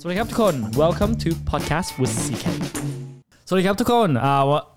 [0.00, 2.46] สวัสดีครับทุกคน welcome to podcast with CK
[3.48, 4.34] สวัสดีครับทุกคนอ่า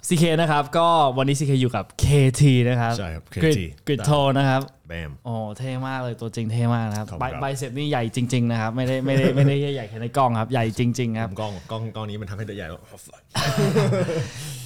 [0.07, 11.20] CK นะครับ ก็วันนี้ CK อยู่กับ KT นะครับใช่ครับกริด KT กริดโทนะครับแบมโอ้เท่มากเลยตัวจริงเท่มากนะครับขอบใบคุณครับ ใบเสร็จนี่ใหญ่จริง ๆ นะครับ ไม่ได้ไม่ได้ไม่ได้ใหญ่แค่ในกล้องครับ ใหญ่จริง ๆ
[11.22, 12.81] ครับ กล้องกล้องกล้องนี้มันทำให้ตัวใหญ่แล้ว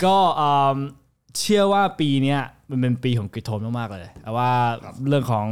[0.03, 0.77] ก็อืม
[1.39, 2.41] เชื่อว่าปีเนี้ย
[2.71, 4.51] มันเป็นปีของกริดโทนมากๆเลยแต่ว่า
[5.07, 5.47] เรื่องของ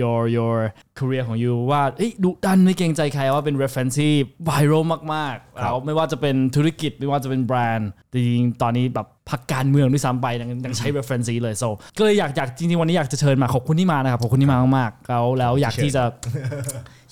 [0.00, 0.56] your your
[0.98, 4.12] career ของ you ว่าเอ้ยดุดันไม่เกรงใจใครว่าเป็น reference ที่
[4.48, 4.84] viral
[5.14, 11.68] มากๆแล้วไม่ว่าจะเป็นธุรกิจไม่ว่าจะเป็นแบรนด์จริงๆตอนนี้แบบพรรคการเมืองด้วยซ้ำไปยังยังใช้ reference นี้เลย so
[11.98, 16.02] ก็เลยอยากอยากจริงๆวันนี้อยากจะเชิญมาขอบคุณที่มานะครับขอบคุณที่มามากๆแล้วแล้วอยากที่จะ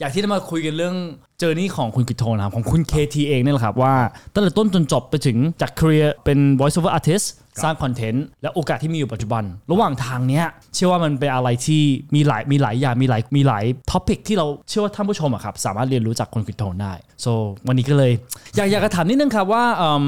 [0.01, 0.95] อยากที่จะมาคุยกันเรื่อง
[1.39, 3.95] journey ของคุณ Krittone ครับของคุณ KT เองเนี่ยแหละครับว่า
[4.35, 7.27] ตั้งแต่ต้นจนจบไปถึงจาก career เป็น voice over artist
[7.62, 10.45] สร้างคอนเทนต์และโอกาสที่มีอยู่ปัจจุบัน ระหว่างทางเนี้ย
[10.75, 11.83] เชื่อว่ามันเป็นอะไรที่
[12.15, 16.93] มีหลายมีหลายอย่างมีหลายมีหลาย topic ที่เราเชื่อว่าท่านผู้ชมอะครับสามารถเรียนรู้จากคุณกฤตโทนได้
[17.25, 17.33] so
[17.69, 18.12] วันนี้ก็เลย
[18.57, 20.07] อยากอยากจะถามนิดนึงครับว่าอืม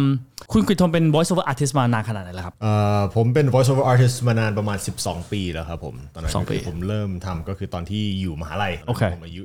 [0.53, 9.43] คุณกฤตโทนเป็น voice over artist มานานขนาดไหนแล้วครับเอ่อผมเป็น voice over artist มานานประมาณ 12 ปีแล้วครับผมตอนนั้นสองปีก็คือผมเริ่มทำก็คือตอนที่อยู่มหาลัยโอเคผมอายุ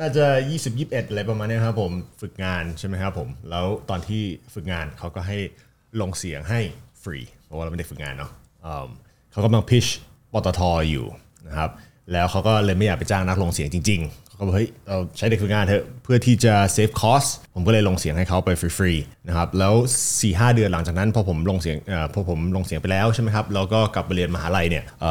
[0.00, 4.22] น่าจะ 20 21อะไรประมาณเนี้ยครับผมฝึกงานใช่ไหมครับผม แล้วตอนที่
[4.54, 5.38] ฝึกงานเขาก็ให้
[6.00, 6.60] ลงเสียงให้
[7.02, 7.18] ฟรี
[7.50, 8.30] เพราะว่าเราไม่ได้ฝึกงานเนาะ
[8.66, 8.88] อืม
[9.32, 9.86] เขากำลังพิช
[10.32, 11.06] ปตทอยู่
[11.46, 11.70] นะครับ
[12.12, 19.74] แล้วเขาก็เลยไม่อยากไปจ้างนักลงเสียงจริงๆเขาก็บอกเฮ้ยเราใช้เด็กฝึกงานเถอะเพื่อที่จะ save cost ผมก็เลยลงเสียงให้เขาไปฟรีๆนะครับแล้ว
[20.10, 25.04] 4-5หเดือนหลังจากนั้นพอผมลงเสียงเอ่อพอผมลงเสียงไปแล้วใช่ไหมครับแล้วก็กลับไปเรียนมหาลัยเนี่ยเ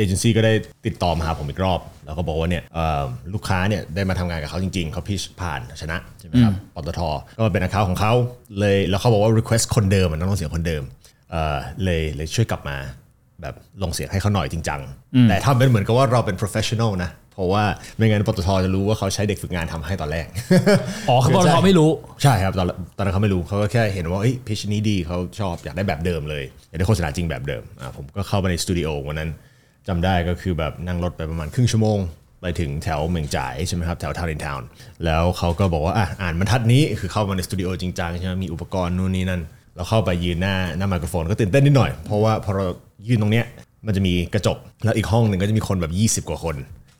[0.00, 0.52] อเจนซี่ก็ได้
[0.86, 3.02] ติดต่อมาหาผมอีกรอบ แล้วก็บอกว่าเนี่ยเอ่อ
[3.34, 7.00] ลูกค้าเนี่ยได้มาทำงานกับเขาจริงๆ เขาพิชผ่านชนะใช่ไหมครับปตท
[7.36, 8.12] ก็เป็น account ของเขา
[8.58, 10.82] เลยแล้วเขาบอกว่า request คนเดิมอะนักลงเสียงคนเดิม
[11.30, 12.76] เอ่อเลยเลยช่วยกลับมา
[13.42, 14.80] แบบลงเสียงให้เขาหน่อยจริงจัง
[15.28, 17.64] แต่ทำเป็นเหมือนกับว่าเราเป็น professional นะ เพราะว่า
[17.96, 20.26] ไม่งั้นปตทจะรู้ว่าเขาใช้เด็กฝึกงานทำให้ตอนแรก
[21.08, 21.90] อ๋อคือปตทไม่รู้
[22.22, 29.30] ใช่ครับ ตอนตอนนั้นเขาไม่รู้เขาก็แค่เห็นว่าเอ้ยพิชนี้ดีเขาชอบอยากได้แบบเดิมเลย อยากได้โฆษณาจริงแบบเดิมอะผมก็เข้าไปในสตูดิโอวันนั้น
[29.88, 31.98] จำได้ก็คือแบบนั่งรถไปประมาณครึ่งชั่วโมง
[32.40, 34.66] ไปถึงแถวเมืองจ่ายใช่ไหมครับแถวทาวน์อินทาวน์
[35.04, 39.42] แล้วเขาก็บอกว่าอะอ่านบรรทัดนี้คือเข้ามาในสตูดิโอจริงจังใช่ไหมมีอุปกรณ์นู่นนี่นั่น
[39.76, 42.66] เราเข้าไปยืนหน้าหน้าไมโครโฟนก็ตื่นเต้นนิดหน่อย เพราะว่าพอเรา
[43.08, 43.46] ยืนตรงเนี้ย
[43.86, 45.86] มันจะมีกระจก แล้วอีกห้องหนึ่งก็จะมีคนแบ
[46.18, 46.56] บ 20 กว่าคน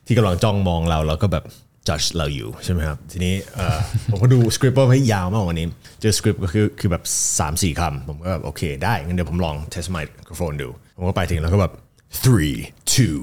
[0.07, 1.43] ที่กำลังจ้องมองเราแล้วก็แบบ
[1.87, 3.77] judge เราอยู่ใช่ไหมครับ ทีนี้เอ่อ
[4.11, 5.67] ผมก็ดูสคริปต์ว่าเฮ้ยยาวมากกว่านี้
[6.01, 7.03] เจอสคริปต์ก็คือคือแบบ
[7.37, 11.73] 3 4คำผมก็แบบโอเคได้งั้นเดี๋ยวผมลอง test ไมโครโฟนดู ผมก็ไปถึงแล้วก็แบบ
[12.25, 12.57] three
[12.95, 13.17] two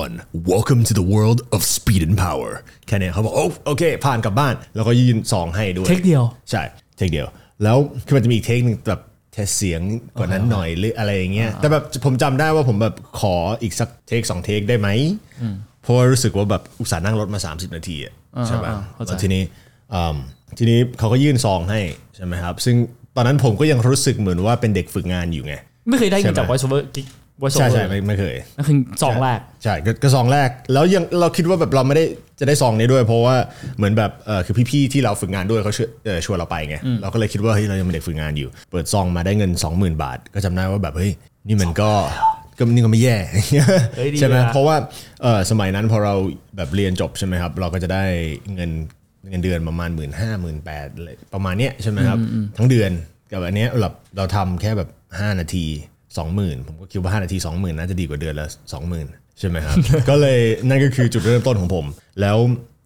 [0.00, 0.14] one
[0.52, 2.50] welcome to the world of speed and power
[2.86, 6.62] แค่เนี้ยเขาบอกโอ้โอเค ผ่านกลับบ้าน แล้วก็ยื่นซองให้ด้วย เทคเดียว ใช่
[6.96, 7.26] เทคเดียว
[7.62, 9.02] แล้วคือมันจะมีอีกเทคหนึ่งแบบ
[9.32, 9.80] เทสเสียง
[10.18, 14.88] กว่านั้นหน่อยหรืออะไรอย่างเงี้ยแต่แบบผมจำได้ว่าผมแบบขออีกสักเทคสองเทคได้ไหม
[15.82, 18.14] เพราะว่ารู้สึกว่าแบบอุตส่าห์นั่งรถมา 30 นาทีอะ
[18.46, 19.42] ใช่ป่ะอ่าเข้าใจแล้วทีนี้
[19.94, 20.16] อืม
[20.58, 21.80] ทีนี้เขาก็ยื่นซองให้
[22.16, 22.76] ใช่ไหมครับ ซึ่ง
[23.16, 25.54] ตอนนั้นผมก็ยังรู้สึกเหมือนว่าเป็นเด็กฝึกงานอยู่ไง
[25.88, 26.74] ไม่เคยได้เงินจากใช่ไหม
[27.40, 32.04] voice over voice ใช่ over ใช่ไม่ไม่เคยนั่นคือสองแรกใช่ก็ก็ซองแรก แล้วยังเราคิดว่าแบบเราไม่ได้
[32.40, 33.36] จะได้ซองนี้ด้วย เพราะว่า
[33.76, 41.12] เหมือนแบบเออคือพี่ๆที่เราฝึกงานด้วยเขาชวนเออชวนเราไปไงเราก็เลยคิดว่าเฮ้ยเรายังเป็นเด็กฝึกงานอยู่ เปิดซองมาได้เงิน 20,000 บาท ก็จำได้ว่าแบบเฮ้ย
[41.46, 41.90] นี่มันก็
[42.58, 43.16] ก็นี่ก็ไม่แย่
[43.96, 44.76] เฮ้ยดีใช่ไหมอะเพราะว่า
[45.22, 46.14] เออสมัยนั้นพอเรา
[46.56, 48.04] แบบเรียนจบใช่ไหมครับ เราก็จะได้
[48.54, 48.70] เงิน
[49.30, 50.86] เงินเดือนประมาณหมื่นห้าหมื่นแปด
[51.34, 52.18] ประมาณเนี้ยใช่ไหมครับ
[52.56, 52.90] ทั้งเดือน
[53.32, 55.66] กับอันเนี้ยเราเราทำแค่แบบ 5 นาที
[56.16, 58.46] 20,000ผมก็คิดว่า5นาที20,000น่าจะดีกว่าเดือนละ
[58.92, 59.76] 20,000ใช่ไหมครับ
[60.08, 61.86] ก็เลยนั่นก็คือจุดเริ่มต้นของผม
[62.20, 62.38] แล้ว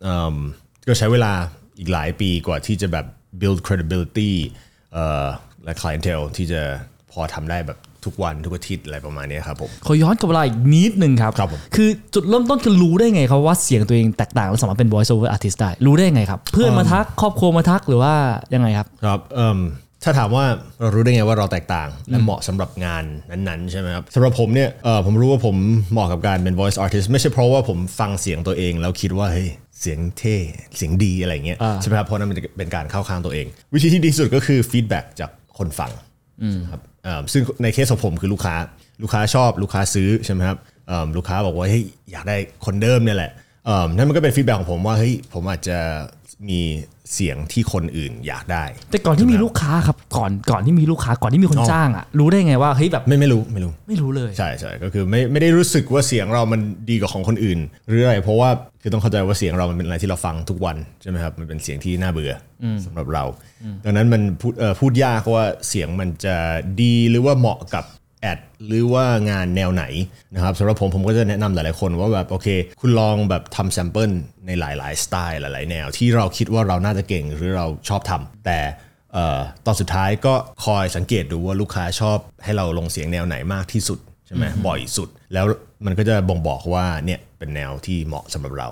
[0.03, 0.37] เอิ่ม
[0.89, 1.33] ก็ใช้เวลา
[1.79, 3.07] อีกหลายปีกว่าที่จะแบบ
[3.41, 4.31] build credibility
[4.93, 5.27] เอ่อ
[5.65, 6.61] และ clientele ที่จะ
[7.13, 18.15] พอทำได้แบบทุกวันทุกอาทิตย์อะไรประมาณเนี้ยครับผมขอย้อนกลับเวลาอีกนิดนึงครับครับผมคือจุดเริ่มต้นคือรู้ได้ไงครับว่าเสียงตัวเองแตกต่างแล้วสามารถเป็น voice over artist ได้ รู้ได้ไงครับ เพื่อนมาทักครอบครัวมาทักหรือว่า
[18.55, 19.59] ยังไงครับครับเอิ่ม
[20.05, 20.45] ถ้าถามว่า
[20.81, 25.57] เรารู้ได้ไงว่าเราแตกต่าง และเหมาะสำหรับงานนั้นๆใช่ไหมครับสำหรับผมเนี่ยเอ่อผมรู้ว่าผม
[25.93, 29.49] เหมาะกับการเป็น voice artist ไม่ใช่เพราะว่าผมฟังเสียงตัวเองแล้วคิดว่าเฮ้ย
[29.81, 30.37] เสียงเท่
[30.77, 35.91] เสียงดีอะไรเงี้ยอ่าใช่ไหมครับเพราะนั้นมันจะเป็นการเข้าข้างตัวเอง วิธีที่ดีที่สุดก็คือ feedback จากคนฟัง
[36.71, 38.55] ครับเอิ่มซึ่งในเคสของผมคือลูกค้า
[39.03, 40.59] ลูกค้าชอบลูกค้าซื้อใช่ไหมครับ
[40.89, 43.31] เอิ่มลูกค้าบอกว่าเฮ้ยอยากได้คนเดิมเนี่ยแหละ
[43.67, 45.79] เอิ่มนั่นมันก็เป็นฟีดแบ็ของผมว่าเฮ้ยผมอาจจะ
[46.49, 46.61] มี
[47.15, 56.61] เสียงที่คนอื่นอยากได้ แต่ก่อนที่มีลูกค้าครับก่อนก่อนที่มีลูกค้าก่อนที่มีคนจ้างอะรู้ได้ไงว่าเฮ้ยแบบไม่ไม่รู้ไม่รู้ไม่รู้เลย ใช่ใช่ก็คือไม่ไม่ได้รู้สึกว่าเสียงเรามัน
[56.91, 57.59] ดีกว่าของคนอื่น
[57.89, 58.51] หรืออะไรเพราะว่า
[58.83, 63.25] คือต้องเข้าใจว่าเสียงเรามันเป็นอะไรที่เราฟังทุกวันใช่ไหมครับมันเป็นเสียงที่น่าเบื่ออสำหรับเรา
[63.85, 66.37] ดังนั้นมันพูดเอ่อพูดยากว่าเสียงมันจะ
[66.83, 67.85] ดีหรือว่าเหมาะกับ
[68.23, 69.85] แอดหรือว่างานแนวไหน
[70.35, 72.49] นะครับสำหรับผมผมก็จะแนะนำหลายๆคนว่าแบบโอเค
[72.81, 74.11] คุณลองแบบทำแซมเปิล
[74.47, 78.59] ในหลายๆสไตล์หลาย ๆ แนว ที่เราคิดว่าเราน่าจะเก่งหรือเราชอบทำแต่
[79.13, 80.35] เอ่อตอนสุดท้ายก็
[80.65, 85.45] คอยสังเกตดูว่าลูกค้าชอบให้เราลงเสียงแนวไหนมากที่สุดใช่ไหมบ่อยสุด แล้ว
[85.87, 88.69] มันก็จะบ่งบอกว่าเนี่ยเป็นแนวที่เหมาะสำหรับเรา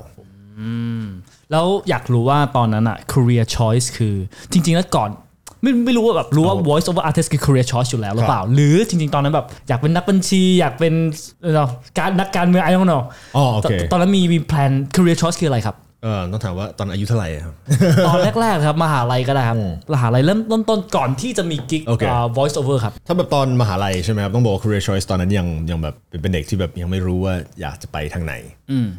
[1.50, 4.16] แล้วอยากรู้ว่าตอนนั้นอะ career choice คือ
[4.52, 5.10] จริง ๆ แล้วก่อน
[5.62, 10.94] ไม่ไม่รู้ว่าแบบรู้ว่า voice over artist คือ career choice อยู่แล้วหรือเปล่า หรือจริง ๆ ตอนนั้นแบบอยากเป็นนักบัญชีอยากเป็น
[11.42, 11.68] เอ่อ
[11.98, 13.02] การนักการเมือง I don't know
[13.36, 17.54] อ๋อโอเคตตอนนั้นมีมี plan career choice คืออะไรครับ เออต้องถามว่าตอนอายุเท่าไหร่ครับ
[18.08, 19.58] ตอนแรกๆครับมหาลัยก็ได้ครับ
[19.94, 28.34] มหาลัยเริ่มต้นต้นก่อนที่จะมีกิ๊กโอเคอ่า voice over ครับ ถ้าแบบตอนมหาลัยใช่ไหมครับต้องบอกว่า career choice ตอนนั้นยังยังแบบเป็นเป็นเด็กที่แบบยังไม่รู้ว่าอยากจะไปทางไหน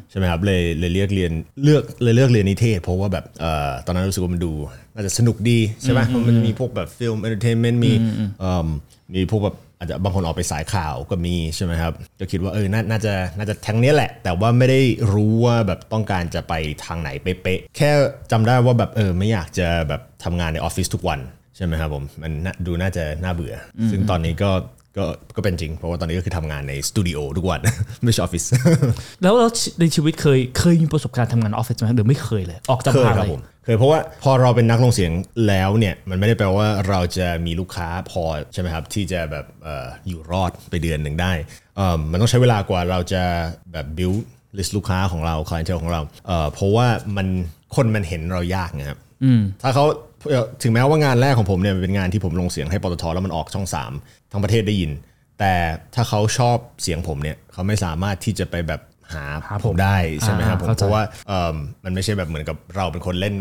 [0.10, 1.32] ใช่ไหมครับเลยเลยเลือกเรียน
[1.64, 4.52] เลือกเลยเลือกเรียนนิเทศ เพราะว่าแบบเอ่อตอนนั้นรู้สึกว่ามันดู
[4.94, 7.94] น่าจะสนุกดีใช่ไหมเพราะมันมีพวกแบบ film entertainment มี
[8.40, 8.68] เอิ่ม
[9.16, 14.82] มีพวกแบบ อาจจะบางคนออกไปสายข่าวก็มีใช่ไหมครับก็คิดว่าเออน่าน่าจะน่าจะทางเนี้ยแหละ แต่ว่าไม่ได้
[15.14, 16.54] รู้ว่าแบบต้องการจะไป
[16.86, 17.90] ทางไหนเป๊ะๆแค่
[18.32, 21.20] จำได้ว่าแบบเออไม่อยากจะแบบทำงานในออฟฟิศทุกวัน
[21.56, 24.52] ใช่ไหมครับผมมันน่าดูน่าจะน่าเบื่ออซึ่งตอนนี้ก็
[24.98, 25.06] ก็
[25.36, 27.60] ก็เป็นจริง เพราะว่าตอนนี้ก็คือทำงานในสตูดิโอทุกวัน
[28.04, 28.44] ไม่ใช่ออฟฟิศ
[29.22, 35.12] แล้วแล้วในชีวิตเคยเคยมีประสบการณ์ทำงานออฟฟิศไหมหรือไม่เคยเลย ออกจากเคมยหาครัลับยผม เคยเพราะว่าพอเราเป็นนักลงเสียง
[35.48, 38.24] แล้วเนี่ยมันไม่ได้แปลว่าเราจะมีลูกค้าพอ
[38.54, 41.32] ใช่ไหมครับที่จะแบบเอ่ออยู่รอดไปเดือนหนึ่งได้
[41.78, 43.24] เอิ่มมันต้องใช้เวลากว่าเราจะ
[43.72, 44.22] แบบ build
[44.58, 46.88] list ลูกค้าของเรา clientele ของเราเอ่อเพราะว่า
[47.18, 47.28] มัน
[47.76, 49.00] คนมันเห็นเรายากนะครับ
[49.62, 49.86] ถ้าเขา
[50.30, 53.68] เอ่อถึงแม้ว่างานแรกของผมเนี่ยมันเป็นงานที่ผมลงเสียงให้ปตทแล้วมันออกช่อง
[54.00, 54.92] 3 ทั้งประเทศได้ยิน
[55.40, 55.54] แต่
[55.96, 58.82] ถ้าเขาชอบเสียงผมเนี่ยเขาไม่สามารถที่จะไปแบบ
[59.14, 61.56] หาหาผผมมได้ใช่ไหมครับผมอ่าเข้าใจเพราะว่าเอิ่ม
[61.86, 63.36] มันไม่ใช่แบบเหมือนกับเราเป็นคนเล่น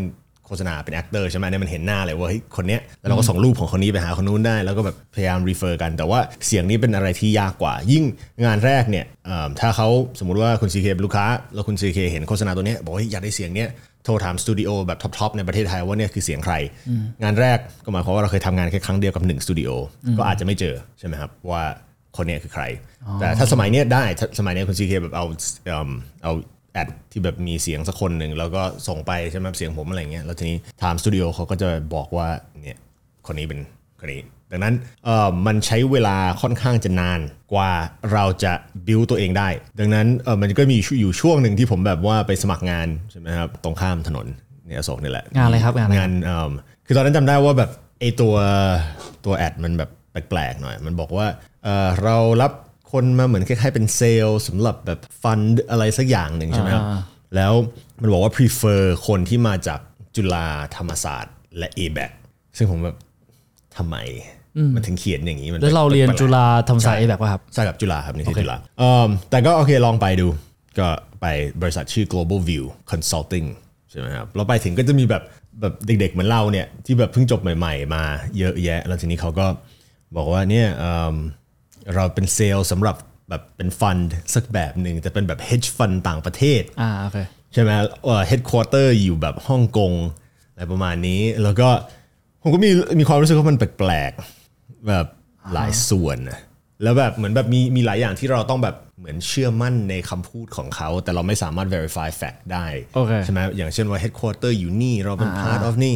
[0.47, 8.03] โฆษณาเป็น actor ใช่ไหมเนี่ยมันเห็นหน้าเลยว่าเฮ้ยคนเนี้ยแล้วเราก็ส่งรูปของคนนี้ไปหาคนนู้นได้ แล้วก็แบบพยายาม refer กันแต่ว่าเสียงนี้เป็นอะไรที่ยากกว่า ยิ่ง
[8.45, 9.87] งานแรกเนี่ยเอิ่มถ้าเขา
[10.19, 13.69] สมมุติว่าคุณซีเคเป็นลูกค้า แล้วคุณซีเคเห็นโฆษณาตัวเนี้ยบอกว่าเฮ้ยอยากได้เสียงเนี้ย
[14.05, 16.53] โทรถามสตูดิโอแบบ top ๆในประเทศไทยว่าเนี่ยคือเสียงใคร
[17.23, 19.69] งานแรกก็หมายความว่าเราเคยทำงานแค่ครั้งเดียวกับหนึ่งสตูดิโอ
[20.17, 21.63] ก็อาจจะไม่เจอใช่ไหมครับว่า
[22.17, 22.63] คนเนี้ยคือใคร
[23.19, 25.25] แต่ถ้าสมัยเนี้ยได้ถ้าสมัยเนี้ยคุณซีเคแบบเอา
[25.65, 25.89] เอิ่ม
[26.23, 26.33] เอา
[26.73, 32.27] แอดที่แบบมีเสียงสักคนหนึ่งแล้วก็ส่งไปใช่ไหมเสียงผมอะไรเงี้ยแล้วทีนี้ทางสตูดิโอเขาก็จะบอกว่า
[32.61, 32.79] เนี่ย
[33.27, 33.59] คนนี้เป็น
[33.99, 34.21] คนนี้
[34.51, 34.75] ดังนั้น
[35.05, 37.19] เอ่อมันใช้เวลาค่อนข้างจะนาน
[37.53, 37.71] กว่า
[38.13, 38.53] เราจะ
[38.87, 39.49] บิวตัวเองได้
[39.79, 44.27] ดังนั้นเออมันก็มีอยู่ช่วงหนึ่งที่ผมแบบว่าไปสมัครงานใช่ไหมครับตรงข้ามถนน
[44.65, 46.51] เนี่ยอโศกนี่แหละ งานอะไรครับ งานอะไรงานเอิ่ม
[46.85, 48.35] คือตอนนั้นจำได้ว่าแบบไอตัว
[49.25, 51.27] ตัวแอดมันแบบแปลกๆหน่อย มันบอกว่า
[51.63, 52.51] เอ่อเรารับ
[52.91, 55.39] คนมาเหมือนคล้ายๆเป็นเซลล์สำหรับแบบฟัน
[55.71, 56.85] อะไรสักอย่างหนึ่งใช่ไหมครับ
[57.35, 57.53] แล้ว
[58.01, 59.79] มันบอกว่า prefer คนที่มาจาก
[60.15, 62.11] จุฬาธรรมศาสตร์และ a b a c
[62.57, 62.97] ซึ่งผมแบบ
[63.77, 63.97] ทำไม
[64.75, 70.27] มันถึงเขียนอย่างนี้มันแล้วเราเรียนแปลกๆจุฬาธรรมศาสตร์เอแบบว่าครับใช่กับจุฬาครับนี่ที่จุฬาเอิ่มแต่ก็โอเคลองไปดู
[70.79, 70.87] ก็
[71.21, 71.25] ไป
[71.61, 73.47] บริษัทชื่อ global view consulting
[73.89, 75.23] ใช่ไหมครับเราไปถึงก็จะมีแบบ
[75.61, 78.03] แบบเด็กๆเหมือนเราเนี่ยที่แบบเพิ่งจบใหม่ ๆ มา
[78.37, 79.45] เยอะแยะ แล้วทีนี้เขาก็
[80.15, 80.67] บอกว่าเนี่ย
[81.83, 82.95] เอิ่มเราเป็นเซลล์สำหรับ
[83.29, 83.97] แบบเป็นฟัน
[84.35, 87.17] สักแบบหนึ่งแต่เป็นแบบ hedge fund ต่างประเทศอ่าโอเค
[87.53, 87.71] ใช่ไหม
[88.03, 89.93] เอ่อ headquarter อยู่แบบฮ่องกง
[90.51, 91.69] อะไรประมาณนี้ แล้วก็
[92.41, 92.69] ผมก็มี
[92.99, 95.05] มีความรู้สึกว่ามันแปลกๆแบบ
[95.53, 96.39] หลายส่วนนะ
[96.83, 105.95] แล้วแบบเหมือนแบบมีมีหลายอย่างที่เราต้องแบบเหมือนเชื่อมั่นในคำพูดของเขา แต่เราไม่สามารถ verify fact ได้โอเคใช่ไหมอย่างเช่นว่า headquarter อยู่นี่ เราเป็น part of นี่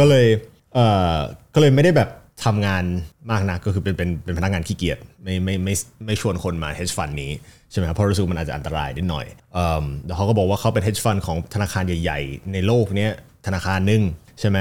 [0.00, 0.26] ก็เลย
[0.74, 1.16] เอ่อ
[1.54, 2.08] ก็เลยไม่ได้แบบ
[2.44, 2.84] ทำงาน
[3.30, 5.74] มากนักก็คือเป็นเป็นเป็นพนักงานขี้เกียจไม่ไม่ไม่
[6.06, 7.32] ไม่ชวนคนมา hedge fund นี้
[7.70, 13.12] ใช่ไหมครับเพราะรู้สึกว่ามันอาจจะอันตรายนิดหน่อยเอิ่มแล้วเขาก็บอกว่าเขาเป็น hedge fund ของธนาคารใหญ่ ๆ ในโลกเนี้ย
[13.46, 14.02] ธนาคารหนึ่ง
[14.40, 14.58] ใช่ไหม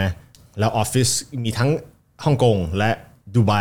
[0.59, 1.09] แล้วออฟฟิศ
[1.43, 1.69] มีทั้ง
[2.25, 2.89] ฮ่องกงและ
[3.35, 3.53] ดูไบ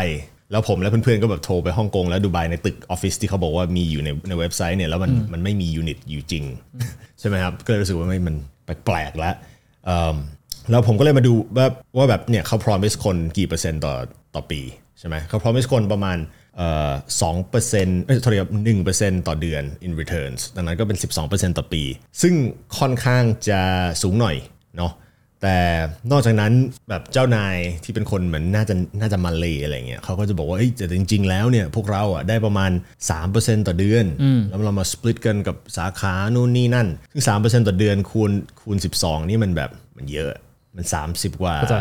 [0.50, 6.44] แล้วผมและเพื่อนๆก็แบบโทรไปฮ่องกงและดูไบในตึกออฟฟิศที่เขาบอกว่ามีอยู่ในในเว็บไซต์เนี่ยแล้วมันมันไม่มี unit อยู่จริง
[7.18, 9.34] ใช่ไหมครับก็เลยรู้สึกว่าไม่มันแปลกๆแล้ว
[9.86, 10.16] เอิ่ม
[10.70, 13.94] แล้วผมก็เลยมาดูว่าว่าแบบเนี่ยเขา promise คนกี่เปอร์เซ็นต์ต่อ
[14.34, 14.60] ต่อปี
[14.98, 16.18] ใช่ไหมเขา promise คนประมาณ
[16.56, 16.90] เอ่อ
[17.22, 21.82] สองเปอร์เซ็นต์เอ้ยโทษทีครับหนึ่งเปอร์เซ็นต์ต่อเดือน in returns ดังนั้นก็เป็น 12เปอร์เซ็นต์ต่อปี
[22.22, 22.34] ซึ่ง
[22.78, 23.60] ค่อนข้างจะ
[24.02, 24.36] สูงหน่อย
[24.78, 24.92] เนาะ
[25.42, 25.58] แต่
[26.10, 26.52] นอกจากนั้น
[26.88, 32.70] แบบเจ้านายที่เป็นคนเหมือนน่าจะน่าจะมาเลยอะไรเงี้ยเขาก็จะบอกว่าเอ้ยแต่จริง ๆ แล้วเนี่ยพวกเราอะได้ประมาณ
[33.18, 34.04] 3%ต่อเดือน
[34.48, 40.32] แล้วเรามาสปลิตกันกับสาขานู่นนี่นั่นซึ่ง3%ต่อเดือนคูณคูณ 12 นี่มันแบบมันเยอะ
[40.76, 41.76] มัน 30 กว่าเข้าใจ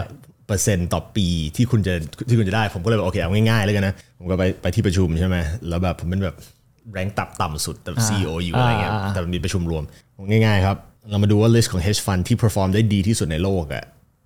[0.47, 1.93] เปอร์เซ็นต์ต่อปีที่คุณจะ
[2.29, 5.37] ที่คุณจะได้ ผมก็เลยบอกโอเคเอาง่ายๆเลยกันนะ ผมก็ไปไปที่ประชุมใช่ไหม
[5.69, 6.35] แล้วแบบผมเป็นแบบ
[6.93, 9.83] แรงตับต่ำสุดแต่ CEO อยู่อะไรเงี้ยอ่าแต่มันมีประชุมรวม
[10.29, 10.77] ง่ายๆครับ
[11.09, 13.83] เรามาดูว่า list ของ hedge fund ที่ perform ได้ดีที่สุดในโลกอะ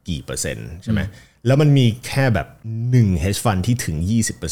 [0.09, 1.01] กี่เปอร์เซ็นต์ใช่ไหม
[1.45, 2.47] แล้วมันมีแค่แบบ
[3.05, 4.49] 1 hedge fund ที่ถึง 20%เ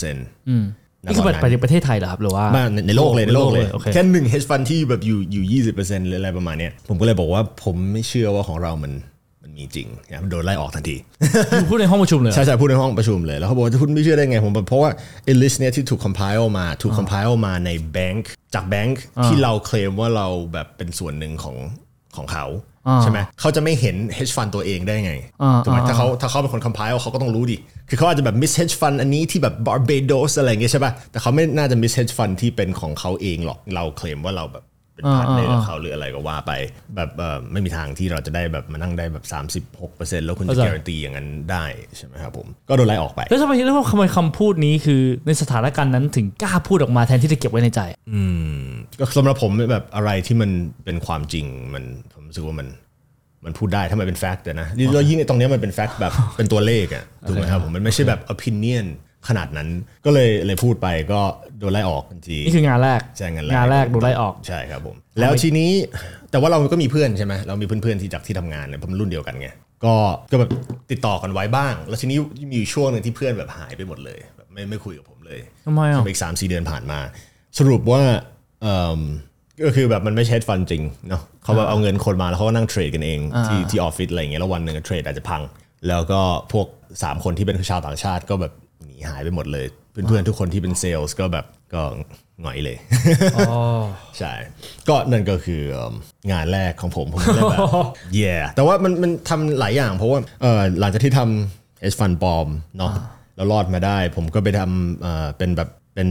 [1.04, 8.92] นี่คือไปประเทศไทยเหรอครับหรือว่ามาในในโลกเลยในโลกเลยโอเคแค่หนึ่ง hedge fund ที่แบบอยู่อยู่ยี่สิบเปอร์เซ็นต์หรืออะไรประมาณเนี้ยผมก็เลยบอกว่าผมไม่เชื่อว่าของเรามัน
[9.60, 10.96] มันมีจริงนะมันโดนไล่ออกทันที
[11.52, 14.90] อยู่พูดในห้องประชุมเลยเหรอใช่ใช่พูดในห้องประชุมเลย แล้วเขาบอกว่าคุณไม่เชื่อได้ไงผมบอกเพราะว่า
[15.26, 21.58] ไอ้ list เนี่ยที่ถูก compile มาถูก compile มาในแบงค์จากแบงค์ที่เราเคลมว่าเราแบบเป็นส่วนหนึ่งของ
[22.18, 22.46] ของเขา
[23.02, 25.14] ใช่ไหมเขาจะไม่เห็น hedge fund ตัวเองได้ไง
[25.64, 27.58] ถูกไหมถ้าเขาถ้าเขาเป็นคน compile เขาก็ต้องรู้ดิ
[27.90, 34.64] คือเขาอาจจะแบบ miss hedge fund อันนี้ที่แบบ Barbados อะไรอย่างเงี้ยใช่ป่ะ แต่เขาไม่น่าจะ miss hedge fund ที่เป็นของเขาเองหรอก เราเคลมว่าเราแบบ
[35.00, 36.52] เป็น partner กับเขาหรืออะไรก็ว่าไป
[36.96, 39.26] แบบเอ่อไม่มีทางที่เราจะได้แบบมานั่งได้แบบ
[39.76, 41.66] 36%แล้วคุณจะเข้าใจการันตีอย่างนั้นได้
[41.98, 47.82] ใช่ไหมครับผมก็โดนไล่ออกไปแล้วทำไมแล้วทำไมคำพูดนี้คือในสถานการณ์นั้นถึงกล้าพูดออกมาแทนที่จะเก็บไว้ในใจ
[49.00, 50.52] ก็สำหรับผมแบบอะไรที่มัน
[50.86, 52.68] เป็นความจริงมันผมรู้สึกว่ามัน
[53.46, 58.86] มันพูดได้ถ้ามันเป็นแฟกต์นะแล้วยิ่งไอ้ตรงเนี้ยมันเป็นแฟกต์แบบเป็นตัวเลขอะถูกไหมครับผมมันไม่ใช่แบบ opinion
[59.28, 59.70] ขนาดนั้น
[60.06, 61.22] ก็เลยเลยพูดไปก็
[61.60, 65.72] โดนไล่ออกทันทีนี่คืองานแรกใช่งานแรกงานแรกโดนไล่ออกใช่ครับผมแล้วทีนี้
[66.32, 69.50] แต่ว่าเราก็มีเพื่อนใช่ไหมเรามีเพื่อนๆที่จากที่ทำงานเนี่ยผมรุ่นเดียวกันไง
[69.86, 69.96] ก็
[70.32, 70.52] ก็แบบ
[70.92, 72.18] ติดต่อกันไว้บ้าง แล้วทีนี้
[72.52, 77.00] มีอยู่ช่วงหนึ่งที่เพื่อนแบบหายไปหมดเลยแบบไม่ไม่คุยกับผมเลยทำไมอะอีกสามสี่เดือนผ่านมา
[77.60, 78.02] สรุปว่า
[78.62, 79.02] เอิ่ม
[79.64, 85.42] ก็คือแบบมันไม่ใช่ฟันจริงเนาะเขาแบบเอาเงินคนมาแล้วเขาก็นั่งเทรดกันเองที่ที่ออฟฟิศอะไรอย่างเงี้ยแล้ววันหนึ่งเทรดอาจจะพัง
[85.88, 86.22] แล้วก็
[86.52, 88.54] พวก 3 คนที่เป็นชาวต่างชาติก็แบบ
[89.00, 91.82] หนีหายไปหมดเลย เพื่อนๆทุกคนที่เป็นเซลล์ก็แบบก็
[92.42, 92.78] หงอยเลย
[93.36, 93.52] อ๋อ
[94.18, 94.34] ใช่
[94.90, 95.94] ก็นั่นก็คือเอิ่ม
[96.32, 97.60] งานแรกของผมผมก็เลยแบบ
[98.20, 102.92] yeah แต่ว่ามันมันทำหลายอย่างเพราะว่าเออหลังจากที่ทำ hedge fund ปลอมเนาะ
[103.36, 106.10] แล้วรอดมาได้ ผมก็ไปทำเอ่อเป็นแบบเป็น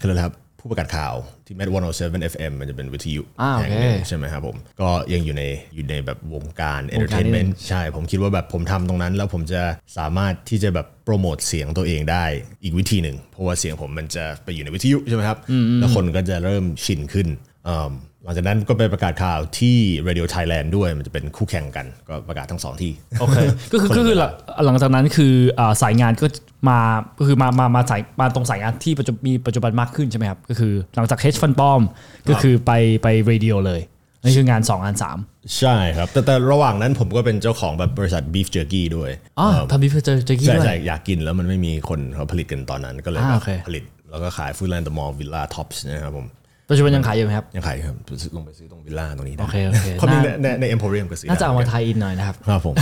[0.00, 0.34] คืออะไรครับ
[0.66, 1.14] ผู้ประกาศข่าว
[1.46, 5.42] ที่ Met 107 FM มันจะเป็นวิทยุอ่าโอแห่งเคหนึ่งใช่ไหมครับผม ก็ยังอยู่ใน
[5.74, 9.62] อยู่ในแบบวงการวงการนิดนึ entertainment งใช่ ผมคิดว่าแบบผมทำตรงนั้น แล้วผมจะ
[9.98, 12.24] สามารถที่จะแบบโปรโมทเสียงตัวเองได้
[12.62, 15.38] อีกวิธีหนึ่ง เพราะว่าเสียงผมมันจะไปอยู่ในวิทยุใช่ไหมครับ
[15.80, 17.28] แล้วคนก็จะเริ่มชินขึ้น
[17.64, 17.92] เอิ่ม
[18.24, 19.76] หลังจากนั้นก็ไปประกาศข่าวที่
[20.06, 23.36] Radio Thailand ด้วยมันจะเป็นคู่แข่งกัน ก็ประกาศทั้งสองที่โอเค
[23.72, 24.30] ก็คือก็คือหลัง
[24.66, 26.26] หลังจากนั้นคืออ่าสายงานก็
[26.68, 26.78] มา
[27.18, 31.82] ก็คือมามามาสายมาตรงสายงานที่ปัจจุมีปัจจุบันมากขึ้นใช่ไหมครับ ก็คือหลังจาก hedge fund ปลอม
[32.28, 33.80] ก็คือไปไป radio เลย
[34.22, 46.26] นี่คืองาน 2 งาน 3 ใช่ครับ แต่แต่ระหว่างนั้นผมก็เป็นเจ้าของแบบบริษัท Beef Jerky ด้วยอ๋อทำบิฟเจอเจอกี้ใช่ด้วยใช่อยากกินแล้วมันไม่มีคนเขาผลิตกันตอนนั้นก็เลยอ่าแบบโอเคผลิต แล้วก็ขายฟูดแลนด์เดอะมอลล์วิลล่าท็อปส์นะครับผม
[46.74, 47.96] ปัจจุบันยังขายอยู่ไหมครับ ยังขายอยู่ครับ
[48.36, 52.74] ลงไปซื้อตรงวิลล่าตรงนี้ได้โอเคโอเคความจริงในน่าในในเอ็มโพเรียมก็ซื้อน่าจะเอามาได้ไทยอินหน่อยนะครับครับผม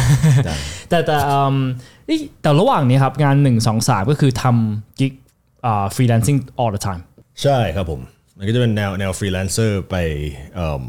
[0.45, 0.55] ได้
[0.91, 1.57] แต่แต่อืม
[2.09, 5.13] นี่แต่ระหว่างนี้ครับงาน1 2 3 ก็คือทำ gig
[5.67, 7.03] อ่า freelancing all the time
[7.43, 8.01] ใช่ครับผม
[8.39, 9.97] มันก็จะเป็นแนวแนวฟรีแลนเซอร์ไป
[10.55, 10.83] เอ่อ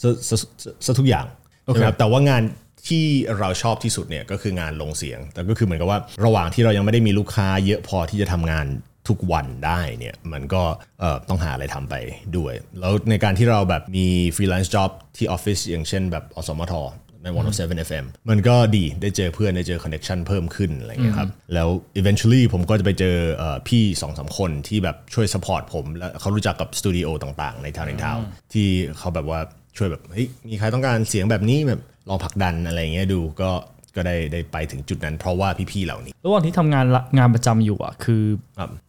[0.00, 1.26] ซะซะซะซะทุกอย่าง
[1.64, 2.42] ใช่ไหมครับแต่ว่างาน
[2.88, 3.04] ที่
[3.38, 8.66] เราชอบที่สุดเนี่ยก็คืองานลงเสียง แต่ก็คือเหมือนกับว่าระหว่างที่เรายังไม่ได้มีลูกค้าเยอะพอที่จะทำงาน
[9.08, 10.62] ทุกวันได้เนี่ยมันก็
[11.00, 11.94] เอ่อต้องหาอะไรทำไป
[12.36, 14.06] ด้วย แล้วในการที่เราแบบมี
[14.36, 16.74] freelance job ที่ออฟฟิศอย่างเช่นแบบอสมท
[17.22, 17.26] ใน
[17.58, 21.68] 107 FM มันก็ดีได้เจอเพื่อนได้เจอคอนเน t ชันเพิ่มขึ้นอะไรเงี้ยครับ แล้ว
[22.00, 29.40] eventually ผมก็จะไปเจอเอ่อพี่สองสามคนที่แบบช่วย support ผม แล้วเขารู้จักกับสตูดิโอต่างๆ ใน town ใน town ที่เขาแบบว่า
[29.76, 33.50] ช่วยแบบเฮ้ยมีใครต้องการเสียงแบบนี้แบบลองผลักดันอะไรเงี้ยดูก็
[33.96, 38.24] ก็ได้ได้ไปถึงจุดนั้นเพราะว่าพี่ๆเหล่านี้ ระหว่างที่ทำงานละงานประจำอยู่อะคือ
[38.58, 38.87] ครับอ่า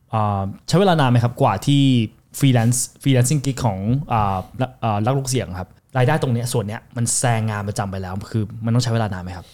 [0.68, 1.84] ใช้เวลานานไหมครับกว่าที่
[2.40, 3.80] freelance freelancing gig ของ
[4.12, 9.46] อ่านักอ่านักลงเสียงครับรายได้ตรงเนี้ยส่วนเนี้ยมันแซงงานประจำไปแล้วคือมันต้องใช้เวลานานไหมครับ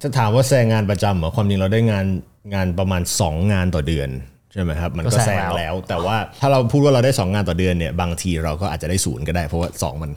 [0.00, 2.06] ถ้าถามว่าแซงงานประจำเหรอความจริงเราได้งาน
[2.54, 4.10] งานประมาณ 2 งานต่อเดือน
[4.52, 10.10] ใช่ไหมครับมันก็ก็แซงงแล้วแล้ว แต่ว่าถ้าเราพูดว่าเราได้ 2 งานต่อเดือนเนี่ยบางทีเราก็อาจจะได้ศูนย์ก็ได้เพราะว่า2มัน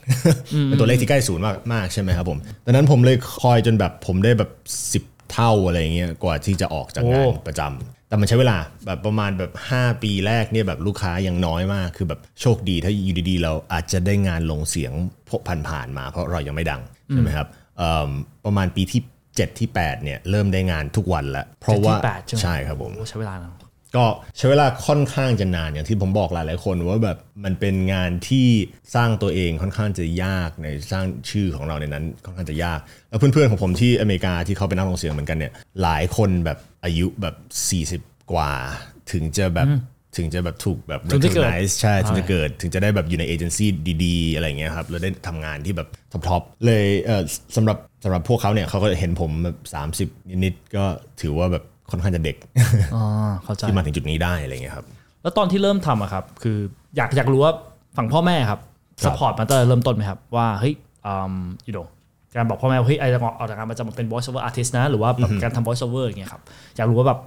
[0.66, 4.50] เป็นตัวเลขที่ใกล้ศูนย์มากมากใช่ไหมครับผมดังนั้นผมเลยคอยจนแบบผมได้แบบ
[4.94, 14.94] 10 เท่าอะไรเงี้ยกว่าที่จะออกจากงานโอ้ประจำ แต่มันใช้เวลาแบบประมาณแบบ 5 ปีแรกเนี่ยแบบลูกค้ายังน้อยมาก คือแบบโชคดีถ้าอยู่ดีๆ เราอาจจะได้งานลงเสียง
[15.30, 18.10] พกผ่านๆมา เพราะเรายังไม่ดังใช่ไหมครับเอิ่ม
[18.46, 23.54] ประมาณปีที่ 7 ที่ 8เนี่ยเริ่มได้งานทุกวันแล้วเพราะว่าเจ็ดที่แปดใช่ไหมใช่ครับผมโอ้ใช้เวลานาน
[23.96, 24.06] ก็
[24.38, 28.48] ใช้เวลาค่อนข้างจะนานอย่างที่ผมบอกหลายๆคนว่าแบบมันเป็นงานที่
[28.96, 32.80] สร้างตัวเองค่อนข้างจะยากในสร้างชื่อของเราในนั้นค่อนข้างจะยาก
[33.10, 37.36] แล้วเพื่อนๆของผมที่อเมริกาที่เขาเป็นนักลงเสียงเหมือนกันเนี่ยหลายคนแบบอายุแบบ
[38.04, 38.54] 40 กว่า
[39.12, 39.68] ถึงจะแบบ
[40.18, 43.70] ถึงจะแบบถูกแบบถึงจะเกิด recognize ใช่ถึงจะเกิดถึงจะได้แบบอยู่ในเอเจนซี่
[44.04, 47.24] ดีๆ อะไรเงี้ยครับแล้วได้ทำงานที่แบบ top ๆเลยเออ
[47.56, 49.58] สำหรับสำหรับพวกเขาเนี่ยเขาก็เห็นผมแบบ
[50.06, 50.86] 30 นิดๆก็
[51.22, 52.38] ถือว่าแบบ ค่อนข้างจะเด็ก
[52.96, 53.04] อ๋อ
[53.44, 54.86] เข้าใจที่มาถึงจุดนี้ได้อะไรเงี้ยครับ
[55.22, 56.58] แล้วตอนที่เริ่มทำอะครับ คือ
[56.98, 57.54] อยากอยากรู้ว่า
[57.98, 58.60] ฝั่งพ่อแม่ครับ
[59.06, 60.74] support มาตั้งแต่เริ่มต้นไหมครับ ว่าเฮ้ย
[61.06, 61.36] อืม
[61.68, 61.80] ยูโด
[62.36, 66.42] การบอกพ่อแม่ว่าเฮ้ยไอจะออกจากงานมาจะมาเป็น voice over artist นะ หรือว่าแบบการทำ voice over อย่างเงี้ยครับ
[66.76, 67.20] อยากรู้ว่าแบบ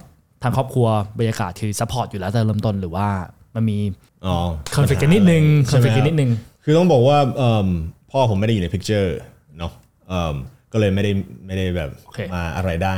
[0.43, 0.87] ทางครอบครัว
[1.19, 3.07] บรรยากาศคือ support อยู่แล้วตั้งแต่เริ่มต้นหรือว่า
[3.55, 3.77] มันมี
[4.25, 4.35] อ๋อ
[4.75, 6.31] คอนฟ lict กันนิดนึงคอนฟ lict กันนิดนึง
[6.63, 7.67] คือต้องบอกว่าเอิ่ม
[8.11, 9.17] พ่อผมไม่ได้อยู่ใน picture
[9.57, 9.71] เนาะ
[10.09, 10.35] เอิ่ม
[10.73, 11.11] ก็เลยไม่ได้
[11.45, 12.97] ไม่ได้แบบโอเคมาอะไรได้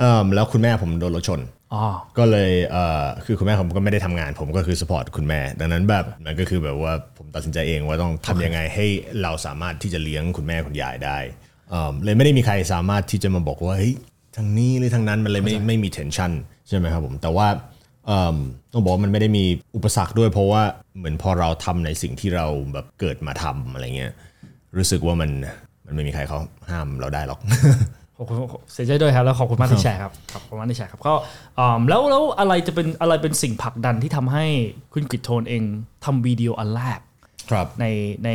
[0.00, 1.40] เอิ่มแล้วคุณแม่ผมโดนรถชน
[1.74, 1.84] อ๋อ
[2.18, 8.86] ก็เลยเอ่อคือคุณแม่ผมก็ไม่ได้ทำงาน ผมก็คือสปอร์ตคุณแม่ ดังนั้นแบบมันก็คือแบบว่าผมตัดสินใจเองว่าต้องทำยังไงให้
[9.22, 11.18] เราสามารถที่จะเลี้ยงคุณแม่คุณยายได้
[11.70, 13.94] เอิ่มเลยไม่ได้มีใครสามารถที่จะมาบอกว่าเฮ้ย
[14.36, 16.32] ทางนี้หรือทางนั้นมันเลยไม่ไม่มี tension
[16.68, 17.48] ใช่ไหมครับผมแต่ว่า
[18.06, 18.36] เอิ่ม
[18.72, 19.44] ต้องบอกว่ามันไม่ได้มี
[19.76, 20.62] อุปสรรคด้วยเพราะว่า
[20.96, 24.12] เหมือนพอเราทำในสิ่งที่เราแบบเกิดมาทำอะไรเงี้ย
[24.76, 25.30] รู้สึกว่ามัน
[25.88, 26.38] มันไม่มีใครเขา
[26.70, 27.38] ห้ามเราได้หรอก
[28.16, 28.36] ขอบคุณ
[28.72, 31.14] เสียใจด้วยครับแล้วขอบคุณมากที่แชร์ครับขอบคุณมากที่แชร์ครับก็
[31.58, 34.44] อ่าแล้วแล้วอะไรจะเป็นอะไรเป็นสิ่งผลักดันที่ทำให้
[34.92, 35.62] คุณกฤษโทนเอง
[36.04, 37.00] ทำวิดีโออันแรก
[37.50, 37.86] ครับใน
[38.24, 38.28] ใน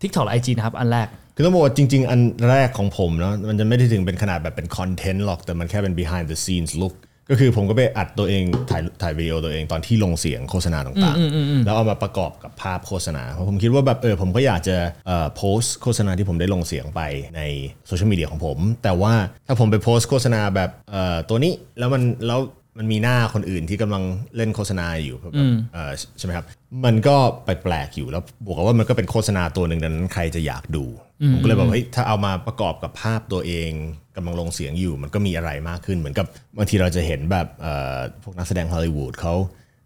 [0.00, 6.94] TikTok และ IG นะครับอันแรกคือต้องบอกว่าจริง ๆ อันแรกของผมเนาะมันจะไม่ได้ถึงเป็นขนาดแบบเป็นคอนเทนต์หรอกแต่มันแค่เป็น behind the scenes look
[7.30, 17.00] ก็คือผมก็ไปอัดตัวเองถ่ายถ่ายวิดีโอตัวเองตอนที่ลงเสียงโฆษณาต่างๆ แล้วเอามาประกอบกับภาพโฆษณาเพราะผมคิดว่าแบบเออผมก็อยากจะเอ่อโพสต์โฆษณาที่ผมได้ลงเสียงไป
[17.36, 17.42] ใน
[17.86, 19.14] โซเชียลมีเดียของผม แต่ว่า
[19.46, 22.40] ถ้าผมไปโพสต์โฆษณาแบบเอ่อตัวนี้แล้วมันแล้ว
[22.78, 24.02] มันมีหน้าคนอื่นที่กำลัง
[24.36, 25.32] เล่นโฆษณาอยู่แบบ
[25.72, 26.46] เอ่อใช่ไหมครับ
[26.84, 30.84] มันก็แปลกๆอยู่แล้วบวกกับว่ามันก็เป็นโฆษณาตัวหนึ่งดังนั้นใครจะอยากดู
[31.32, 33.70] ผมก็เลยบอกเฮ้ยถ้าเอามาประกอบกับภาพตัวเอง
[34.16, 39.34] กำลังลงเสียงอยู่ มันก็มีอะไรมากขึ้นเหมือนกับบางทีเราจะเห็นแบบเอ่อพวกนักแสดงฮอลลีวูดเขา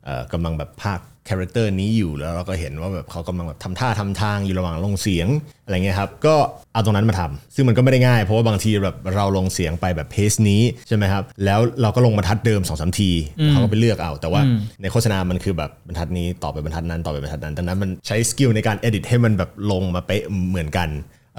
[0.05, 5.29] เอ่อกำลังแบบพากย์ character นี้อยู่แล้วเราก็เห็นว่าแบบเขากำลังแบบทำท่าทำทางอยู่ระหว่างลงเสียง
[5.65, 6.35] อะไรเงี้ยครับก็
[6.73, 13.11] เอาตรงนั้นมาทำซึ่งมันก็ไม่ได้ง่ายเพราะว่าบางทีแบบเราลงเสียงไปแบบ pace นี้ใช่ไหมครับแล้วเราก็ลงบรรทัดเดิม2อสที
[13.51, 14.41] เขาก็ไปเลือกเอา แต่ว่า
[14.83, 20.89] ในโฆษณา มันคือแบบบรรทัดนี้ต่อไปบรรทัดนั้นต่อไปบรรทัดนั้นดังนั้นมันใช้ skill ในการ edit ให้มันแบบลงมาเป๊ะเหมือนกัน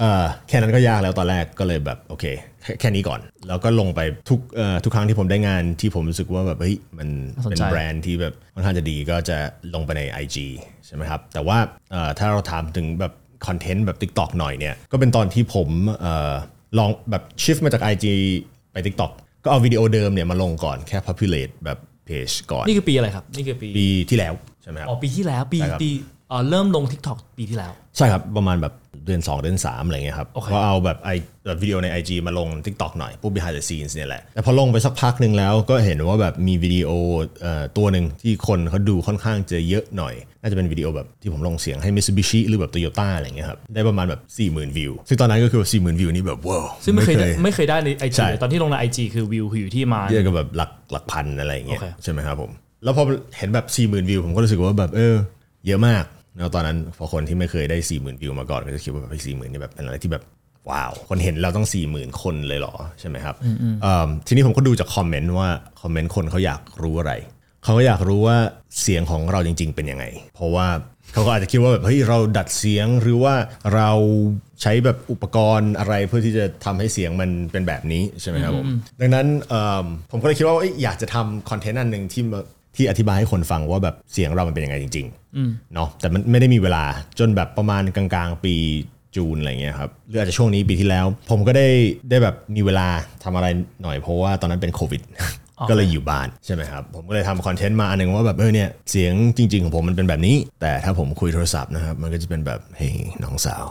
[0.00, 2.24] เออแค่นั้นก็ยากแล้วตอนแรกก็เลยแบบโอเค
[2.64, 9.36] แค่แค่นี้ก่อน แล้วก็ลงไปทุกเอ่อทุกครั้งที่ผมได้งานที่ผมรู้สึกว่าแบบเฮ้ยมันน่าสนเป็นใจแบรนด์ที่แบบค่อนข้างจะดีก็จะ
[9.74, 10.36] ลงไปใน IG
[10.86, 11.58] ใช่ไหมครับ แต่ว่า
[11.90, 13.12] เอ่อถ้าเราถามถึงแบบ
[13.46, 15.68] คอนเทนต์แบบ TikTok หน่อยเนี่ยก็เป็นตอนที่ผม
[16.00, 16.32] เอ่อ
[16.78, 18.06] ลองแบบ shift มาจาก IG
[18.72, 19.10] ไป TikTok
[19.44, 25.90] ก็เอาวิดีโอเดิมเนี่ยมาลงก่อนแค่ populate แบบเพจก่อน นี่คือปีอะไรครับ นี่คือปีปีที่แล้วใช่ไหมครับอ๋อปีที่แล้วปีใช่ครับปี
[26.28, 28.72] เอ่อเริ่มลง TikTok ปีที่แล้ว ใช่ครับประมาณแบบ
[29.06, 31.10] เดือน 2 เดือน 3 อะไรเงี้ยครับโอเคก็เอาแบบไอ
[31.46, 36.90] แบบวิดีโอใน IG มาลง TikTok หน่อยปุ๊บ behind the scenes เนี่ยแหละ แต่พอลงไปสักพักหนึ่งแล้วก็เห็นว่าแบบมีวิดีโอ
[37.40, 52.50] เอ่อตัวหนึ่งที่คนเขาดูค่อนข้างจะเยอะหน่อย น่าจะเป็นวิดีโอแบบที่ผมลงเสียงให้ Mitsubishi หรือแบบ Toyota อะไรเงี้ยครับ ได้ประมาณแบบ 40,000 วิว ซึ่งตอนนั้นก็คือ 40,000 วิวนี่แบบว้าวซึ่งไม่เคยได้ไม่เคยได้ใน IG ใช่เลยตอนที่ลงใน IG คือวิวคืออยู่ที่มาเยอะกับแบบหลักหลักพันอะไรอย่างเงี้ยโอเคใช่ไหมครับผม
[52.84, 53.04] แล้วพอ
[53.38, 55.14] เห็นแบบ4 0,000วิวผมก็รู้สึกว่าแบบเออ
[55.66, 56.04] เยอะมาก
[56.38, 60.22] แล้วตอนนั้นพอคนที่ไม่เคยได้4 0,000วิวมาก่อนก็จะคิดว่าแบบสี่หมื่นนี่แบบเป็นอะไรที่แบบ
[60.70, 63.34] ว้าว คนเห็นเราต้อง4 0,000คนเลยเหรอใช่ไหมครับ
[63.82, 65.48] เอิ่มทีนี้ผมก็ดูจากคอมเมนต์ว่า
[65.82, 67.12] คอมเมนต์คนเขาอยากรู้อะไร
[67.64, 68.36] เขาก็อยากรู้ว่า
[68.82, 70.68] เสียงของเราจริง ๆ เป็นยังไง เพราะว่า
[71.12, 73.34] เขาก็อาจจะคิดว่าแบบเฮ้ยเราดัดเสียงหรือว่า
[73.74, 73.90] เรา
[74.62, 78.66] ใช้แบบอุปกรณ์อะไรเพื่อที่จะทำให้เสียงมันเป็นแบบนี้ใช่ไหมครับผม
[79.00, 82.40] ดังนั้นเอิ่มผมก็เลยคิดว่าเอ้ยอยากจะทำคอนเทนต์อันหนึ่งที่มา
[82.76, 86.84] ที่อธิบายให้คนฟังว่าแบบเสียงเรามันเป็นยังไงจริงๆเนาะแต่มันไม่ได้มีเวลา
[87.18, 88.54] จนแบบประมาณกลางๆ ปี
[89.16, 91.68] จูนอะไรเงี้ยครับหรืออาจจะช่วงนี้ปีที่แล้ว ผมก็ได้
[92.10, 92.86] ได้แบบมีเวลา
[93.24, 93.46] ทำอะไร
[93.82, 95.02] หน่อยเพราะว่าตอนนั้นเป็นโควิด
[95.68, 102.92] ก็เลยอยู่บ้านใช่ไหมครับ ผมก็เลยทำคอนเทนต์มาอันหนึ่งว่าแบบเออเนี่ยเสียงจริง ๆ ของผมมันเป็นแบบนี้ แต่ถ้าผมคุยโทรศัพท์นะครับมันก็จะเป็นแบบเฮ้ย
[103.24, 103.64] น้องสาว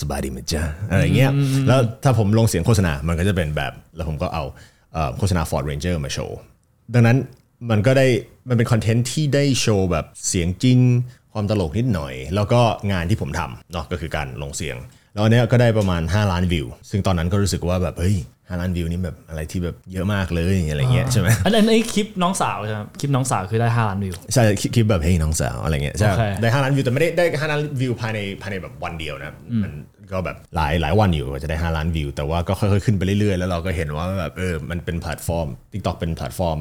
[0.00, 1.30] สบายดีไหมจ๊ะอะไรเงี้ย
[1.68, 4.44] แล้วถ้าผมลงเสียงโฆษณา มันก็จะเป็นแบบแล้วผมก็เอา
[4.92, 6.38] เอ่อโฆษณา Ford Ranger มาโชว์
[6.94, 7.16] ดังนั้น
[7.70, 8.06] มันก็ได้
[8.48, 10.78] มันเป็นคอนเทนต์ที่ได้โชว์แบบเสียงจริง
[11.32, 12.60] ความตลกนิดหน่อย แล้วก็
[12.92, 14.76] งานที่ผมทำเนาะก็คือการลงเสียง
[15.14, 29.72] แล้วอันเนี้ยก็ได้ประมาณ 5 ล้านวิว ซึ่งตอนนั้นก็รู้สึกว่าแบบเฮ้ย5ล้านวิวนี่แบบอะไรที่แบบเยอะมากเลยอะไรเงี้ยใช่ไหมอันอันนี้คลิปน้องสาวใช่ไหมคลิปน้องสาวคือได้5ล้านวิวใช่คลิปคลิปแบบเฮ้ยน้องสาวอะไรเงี้ยใช่โอเคได้ห้าล้านวิวแต่ไม่ได้ได้ห้าล้านวิวภายในภายในแบบวันเดียวนะมัน
[30.12, 36.58] ก็แบบหลายหลายวันอยู่กว่าจะได้ห้าล้านวิว แต่ว่าก็ค่อยๆขึ้นไปเรื่อยๆ แล้วเราก็เห็นว่าแบบเออมันเป็นแพลตฟอร์ม TikTok เป็นแพลตฟอร์ม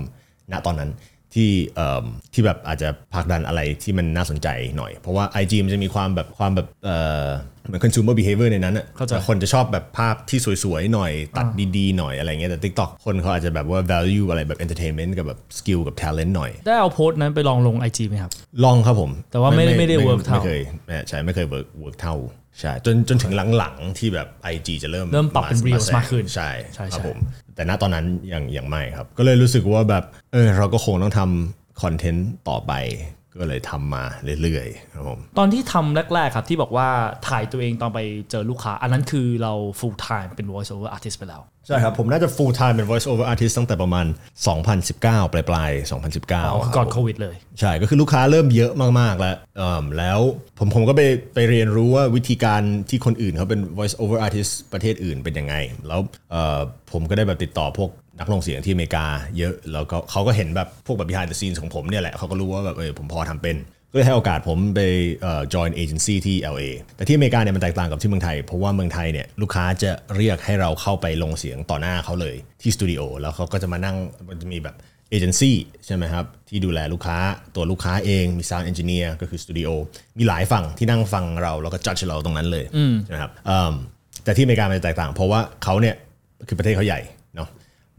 [0.51, 0.91] ณตอนนั้น
[1.33, 7.27] ที่เอ่อที่แบบอาจจะผลักดันอะไรที่มันน่าสนใจหน่อย เพราะว่า IG มันจะมีความแบบความแบบเอ่อ
[7.67, 16.31] เหมือน consumer behavior ในนั้นอะเข้าใจแต่คนจะชอบแบบภาพที่สวยๆ หน่อย ตัดดีๆ หน่อยอะไรเงี้ยแต่ TikTok คนเขาอาจจะแบบว่า value อะไรแบบ entertainment กับแบบ skill กับ talent
[16.35, 18.31] หน่อย ได้เอาโพสต์นั้นไปลองลง IG ไหมครับ
[18.63, 22.15] ลองครับผม แต่ว่าไม่ได้ไม่ได้ work เท่าไม่เคยไม่ใช่ไม่เคย work work เท่า
[22.59, 27.17] ใช่จนจนถึงหลังๆ ที่แบบ IG จะเริ่มเริ่มปรับเป็น reels แซงมากขึ้นใช่ใช่ครับใช่ผม
[27.55, 32.73] แต่ณตอนนั้นยังยังไม่ครับ ก็เลยรู้สึกว่าแบบเออเราก็คงต้องทำคอนเทนต์ต่อไป
[33.39, 34.03] ก็เลยทำมา
[34.41, 36.87] เรื่อยๆครับผมตอนที่ทำแรก ๆ ครับที่บอกว่า
[37.27, 37.99] ถ่ายตัวเองตอนไป
[38.31, 43.25] เจอลูกค้า อันนั้นคือเรา full time เป็น voice over artist ไปแล้ว ใช่ครับ ผมน่าจะ full time เป็น voice over
[43.31, 44.05] artist ตั้งแต่ประมาณ
[44.69, 50.19] 2019 ปลายปลายๆ2019อ๋อครับก่อนโควิดเลย ใช่ ก็คือลูกค้าเริ่มเยอะมาก ๆ แล้วเอิ่มแล้ว
[50.59, 51.01] ผมผมก็ไป
[51.33, 55.55] ไปเรียนรู้ว่าวิธีการที่คนอื่นเขาเป็น voice over artist ประเทศอื่นเป็นยังไง
[55.87, 56.59] แล้วเอ่อ
[56.91, 59.05] ผมก็ได้แบบติดต่อพวกนักลงเสียงที่อเมริกา
[59.37, 63.55] เยอะ แล้วก็เขาก็เห็นแบบพวกแบบ behind the scenes ของผมเนี่ยแหละเขาก็รู้ว่าแบบเออผมพอทำเป็น
[63.93, 64.79] ก็เลยให้โอกาสผมไป
[65.21, 73.97] เอ่อ join agency ที่ LA แต่ที่อเมริกาเนี่ยมันแตกต่างกับที่เมืองไทย เพราะว่าเมืองไทยเนี่ยลูกค้าจะเรียกให้เราเข้าไปลงเสียงต่อหน้าเขาเลยที่สตูดิโอแล้วเขาก็จะมานั่ง
[74.29, 74.75] มันจะมีแบบ
[75.09, 77.17] เอเจนซี่ใช่ไหมครับ ที่ดูแลลูกค้า
[77.55, 79.69] ตัวลูกค้าเองมี sound engineer ก็คือสตูดิโอ
[80.17, 82.65] มีหลายฝั่งที่นั่งฟังเรา แล้วก็จัดเราตรงนั้นเลย
[83.05, 83.73] ใช่ไหมครับเอิ่ม
[84.23, 85.95] แต่ที่อเมริกามันจะแตกต่าง เพราะว่าเขาเนี่ย
[86.47, 87.22] คือประเทศเขาใหญ่เนาะ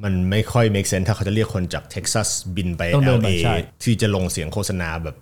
[0.02, 5.16] มันไม่ค่อย make sense ถ้าเขาจะเรียกคนจากเท็กซัสบินไปต้องเดินไป LA ใช่ที่จะลงเสียงโฆษณาแบบ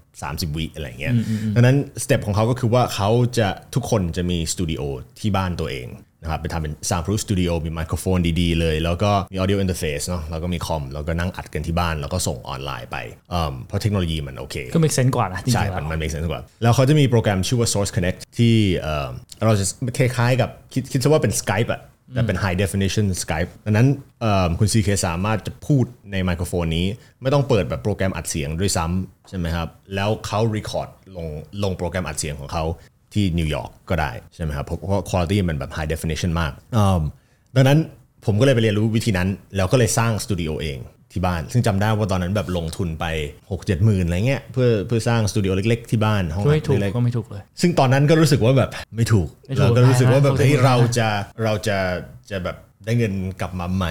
[0.50, 1.14] 30 วิอะไรเงี้ย
[1.54, 4.82] ดังนั้น step ของเขาก็คือว่าเขาจะทุกคนจะมีสตูดิโอ
[5.20, 5.88] ที่บ้านตัวเอง
[6.22, 12.96] นะครับไปทำเป็น soundproof studio มีไมโครโฟนดีๆ เลย แล้วก็มี audio interface เนาะแล้วก็มีคอม แล้วก็นั่งอัดกันที่บ้าน แล้วก็ส่งออนไลน์ไป
[13.30, 19.08] เอิ่มเพราะเทคโนโลยีมันโอเค ก็ make sense กว่านะจริงใช่ๆแล้มันวมัน make sense กว่า แล้วเขาจะมีโปรแกรมชื่อว่า Source Connect ที่เอ่อ
[19.46, 19.64] เราจะ
[19.98, 21.80] คล้ายๆกับคิดคิดซะว่าเป็น Skype อะ
[22.14, 23.88] แต่เป็น high definition Skype ดังนั้น
[24.58, 26.86] คุณซีเคสามารถจะพูดในไมโครโฟนนี้
[27.22, 31.26] ไม่ต้องเปิดแบบโปรแกรมอัดเสียงด้วยซ้ำใช่ไหมครับ แล้วเขา record ลง
[31.62, 32.64] ลงโปรแกรมอัดเสียงของเขา
[33.12, 36.52] ที่นิวยอร์กก็ได้ใช่ไหมครับ เพราะว่า quality มันแบบ high definition มาก
[37.56, 37.78] ดังนั้น
[38.26, 40.78] ผมก็เลยไปเรียนรู้วิธีนั้น แล้วก็เลยสร้างสตูดิโอเอง
[41.12, 43.04] ที่บ้าน ซึ่งจำได้ว่าตอนนั้นแบบลงทุนไป
[43.50, 51.08] 6 7หมื่นอะไรเงี้ยเพื่อเพื่อสร้างสตูดิโอเล็กๆที่บ้านห้องก็อัไม่ดถูกเล็กๆก็ไม่ถูกเลย ซึ่งตอนนั้นก็รู้สึกว่าแบบไม่ถูกไม่ถูกเราก็รู้สึกว่าแบบแพงนะเฮ้ยถูกเราจะ
[51.44, 51.76] เราจะ
[52.30, 53.84] จะแบบได้เงินกลับมาไหม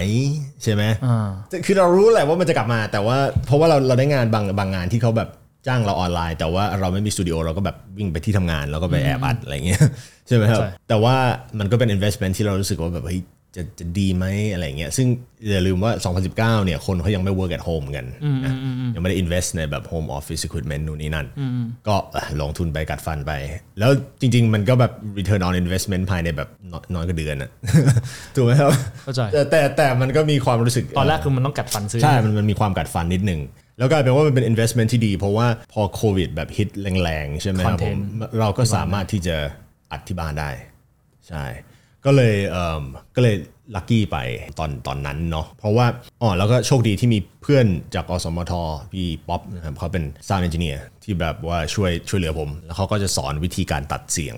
[0.63, 5.29] ใช่ไหมอ่าแต่คือเรารู้แหละว่ามันจะกลับมา แต่ว่าเพราะว่าเราเราได้งานบางบางงานที่เขาแบบ
[5.67, 9.81] จ้างเราออนไลน์ แต่ว่าเราไม่มีสตูดิโอเราก็แบบวิ่งไปที่ทำงานแล้วก็ไปแอบอัดอะไรเงี้ย
[10.27, 11.15] ใช่ไหมครับใช่แต่ว่า
[11.59, 13.21] มันก็เป็น investment ที่เรารู้สึกว่าแบบเฮ้ย
[13.55, 15.07] จะจะดีไหมอะไรเงี้ยซึ่ง
[15.49, 15.91] อย่าลืมว่า
[16.29, 18.05] 2019เนี่ยคนเขายังไม่ work at home กัน
[18.45, 18.53] นะ
[18.95, 21.27] ยังไม่ได้ invest ในแบบ home office equipment นู่นนี่นั่น
[21.87, 23.31] ก็เอ่อลงทุนไปกัดฟันไป
[23.79, 27.49] แล้วจริง ๆ มันก็แบบ return on investment ภายในแบบน้อยน้อยกว่าเดือนอะ
[28.35, 28.69] ถูกไหมครับ
[29.03, 33.41] เข้าใจแต่แต่แต่มันก็มีความรู้สึก ตอนแรกคือมันต้องกัดฟันซื้อ ใช่ มันมันมีความกัดฟันนิดนึง
[33.79, 36.69] แล้วก็กลายเป็นว่ามันเป็น investment ที่ดี เพราะว่าพอโควิดแบบฮิต
[37.03, 38.01] แรงๆ ใช่ไหมครับผม Content
[38.39, 39.35] เราก็สามารถที่จะ
[39.91, 40.49] อัดที่บ้านได้
[41.29, 41.45] ใช่
[42.05, 42.83] ก็เลยเอ่อ
[43.15, 43.35] ก็เลย
[43.75, 44.17] ลัคกี้ไป
[44.59, 45.85] ตอนตอนนั้นเนาะเพราะว่า
[46.21, 48.53] อ๋อแล้วก็โชคดีที่มีเพื่อนจากอสมท
[48.91, 54.35] พี่ป๊อปนะครับเขาเป็น sound engineer ที่แบบว่าช่วยช่วยเหลือผม แล้วเขาก็จะสอนวิธีการตัดเสียง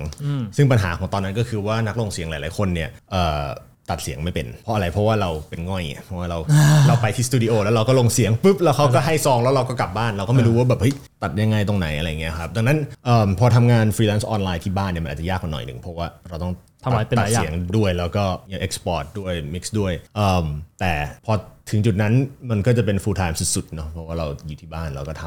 [0.58, 3.44] ซึ่งปัญหาของตอนนั้นก็คือว่านักลงเสียงหลาย ๆ คนเนี่ยเอ่อ
[3.90, 6.40] ตัดเสียงไม่เป็น เพราะอะไรเพราะว่าเราเป็นง่อยไงเพราะว่าเรา
[6.88, 20.46] เราไปที่สตูดิโอแล้วเราก็ลงเสียงปุ๊บแล้วเขาก็ให้ซองแล้วเราก็กลับบ้านเราก็ไม่รู้ว่าแบบเฮ้ยตัดยังไงตรงไหนอะไรเงี้ยครับดังนั้นเอิ่มพอทำงานฟรีแลนซ์ออนไลน์ที่บ้านเนี่ยมันอาจจะยากกว่าหน่อยหนึ่งเพราะว่าเราต้อง ทำหลายเป็นหตัลาดยอย่างเสียงด้วยแล้วก็ยัง export ด้วย mix ด้วยเอิ่ม
[20.80, 20.94] แต่
[21.26, 21.34] พอ
[21.70, 22.14] ถึงจุดนั้น
[22.50, 25.24] มันก็จะเป็น full time สุดๆเนาะเพราะว่าเราอยู่ที่บ้านเราก็ท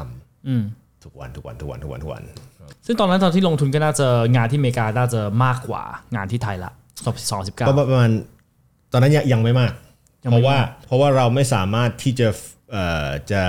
[0.47, 2.23] ำทุกวันทุกวันทุกวันทุกวันทุกวัน
[2.85, 5.83] ซึ่งตอนนั้นตอนที่ลงทุนก็น่าจะงานที่อเมริกาน่าจะมากกว่า
[6.15, 6.71] งานที่ไทยละ
[7.31, 8.11] สองสิบเก้าประมาณประมาณ
[8.91, 9.73] ตอนนั้นยังยังไม่มาก
[10.23, 12.27] ยังเพไม่ราะว่ามากเพราะว่าเราไม่สามารถที่จะ
[12.71, 13.43] เอ่อจะ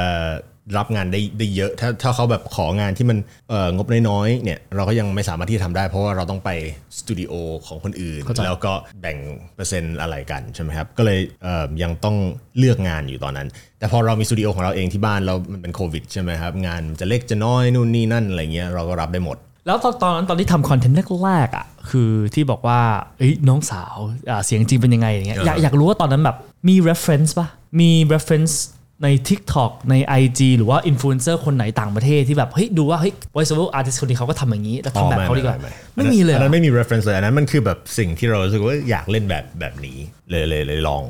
[0.77, 6.51] รับงานได้ได้เยอะ ถ้าถ้าเขาแบบของานที่มันเอ่องบน้อยๆเนี่ยเราก็ยังไม่สามารถที่จะทำได้ เพราะว่าเราต้องไป
[6.99, 7.33] สตูดิโอ
[7.67, 9.19] ของคนอื่นเข้าใจแล้วก็แบ่ง
[9.55, 12.17] เปอร์เซ็นต์อะไรกันใช่ไหมครับก็เลยเอ่อยังต้อง
[12.59, 22.81] เลือกงานอยู่ตอนนั้น แต่พอเรามีสตูดิโอของเราเองที่บ้านเรามันเป็นโควิดใช่ไหมครับงานจะเล็กจะน้อยนู่นนี่นั่นอะไรเงี้ยเราก็รับได้หมดแล้วตอนตอนนั้นตอนที่ทำ content แรกๆอะคือที่บอกว่า
[23.19, 23.97] เอ้ยน้องสาว
[24.31, 26.37] อ่าเสียงจริงเป็นยังไงอย่างเงี้ยอยากอยากรู้ว่าตอนนั้นแบบ
[26.69, 27.49] มี reference ป่ะ
[27.81, 28.55] มี reference
[29.03, 35.57] ใน TikTok ใน IG หรือว่าอินฟลูเอนเซอร์คนไหนต่างประเทศที่แบบเฮ้ยดูว่าเฮ้ย voice over artist คนนี้เขาก็ทำอย่างนี้แล้วทำแบบเขาดีกว่า
[35.97, 39.99] ไม่มีเลยอันเหรนั้นอไม่มี reference เลยอันนั้นมันคือแบบสิ่งที่เรารู้สึกว่าอยากเล่นแบบแบบนี้
[40.31, 41.03] เลยเลยเลยลอง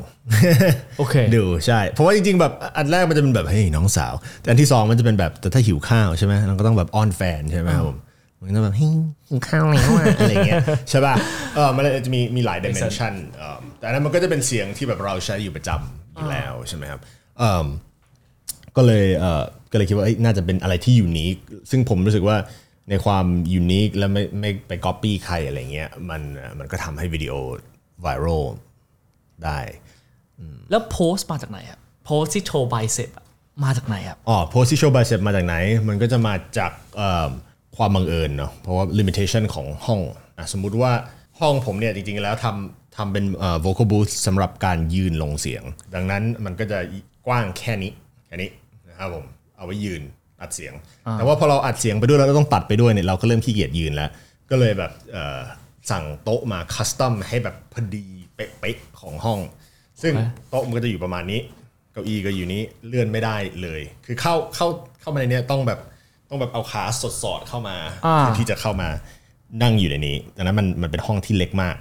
[0.98, 7.98] โอเคดูใช่ เพราะว่าจริงๆแบบอันแรกมันจะเป็นแบบเฮ้ยน้องสาว แต่อันที่สองมันจะเป็นแบบแต่ถ้าหิวข้าวใช่ไหมเราก็ต้องแบบอ้อนแฟนใช่ไหมครับผม
[8.42, 8.92] มันก็แบบเฮ้ย
[9.28, 11.14] หิวข้าวแล้วอะอะไรเงี้ยใช่ป่ะ
[11.54, 17.17] เออมันจะมีมีหลาย dimension เออแต่อันนั้นมันก็จะเป็นเสียงที่แบบเราใช้อยู่ประจำอยู่แล้วใช่ไหมครับเออ
[18.76, 21.36] ก็เลยเออก็เลยคิดว่าเอ้ยน่าจะเป็นอะไรที่ยูนิค
[21.70, 22.36] ซึ่งผมรู้สึกว่า
[22.90, 27.32] ในความยูนิคแล้วไม่ไม่ไป copy ใครอะไรเงี้ยมันเอ่อมันก็ทำให้วิดีโอ
[28.00, 28.44] ไวรัล
[29.44, 29.58] ได้
[30.70, 33.10] แล้วโพสต์มาจากไหนครับโพสต์ที่โชว์ไบเซป
[33.64, 35.54] มาจากไหนครับอ๋อ post ที่โชว์ bicep มาจากไหน
[35.88, 37.30] มันก็จะมาจากเอิ่ม
[37.76, 40.00] ความบังเอิญเนาะเพราะว่า limitation ของห้อง
[40.38, 40.92] อะสมมุติว่า
[41.40, 45.62] ห้องผมเนี่ยจริงๆแล้วทำทำเป็นเอ่อ vocal booth สำหรับการยืนลงเสียง
[45.94, 46.78] ดังนั้นมันก็จะ
[47.28, 47.92] กว้างแค่นี้
[48.26, 48.50] แค่นี้
[48.88, 49.24] นะครับผม
[49.56, 50.02] เอาไว้ยืน
[50.40, 50.74] อัดเสียง
[51.12, 54.10] แต่ว่าพอเราอัดเสียงไปด้วยแล้วเราต้องตัดไปด้วยเนี่ยเราก็เริ่มขี้เกียจยืนแล้ว
[54.50, 55.38] ก็เลยแบบเอ่อ
[55.90, 59.40] สั่งโต๊ะมาคัสตอมให้แบบพอดีเป๊ะๆของห้อง
[60.02, 60.12] ซึ่ง
[60.48, 61.40] โต๊ะมันก็จะอยู่ประมาณนี้
[61.92, 64.66] เก้าอี้ก็อยู่นี้เลื่อนไม่ได้เลย คือเข้าเข้า
[65.00, 65.80] เข้ามาในเนี้ยต้องแบบ
[66.28, 68.88] ต้องแบบเอาขาสดสอดๆเข้ามาอ่าเพื่อที่จะเข้ามา
[69.62, 71.76] นั่งอยู่ในนี้ดังนั้นมันมันเป็นห้องที่เล็กมาก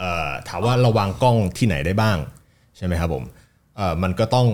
[0.00, 2.18] เอ่อถามว่าเราวางกล้องที่ไหนได้บ้าง
[2.76, 3.24] ใช่ไหมครับผม
[3.76, 4.48] เอ่อมันก็ต้อง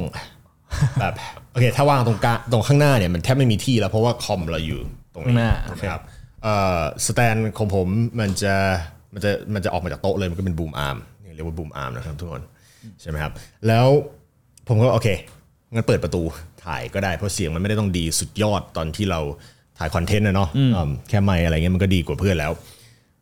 [1.00, 1.14] แบบ
[1.50, 4.80] โอเคถ้าวางตรงกลางตรงข้างหน้าเนี่ยมันแทบไม่มีที่แล้วเพราะว่าคอมเราอยู่
[5.14, 6.02] ตรงนี้ข้างหน้าถูกไหมครับ
[6.42, 7.86] เอ่อสแตนของผม
[8.20, 8.54] มันจะ
[9.14, 10.96] มันจะมันจะออกมาจากโต๊ะเลยมันก็เป็นบูมอาร์ม
[11.34, 12.42] เรียกว่าบูมอาร์มนะครับทุกคน
[13.00, 13.32] ใช่ไหมครับ
[13.66, 13.86] แล้ว
[14.68, 15.08] ผมก็โอเค
[15.72, 16.22] งั้นเปิดประตู
[16.64, 19.20] ถ่ายก็ได้เพราะเสียงมันไม่ได้ต้องดีสุดยอดตอนที่เรา
[19.78, 22.52] ถ่ายคอนเทนต์นะเนาะอืมแค่ไมค์อะไรเงี้ยมันก็ดีกว่าเพื่อนแล้ว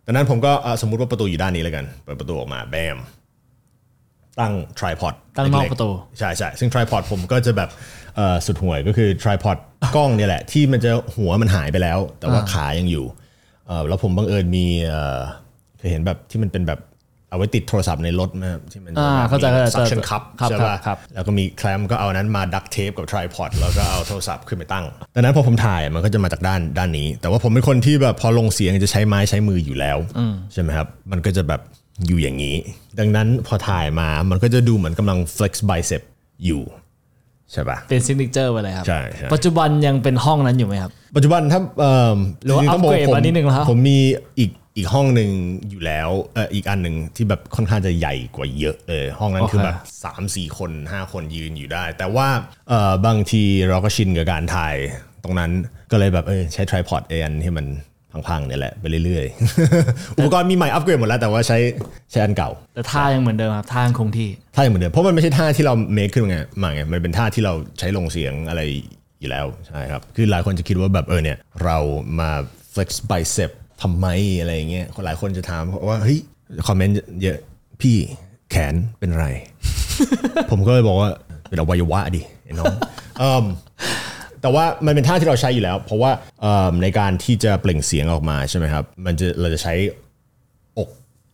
[0.07, 2.97] ดังนั้นผมก็เอ่อสมมุติว่าประตูอยู่ด้านนี้แล้วกัน เปิดประตูออกมาแบม
[4.41, 7.71] ตั้ง tripod ตั้งนอกเล็ๆประตูใช่ใช่ซึ่ง tripod ผมก็จะแบบ
[8.17, 9.57] เอ่อสุดห่วยก็คือ tripod
[9.97, 13.05] กล้องเนี่ยแหละ ที่มันจะหัวมันหายไปแล้ว แต่ว่าขายังอยู่
[13.67, 15.19] เอ่อแล้วผมบังเอิญมีเอ่อ
[15.79, 16.81] เคยเห็นแบบที่มันเป็นแบบ
[17.31, 29.99] เอาไว้ติดโทรศัพท์ในรถนะครับที่มันอ่าเข้าใจเข้าใจซักชันคัพครับใช่ป่ะครับแล้วก็มีแคลมก็เอานั้นมาดักเทปกับ tripod แล้วก็เอาโทรศัพท์ขึ้นไปตั้งดังนั้นพอผมถ่ายมันก็จะมาจากด้านด้านนี้ แต่ว่าผมเป็นคนที่แบบพอลงเสียงจะใช้ไม้ใช้มืออยู่แล้ว
[30.53, 31.61] ใช่ไหมครับมันก็จะแบบ
[32.07, 32.57] อยู่อย่างนี้
[32.99, 36.03] ดังนั้นพอถ่ายมามันก็จะดูเหมือนกำลัง flex bicep
[36.47, 36.63] อยู่
[37.53, 43.99] ใช่ป่ะเป็นซิกเนเจอร์ไปเลยครับใช่ใช่ปัจจุบันยังเป็นห้องนั้นอยู่ไหมครับ ปัจจุบันถ้าเอ่อหรือว่าจงๆต้งบกอัปเกรดผมมานิดนึงแล้วผมมี
[44.39, 45.31] อีกอีกห้องหนึ่ง
[45.71, 52.29] อยู่แล้วเอออีกอันหนึ่งที่แบบค่อนข้างจะใหญ่กว่าเยอะเลยห้องนั้นคือแบบ3 4 คน 5 คนยืนอยู่ได้ แต่ว่า
[52.69, 54.77] เอ่อบางทีเราก็ชินกับการถ่าย
[55.25, 55.51] ตรงนั้น
[55.91, 57.67] ก็เลยแบบเออใช้ tripod เอันที่มัน
[58.29, 61.59] พังๆเนี่ยแหละไปเรื่อยๆ อุปกรณ์มีใหม่อัปเกรดหมดแล้วแต่ว่าใช้
[62.11, 68.61] ใช้อันเก่า แต่ท่ายังเหมือนเดิมครับท่ายังคงที่ท่ายังเหมือนเดิมเพราะมันไม่ใช่ท่าที่เราเมคขึ้นมาไงมาไงมันเป็นท่าที่เราใช้ลงเสียงอะไร
[69.21, 71.79] อยู่แล้วใช่ครับคือหลายคนจะคิดว่าแบบเออเนี่ยเรา
[72.21, 72.31] มา
[72.73, 73.51] flex bicep
[73.83, 74.07] ทำไม
[74.41, 76.19] อะไรอย่างเงี้ยคนหลายคนจะถามว่าเฮ้ย
[76.67, 77.39] คอมเมนต์เยอะ
[77.81, 77.97] พี่
[78.51, 79.27] แขนเป็นไร
[80.51, 81.11] ผมก็เลยบอกว่า
[81.49, 82.75] เป็นอวัยวะดิไอ้น้อง
[83.19, 83.45] เอิ่ม
[84.43, 89.75] แต่ว่ามันเป็นท่าที่เราใช้อยู่แล้ว เพราะว่าเอิ่มในการที่จะเปล่งเสียงออกมาใช่ไหมครับ มันจะเราจะใช้
[90.79, 90.91] อก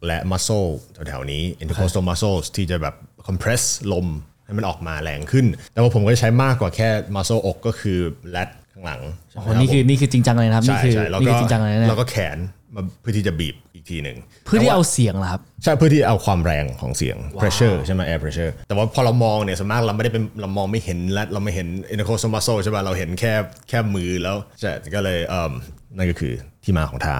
[0.07, 0.69] และ muscle
[1.09, 2.95] แถวๆนี้ intercostal muscles ที่จะแบบ
[3.27, 3.63] compress
[3.93, 4.07] ลม
[4.45, 7.99] ให้มันออกมาแรงขึ้น แต่ว่าผมก็จะใช้มากกว่าแค่ muscle อกก็คือ
[8.35, 12.39] lat ข้างหลังใช่ไหมโอ้รับนี่คือนี่คือจริงจังเลยนะครับ ใช่นี่คือใช่แล้วนี่ก็คือจริงจังเลยนะ แล้วก็แขน
[12.75, 23.33] มาเพื่อที่จะบีบอีกทีหนึ่งเพื่อที่เอาเสียงเหรอครับ ใช่เพื่อที่เอาความแรงของเสียง pressure ใช่ไหม air pressure แต่ว่าพอเรามองเนี่ยส่วนมากเราไม่ได้เป็นเรามองไม่เห็นและเราไม่เห็น intercostal muscle ใช่ป่ะเราเห็นแค่
[23.69, 25.53] แค่มือแล้วใช่ก็เลยเอ่ม
[25.97, 26.33] นั่นก็คือ
[26.65, 27.17] ที่มาของท่า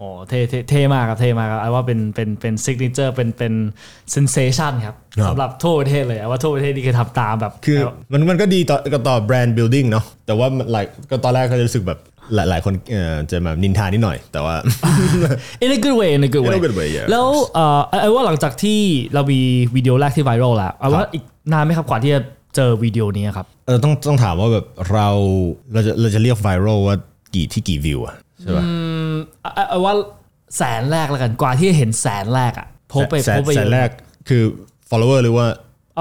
[0.00, 3.54] โอ้เท่เท่เท่มากครับเท่มากครับไอว่าเป็นเป็นเป็น signature เป็นเป็น
[4.10, 7.78] sensation ครับครับสำหรับทั่วประเทศเลยไอว่าทั่วประเทศนี่คือทำตามแบบคือ
[8.12, 11.98] มันมันก็ดีต่อก็ต่อแบรนด์ building เนาะแต่ว่ามันหลายก็ตอนแรกก็รู้สึกแบบ
[12.34, 14.54] หลายหลายคนเอ่อจะมานินทานิดหน่อย แต่ว่า
[15.64, 18.80] in a good way in a good way In a good way, yeah, of แล้วเอ่อไอ้ไอ้ว่าหลังจากที่
[19.14, 19.40] เรามี
[19.76, 22.22] วิดีโอแรกที่ viral แล้วไอว่าอีกนานไหมครับกว่าที่จะ
[22.56, 25.08] เจอวิดีโอนี้ครับเออต้องต้องถามว่าแบบเรา
[25.72, 26.96] เราจะเราจะเรียก viral ว่า
[27.34, 28.64] กี่ที่กี่วิวอะใช่ป่ะ
[29.54, 29.94] ไอ้ไอ้ว่า
[30.56, 33.88] แสนแรกแล้วกันกว่าที่จะเห็นแสนแรกอะโพสต์ไปแสโพนสต์ไปแสนแรก
[34.28, 34.42] คือ
[34.90, 35.46] follower หรือว่า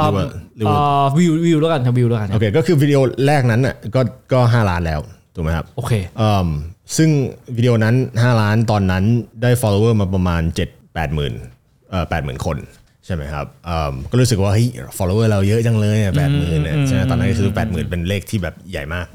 [0.02, 0.26] หรือว่า
[0.58, 4.02] หรือว่าเอ่อวิววิวแล้วกันครับวิวแล้วกันคโอรับเคก็คือวิดีโอแรกนั้นน่ะก็
[4.34, 5.00] ก็ห้าล้านแล้ว
[5.38, 6.48] ถูกไหมครับโอเคเอ่ม
[6.98, 7.10] ซึ่ง
[7.58, 9.04] วิดีโอนั้น 5 ล้านตอนนั้น
[9.42, 11.34] ได้ follower มาประมาณ 7 8หมื่น
[11.90, 12.58] เอ่อ8หมื่นคน
[13.06, 19.08] ใช่ไหมครับเอิ่มก็รู้สึกว่าเฮ้ย follower เราเยอะจังเลยแปดหมื่นเนี่ยใช่ไหมตอนนั้นก็คือแปดหมื่นเป็นเลขที่แบบใหญ่มาก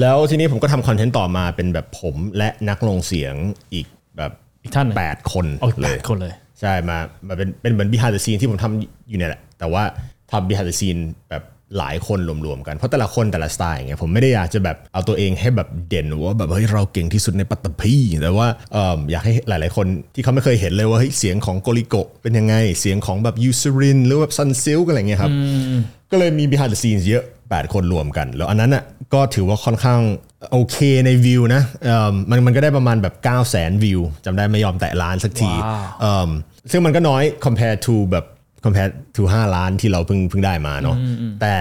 [0.00, 3.34] แล้วทีนี้ผมก็ทำคอนเทนต์ต่อมาเป็นแบบผมและนักลงเสียง
[3.72, 3.86] อีก
[4.16, 9.82] แบบอีกท่านหนึ่งแปดคนโอ้ยเลแปยดคนเลย ใช่มามาเป็นเป็นเหมือน behind the scene ที่ผมทำอยู่เนี่ยแหละ แต่ว่า
[10.30, 11.42] ทำ behind the scene แบบ
[11.78, 25.32] หลายคนรวมๆกันเพราะแต่ละคนแต่ละสไตล์อย่างเงี้ยผมไม่ได้อยากจะแบบเอาตัวเองให้แบบเด่นว่าแบบเฮ้ยเราเก่งที่สุดในปัตตภีแต่ว่าเอิ่มอยากให้หลายๆคนที่เขาไม่เคยเห็นเลยว่าเฮ้ยเสียงของกูลิโกะเป็นยังไง เสียงของแบบยูเซอรินหรือว่าซันซิลอะไรเงี้ยครับ
[26.10, 30.00] ก็เลยมี behind the scenes เยอะ 8 คนรวมกัน แล้วอันนั้นอะก็ถือว่าค่อนข้าง
[30.52, 36.30] โอเคในวิวนะเอิ่มมันมันก็ได้ประมาณแบบ 9 0 0 0 0 0 วิวจำได้ไม่ยอมแตะล้านสักทีว้าวเอิ่ม
[36.70, 38.24] ซึ่งมันก็น้อย compare to แบบ
[38.64, 40.96] compare to 5 ล้านที่เราเพิ่งเพิ่งได้มาเนาะ
[41.40, 41.54] แต่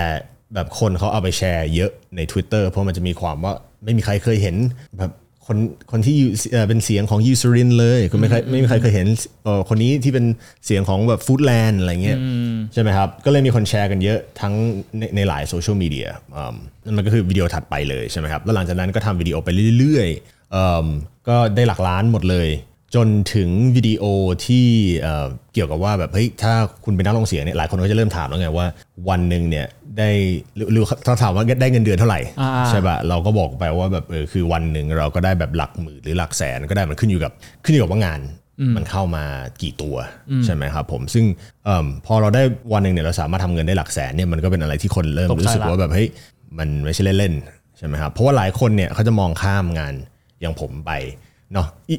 [0.54, 4.56] แบบคนเขาเอาไปแชร์เยอะใน Twitter เพราะมันจะมีความว่าไม่มีใครเคยเห็น
[5.00, 5.12] แบบ
[5.48, 5.58] คน
[5.92, 9.08] คนที่อยู่เอ่อเป็นเสียงของยูซรินเลยคุณไม่เคยไม่มีใครเคยเห็น
[9.44, 10.26] เอ่อคนนี้ที่เป็น
[10.66, 12.20] เสียงของแบบฟู้ดแลนด์อะไรเงี้ย
[12.74, 14.54] ใช่ไหมครับ ก็เลยมีคนแชร์กันเยอะทั้ง
[14.98, 20.88] ในในหลายโซเชียลมีเดียอ่านั่นมันก็คือวิดีโอถัดไปเลยใช่ไหมครับ แล้วหลังจากนั้นก็ทำวิดีโอไปเรื่อยๆอ่า
[21.28, 22.48] ก็ได้หลักล้านหมดเลย
[22.96, 24.04] จนถึงวิดีโอ
[24.46, 24.68] ที่
[25.02, 26.54] เอ่อเกี่ยวกับว่าแบบเฮ้ยถ้า
[26.86, 28.68] คุณเป็นนักลงเสียงเนี่ยหลายคนก็จะเริ่มถามแล้วไงว่า
[29.10, 29.66] วันหนึ่งเนี่ย
[29.98, 30.10] ได้
[30.56, 37.32] หรือหรือถ้าถามว่าได้เงินเดือนเท่าไหร่อ่าใช่ปะเราก็บอกไปว่าแบบเออคือวันหนึ่งเราก็ได้แบบหลักหมื่นหรือหลักแสนก็ได้มันขึ้นอยู่กับ
[37.66, 38.22] ขึ้นอยู่กับว่างาน
[38.76, 39.24] มันเข้ามา
[39.62, 39.96] กี่ตัว
[40.46, 41.26] ใช่ไหมครับผมซึ่ง
[41.66, 42.42] เอิ่มพอเราได้
[42.74, 46.08] วันหนึ่งเนี่ยเราสามารถทำเงินได้หลักแสนเนี่ยมันก็เป็นอะไรที่คนเริ่มตกใจรู้สึกละว่าแบบเฮ้ย
[46.58, 49.94] มันไม่ใช่เล่นๆใช่ไหมครับเพราะว่าหลายคนเนี่ยเขาจะมองข้ามงาน
[50.42, 50.92] อย่างผมไป
[51.54, 51.96] เนาะอิ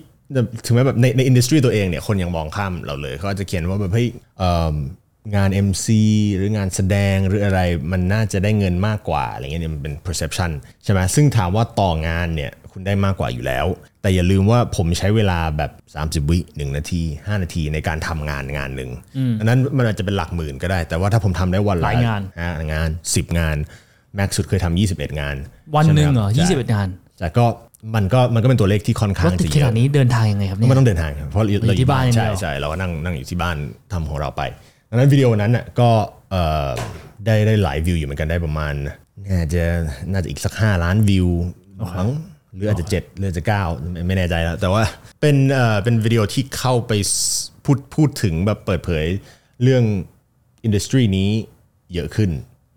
[0.65, 4.77] ถึงแม้แบบในในอินดัสทรีตัวเองเนี่ยคนยังมองข้ามเราเลยเขาอาจจะเขียนว่าแบบเฮ้ยเอิ่ม
[5.35, 5.87] งาน MC
[6.37, 7.61] หรืองานแสดงหรืออะไร
[7.93, 10.51] มันน่าจะได้เงินมากกว่าอะไรเงี้ยเนี่ยมันเป็น perception
[10.85, 13.67] ใช่ไหมซึ่งถามว่าต่องานเนี่ยคุณได้มากกว่าอยู่แล้ว
[14.03, 15.71] แต่อย่าลืมว่าผมใช้เวลาแบบ
[16.23, 18.91] 30 วิ1นาที 5 นาทีในการทำงานงานหนึ่ง
[19.39, 23.57] อันนั้นมันอาจจะเป็นหลักหมื่นก็ได้ แต่ว่าถ้าผมทำได้วันละหลายงานห้างาน 10 งาน
[24.15, 25.37] แม็กซ์สุดเคยทำ21 งาน
[25.77, 27.45] วันหนึ่งเหรอใช่ยี่สิบไคเอ็ดงาน แต่ก็
[27.95, 33.57] มันก็มันก็เป็นตัวเลขที่ค่อนข้ารถงติดจะขเยนาอะดนี้เดินทางยังไงครับเนี่ยไม่ต้องเดินทางครับเพราะเราอยู่ที่บ้านอย่างเดีใช่ยวใช่เราก็นั่งนั่งอยู่ที่บ้าน
[33.93, 34.43] ทำของเราไป
[34.91, 35.89] ดังนั้นวิดีโอนั้นน่ะก็
[36.31, 36.69] เอ่อ
[37.27, 38.75] ได้ได้หลายวิวอยู่เหมือนกันได้ประมาณ
[39.31, 39.63] น่าจะ
[40.13, 41.29] น่าจะอีกสัก 5 ล้านวิว
[41.99, 42.11] มั้ง
[42.55, 44.83] หรืออาจจะ7หรืออาจจะ9ไม่ไม่แน่ใจแล้ว แต่ว่า
[45.21, 46.93] เป็นเอ่อเป็นวิดีโอที่เข้าไป
[47.65, 49.05] พูดพูดถึงแบบเปิดเผย
[49.63, 49.85] เรื่อง
[50.65, 51.31] อินดัสทรีนี้
[51.95, 52.31] เยอะขึ้น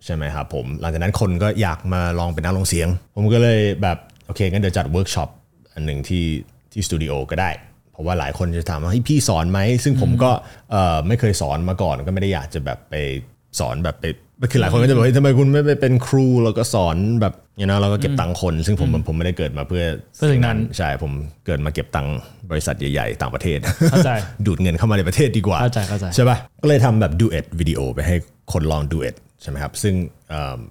[0.06, 5.30] ใช่ไหมครับผม หลังจากนั้นคนก็อยากมาลองเป็นนักลงเสียง ผมก็เลยแบบ โอเคงั้นเดี๋ยวจัดเวิร์กช็อป
[5.74, 6.26] อันหนึ่งที่
[6.72, 7.50] ที่สตูดิโอก็ได้
[7.92, 10.32] เพราะว่าหลายคนจะถามว่าเฮ้ยพี่สอนไหม ซึ่งผมก็
[10.72, 12.96] เอ่อไม่เคยสอนมาก่อนก็ไม่ได้อยากจะแบบไป
[13.60, 14.06] สอนแบบไป
[14.52, 19.84] คือหลายคนก็จะบอกเฮ้ยทำไมคุณไม่ไปเป็นครูแล้วก็สอนแบบอย่างนั้นเราก็เก็บตังค์คน ซึ่งผมผมไม่ได้เกิดมาเพื่อ
[20.16, 21.12] เพื่อสิ่งนั้นใช่ผม
[21.46, 22.18] เกิดมาเก็บตังค์
[22.52, 23.60] บริษัทใหญ่ๆ ต่างประเทศ
[23.92, 24.12] เข้าใจ
[24.46, 28.16] ดูดเงินเข้ามาในประเทศดีกว่าเข้าใจเข้าใจใช่ปะก็เลยทำแบบดูเอ t วิดีโอไปให้
[28.54, 29.94] คนลองดูเอ t ใช่ไหมครับซึ่ง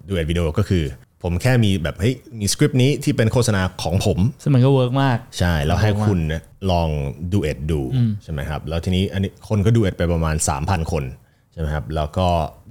[0.08, 0.84] ดูเอ t วิดีโอก็คือ
[1.24, 6.88] ผมแค่มีแบบเฮ้ยมีสคริปต์นี้ที่เป็นโฆษณาของผม ซึ่งมันก็ work มาก ใช่ แล้วให้คุณเนี่ยลอง
[7.32, 7.80] ดูเอ t ดู
[8.22, 11.04] ใช่ไหมครับ แล้วทีนี้อันนี้คนก็ดูเอ t ไปประมาณ 3,000 คน
[11.52, 12.26] ใช่ไหมครับแล้วก็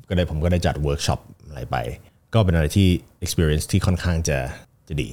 [0.08, 1.78] ก็ได้ผมก็ได้จัดเวิร์กช็อปอะไรไป
[2.34, 2.88] ก็เป็นอะไรที่
[3.24, 4.38] experience ที่ค่อนข้างจะ
[4.89, 5.10] จะดี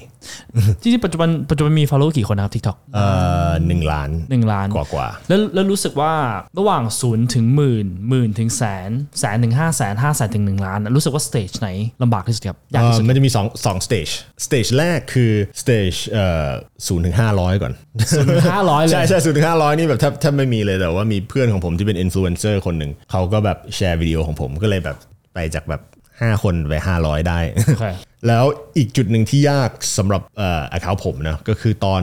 [0.82, 3.06] จริงๆ ปัจจุบันปัจจุบันมี follow กี่คนนะครับ TikTok เอ่
[3.48, 6.12] อหนึ่งล้านหนึ่งล้านกว่ากว่าแล้วแล้วรู้สึกว่า
[6.58, 11.70] ระหว่างศูนย์ถึงหมื่นหมื่นถึงแสนแสนถึงห้าแสนห้าแสนถึงหนึ่งล้าน รู้สึกว่า stage ไหน
[12.02, 14.12] ลำบากที่สุดครับยากที่สุดเอ่อมันจะมี2 2 stage
[14.46, 16.48] stage แรกคือ stage เอ่อ
[16.86, 17.72] ศูนย์ถึงห้าร้อยก่อน
[18.16, 24.96] ศูนย์ถึงห้าร้อยเลยใช่ใช่ศูนย์ถึงห้าร้อยนี่แบบแทบแทบไม่มีเลยแต่ว่ามีเพื่อนของผมที่เป็นอินฟลูเอนเซอร์คนหนึ่งเขาก็แบบแชร์วิดีโอของผมก็เลยแบบ
[25.34, 27.86] ไปจากแบบ5คนไป500ได้โอเค
[28.26, 28.44] แล้ว
[28.76, 32.02] อีกจุดหนึ่งที่ยากสำหรับเอ่อ account ผมนะก็คือตอน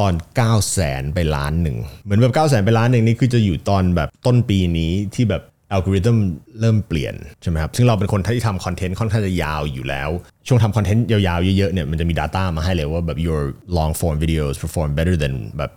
[0.00, 5.42] ตอน 9 0 0แสนไปล้านหนึ่ง เหมือนแบบ 9 0 0แสนไปล้านหนึ่งนี่คือจะอยู่ตอนแบบต้นปีนี้ที่แบบ
[5.74, 6.16] อัลกอริทึม
[6.60, 10.10] เริ่มเปลี่ยนใช่ไหมครับ ซึ่งเราเป็นคนที่ทำคอนเทนต์ค่อนข้างจะยาวอยู่แล้ว
[10.48, 13.40] ช่วงทำคอนเทนต์ยาวๆ เยอะๆเนี่ยมันจะมี Data มาให้เลยว่าแบบ your
[13.78, 15.70] long form videos perform better than แบบ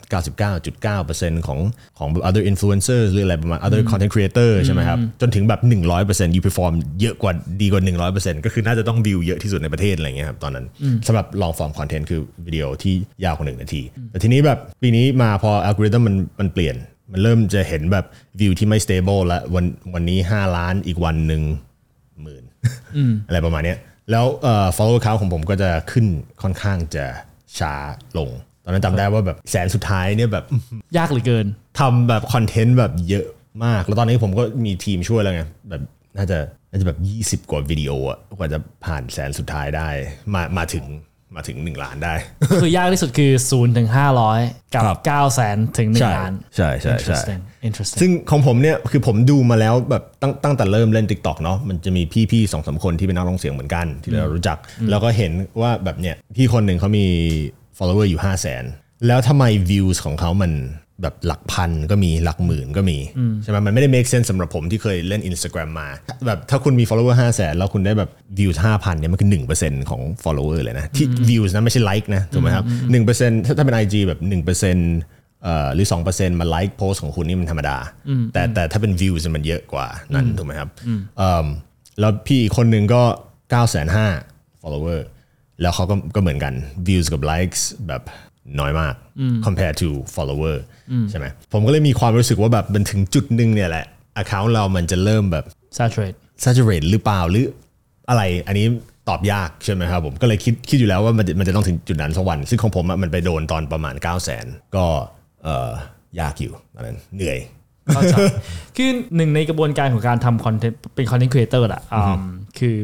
[0.81, 1.59] 99.9%ของ
[1.97, 5.61] ของแบบ other influencers หรืออะไรประมาณ other content creator ใช่ไหมครับ จนถึงแบบ
[5.97, 7.81] 100% you perform เยอะกว่าดีกว่า
[8.13, 10.65] 100%ก็คือน่าจะต้องวิวเยอะที่สุดในประเทศอะไรเงี้ยครับตอนนั้น
[11.07, 13.81] สำหรับ long form content คือวิดีโอที่ยาวกว่าหนึ่งนาที
[14.11, 16.77] แต่ทีนี้แบบปีนี้มาพออัลกอริทึมมันมันเปลี่ยน
[17.11, 18.05] มันเริ่มจะเห็นแบบ
[18.39, 21.41] วิวที่ไม่ stable แล้ววันวันนี้ 5 ล้านอีกวันหนึ่ง
[22.21, 22.43] หมื่น
[23.27, 23.77] อะไรประมาณเนี้ย
[24.11, 26.05] แล้วเอ่อ follow account ของผมก็จะขึ้น
[26.41, 27.05] ค่อนข้างจะ
[27.59, 27.73] ช้า
[28.17, 28.29] ลง
[28.63, 30.45] ตอนนั้นจำได้ว่าแบบแสนสุดท้ายเนี่ยแบบ
[30.97, 31.45] ยากเหลือเกิน
[31.79, 33.25] ทำแบบคอนเทนต์แบบเยอะ
[33.65, 35.81] มาก แล้วตอนนี้ผมก็มีทีมช่วยแล้วไงแบบ
[36.17, 36.37] น่าจะ
[36.69, 36.99] น่าจะแบบ
[37.43, 39.89] 20 กว่าวิดีโออะกว่าจะผ่านแสนสุดท้ายได้
[40.33, 40.85] มามาถึง
[41.35, 42.13] มาถึง 1 ล้านได้
[42.61, 44.39] คือยากที่สุดคือศูนย์ถึงห้าร้อย
[44.75, 54.57] กับครับเก้าแสนถึงหนึ่งล้าน ใช่ใช่ใช่ interesting interesting ซึ่งของผมเนี่ยคือผมดูมาแล้วแบบตั้งตั้งแต่เริ่มเล่น Tik t o อกเนาะมันจะมีพี่ๆสองสามคนที่เป็นนักร้องเสียงเหมือนกัน ที่เรารู้จัก
[54.89, 57.05] แล้วก็เห็นว่าแบบเนี่ยพี่คนหนึ่งเขามี
[57.77, 58.63] follower อยู่ 5 0 0 0 0น
[59.07, 60.51] แล้วทำไม views ของเขามัน
[61.01, 62.97] แบบหลักพันก็มีหลักหมื่นก็มี
[63.43, 65.87] ใช่ไหมมันไม่ได้ make sense สำหรับผมที่เคยเล่น Instagram มา
[66.25, 69.29] แบบถ้าคุณมี follower 5 0 0 0 0 0แล้วคุณได้แบบ views 5,000เนี่ยมันคือ
[69.59, 72.65] 1%ของ follower เลยนะ ที่ views นะไม่ใช่ like นะถูกไหมครับ
[73.05, 77.77] 1%ถ้าถ้าเป็น IG แบบ1%เอ่อหรือ 2%มาไลค์โพสของคุณนี่มันธรรมดา
[78.33, 80.69] แต่แต่ถ้าเป็น views มันเยอะกว่านั้นถูกไหมครับ
[81.17, 81.47] เอิ่ม
[81.99, 83.01] แล้วพี่อีกคนหนึ่งก็
[83.33, 83.89] 9 5 0 0
[84.23, 84.99] 0 follower
[85.61, 86.53] แล้วเขาก็ก็เหมือนกัน
[86.87, 88.01] views กับ likes แบบ
[88.59, 88.93] น้อยมาก
[89.45, 90.57] compare to follower
[91.09, 93.85] ใช่ไหมผมก็เลยมีความรู้สึกว่าแบบมันถึงจุดหนึ่งเนี่ยแหละ
[94.21, 95.45] account เรามันจะเริ่มแบบ
[95.77, 97.45] saturate saturate หรือเปล่าหรือ
[98.09, 98.65] อะไรอันนี้
[99.09, 104.85] ตอบยากใช่ไหมครับผมก็เลยคิดคิดอยู่แล้วว่ามันจะมันจะต้องถึงจุดนั้นสักวัน ซึ่งของผมอะมันไปโดนตอนประมาณ 9 0 0 0 0 0ก็
[105.43, 105.55] เอ่
[106.17, 107.37] อยากอยู่ตอนนั้นเหนื่อย
[107.93, 108.15] เข้าใจ
[108.77, 112.23] คือหนึ่งในกระบวนการของการทำคอนเทนต์เป็นคอนเทนต์ครีเอเตอร์อะอืม
[112.59, 112.75] คือ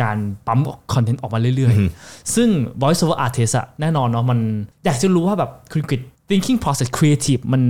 [0.00, 0.16] การ
[0.46, 0.60] ปั๊ม
[0.92, 2.48] คอนเทนต์ออกมาเรื่อยๆ ซึ่ง
[2.82, 4.38] voice over artist อะแน่นอนเนาะมัน
[4.84, 7.62] อยากจะรู้ว่าแบบคุณกริด thinking process creative มัน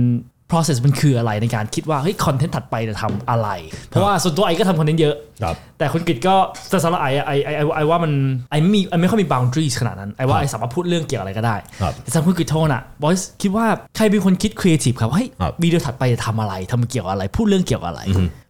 [0.53, 3.49] process มันคืออะไรในการคิดว่าเฮ้ยคอนเทนต์ถัดไปจะทำอะไร
[3.89, 6.35] เพราะว่าส่วนตัวไอก็ทำคอนเทนต์เยอะครับแต่คุณกิตก็
[6.69, 8.11] แต่สำหรับไออะไอไอไอไอว่ามัน
[8.51, 18.01] ไอไม่มีไอไม่ค่อยมี boundaries ขนาดนั้นไอว่าไอสามารถพูดเรื่องเกี่ยวอะไรก็ได้ครับแต่สำหรับคุณกิตโทนอะบอยส์คิดว่าใครเป็นคนคิด creative ครับว่าเฮ้ยครับวิดีโอถัดไปจะทำอะไรทำเกี่ยวอะไร พูดเรื่องเกี่ยวอะไร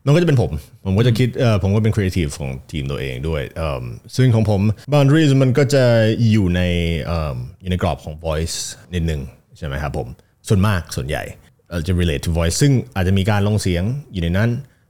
[0.06, 0.52] มันก็จะเป็นผม
[0.86, 3.84] ผมก็จะคิดเออผมก็เป็นครีเอทีฟของทีมตัวเองด้วยเอิ่ม
[4.16, 4.62] ซึ่งของผม
[4.94, 5.84] boundaries มันก็จะ
[6.32, 6.62] อยู่ใน
[7.04, 8.58] เอิ่มอยู่ในกรอบของ voice
[8.94, 9.22] นิดนึง
[9.58, 10.08] ใช่ไหมครับผม
[10.48, 11.43] ส่วนมากส่วนใหญ่เอ่อ
[11.88, 14.50] จะ relate to voice ซึ่งอาจจะมีการลงเสียงอยู่ในนั้น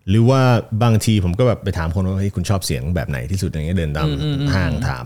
[0.09, 0.41] หรือว่า
[0.83, 4.07] บางทีผมก็แบบไปถามคนว่าเฮ้ยคุณชอบเสียงแบบไหนที่สุดอย่างเงี้ยเดินตาม
[4.53, 5.05] ห้างถาม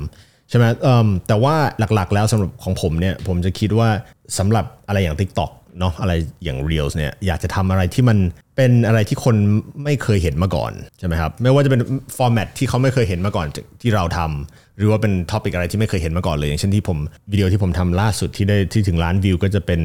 [0.50, 3.90] ใช่ไหมเอิ่มแต่ว่าหลักๆแล้วสำหรับของผมเนี่ยผมจะคิดว่า
[4.38, 6.14] สำหรับอะไรอย่าง TikTok เนาะอะไร
[6.44, 8.18] อย่าง Reels เนี่ยอยากจะทำอะไรที่มัน
[8.56, 9.36] เป็นอะไรที่คน
[9.84, 11.82] ไม่เคยเห็นมาก่อนใช่ไหมครับไม่ว่าจะเป็น
[12.18, 13.48] format ที่เขาไม่เคยเห็นมาก่อน
[13.82, 16.98] ที่เราทำหรือว่าเป็น topic อะไรที่ไม่เคยเห็นมาก่อนเลย อย่างเช่นที่ผม
[17.32, 19.82] วิดีโอที่ผมทำล่าสุดที่ได้ที่ถึงล้านวิวก็จะเป็น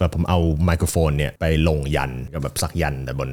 [0.00, 3.30] แบบผมเอาไมโครโฟนเนี่ยไปลงยันกับแบบสักยันแต่บน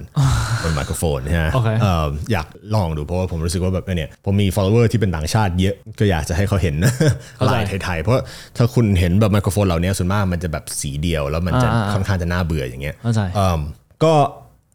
[0.63, 6.75] บนไมโครโฟนนะฮะโอเคเอ่ออยากลองดูเพราะว่าผมรู้สึกว่าแบบเนี่ยผมมี follower ที่เป็นต่างชาติเยอะก็อยากจะให้เขาเห็น
[7.37, 8.15] เข้าใจลายไทยๆเพราะ
[8.57, 13.59] ถ้าคุณเห็นแบบไมโครโฟนเหล่านี้ส่วนมากมันจะแบบสีเดียว แล้วมันจะอ่าๆค่อนข้างจะน่าเบื่ออย่างเงี้ยเข้าใจเอิ่ม
[14.03, 14.13] ก็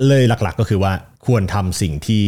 [0.08, 0.92] เลยหลักๆก็คือว่า
[1.26, 2.24] ควรทำสิ่งที่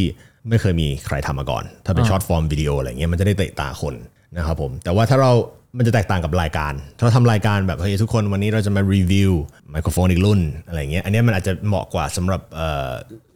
[0.48, 3.94] ไม่เคยมีใครทำมาก่อน ถ้าเป็น short form video อะไรเงี้ยมันจะได้เตะตาคน
[4.36, 5.32] นะครับผมแต่ว่าถ้าเรา
[5.76, 9.32] มันจะแตกต่างกับรายการถ้าเราทำรายการแบบเฮ้ยทุกคนวันนี้เราจะมารีวิว
[9.70, 12.90] ไมโครโฟนอีกรุ่นอะไรเงี้ยอันเนี้ยมันอาจจะเหมาะกว่าสำหรับเอ่อ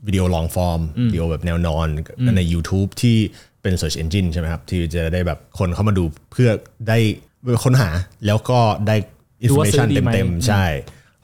[0.06, 1.88] วิดีโอ long form video แบบแนวนอน
[2.36, 3.16] ใน YouTube ที่
[3.62, 6.50] เป็น Search Engine ใช่ไหมครับ ที่จะได้แบบคนเข้ามาดูเพื่อ
[6.88, 6.98] ได้
[7.64, 7.88] ค้นหา
[8.26, 8.96] แล้วก็ได้
[9.48, 10.66] ดูว่าซื้อ information ดีไหมเต็มๆ ใช่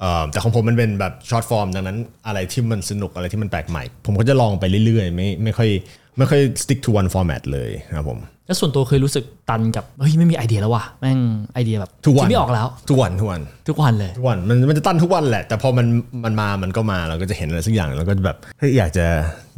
[0.01, 5.71] เอ่อแต่ของผมมันเป็นแบบช็อตฟอร์มดังนั้นอะไรที่มันสนุกอะไรที่มันแปลกใหม่ ผมก็จะลองไปเรื่อยๆ ไม่ไม่ค่อย
[6.19, 11.19] ไม่ค่อย stick to one format เลยครับผม แล้วส่วนตัวเคยรู้สึกตันกับเฮ้ยไม่มีไอเดียแล้วว่ะแม่ง
[11.55, 15.87] ไอเดียแบบทุกวันคิดไม่ออกแล้วทุกวันทุกวันทุกวันเลยทุกวันมันมันจะตั้นทุกวันแหละ แต่พอมัน
[16.25, 19.07] มันมามันก็มาเราก็จะเห็นอะไรสักอย่างเราก็จะแบบเฮ้ยอยากจะ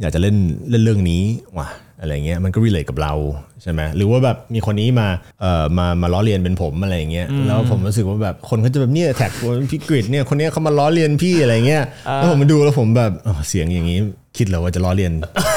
[0.01, 0.35] อยากจะเล่น
[0.69, 1.23] เล่นเรื่องนี้
[1.59, 1.69] ว่ะ
[2.01, 3.13] อะไรเงี้ยมันก็รีเลทกับเรา
[3.61, 5.07] ใช่ไหมหรือว่าแบบมีคนนี้มา
[5.41, 9.31] เอ่อมามาล้อเลียนเป็นผมอะไรเงี้ยแล้วผมรู้สึกว่าแบบคนเขาจะแบบเนี่ยแท็ก
[9.71, 11.83] พี่กริดเนี่ยคนเนี้ยเขามาล้อเลียนพี่อะไรเงี้ย
[12.15, 13.99] แล้วผมมาดูแล้วผมแบบอ๋อเสียงอย่างนี้
[14.37, 15.13] คิดแล้วว่าจะล้อเลียน
[15.51, 15.56] ข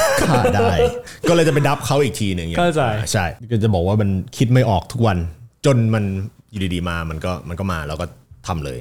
[0.55, 0.67] ได้
[1.29, 2.81] ก็เลยจะไปดับเขาอีกทีหนึ่งเข้าใจ
[3.13, 5.17] ใช่ก็จะบอกว่ามันคิดไม่ออกทุกวัน
[5.65, 6.03] จนมัน
[6.51, 8.05] อยู่ดีๆมามันก็มันก็มาแล้วก็
[8.47, 8.79] ทำเลย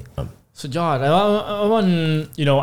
[0.60, 1.24] สุดยอดแต่ว่า
[1.74, 1.88] มัน
[2.40, 2.58] you know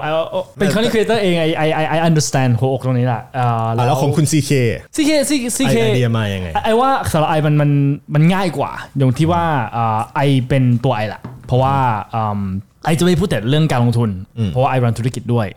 [0.60, 4.52] เป็น content creator เอง I I I I understand หัวอกตรงนี้แหละอ่าอะแล้วของคุณ CK
[4.96, 7.72] CK ซีซีไอเคไอเดียมายังไงไอว่าสำหรับไอมันมัน
[8.14, 9.44] มันง่ายกว่า อย่างที่ว่า
[9.76, 11.76] อ่าไอเป็นตัวไอแหละ เพราะว่า
[12.16, 12.42] อืม
[12.86, 14.10] ไอจะไม่พูดแต่เรื่องการลงทุน
[14.52, 15.48] เพราะว่าไอ run ธุรกิจด้วย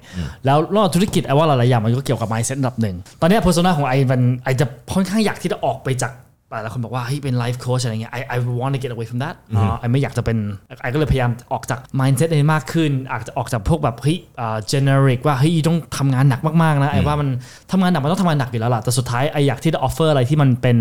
[0.44, 6.12] แล้วนอกจากธุรกิจไอว่าหลายๆอย่างมันก็เกี่ยวกับ mindset ระดับหนึ่ง ตอนเนี้ย persona ของไอมันไอจะค่อนข้างอยากที่จะออกไปจาก
[6.50, 10.38] หลายๆคนบอกว่าเฮ้ยเป็น life coach อะไรเงี้ย I I want to get away from that อ่าไอไม่อยากจะเป็น
[10.82, 17.28] ไอก็เลยพยายามออกจาก mindset นี้มากขึ้น อาจจะออกจากพวกแบบเฮ้ยอ่า generic ว่าเฮ้ยต้องทำงานหนักมากๆนะไอว่ามัน
[17.72, 20.76] ทำงานหนักมันต้องทำงานหนักอยู่แล้วล่ะแต่สุดท้ายไออยากที่จะ offer อะไรที่มันเป็น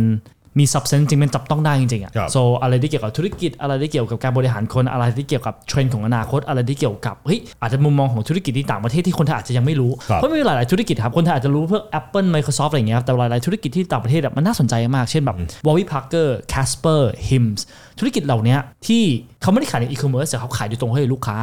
[0.58, 17.62] มี substance จริงมันจับต้องได้จริงๆอะครับ so อะไรที่เกี่ยวกับธุรกิจอะไรที่เกี่ยวกับการบริหารคนอะไรที่เกี่ยวกับเทรนด์ของอนาคตอะไรที่เกี่ยวกับเฮ้ยอาจจะมุมมองของธุรกิจที่ต่างประเทศที่คนไทยอาจจะยังไม่รู้ครับเพราะมีหลายๆธุรกิจครับคนไทยอาจจะรู้เพื่อ Apple Microsoft อะไรอย่างเงี้ยครับแต่หลายๆธุรกิจที่ต่างประเทศอะมันน่าสนใจมากเช่นแบบ Warby Parker Casper Hims
[18.00, 19.04] ธุรกิจเหล่านี้ที่
[19.42, 21.38] เขาไม่ได้ขายในอีคอมเมิร์ซแต่เขาขายโดยตรงให้ลูกค้า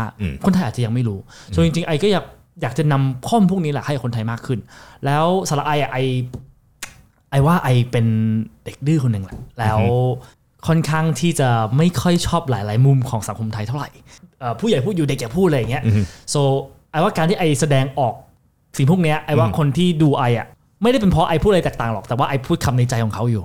[0.44, 1.18] คนไทยอาจจะยังไม่รู้
[1.54, 2.24] so จริงๆไอก็อยาก
[2.62, 4.58] อยากจะนำข้อมูลพวกนี้แหละให้คนไทยมากขึ้น
[5.04, 5.98] แล้วสำหรับไออะไอไอ
[7.46, 8.06] ว่าไอเป็น
[8.64, 9.78] เด็กดื้อคนหนึ่งแหละแล้ว
[10.66, 13.90] ค่อนข้างที่จะไม่ค่อยชอบหลาย ๆ มุมของสังคมไทยเท่าไหร่
[14.40, 15.82] เอ่อผู้ใหญ่พูดอยู่เด็กอย่าพูดอะไรอย่างเงี้ย
[16.34, 16.40] so
[16.90, 18.14] ไอว่าการที่ไอแสดงออก
[18.76, 20.46] สิ่งพวกเนี้ยไอว่าคนที่ดูไออะ
[20.82, 23.44] ไม่ได้เป็นเพราะไอพูดอะไรแตกต่างหรอก แต่ว่าไอพูดคำในใจของเขาอยู่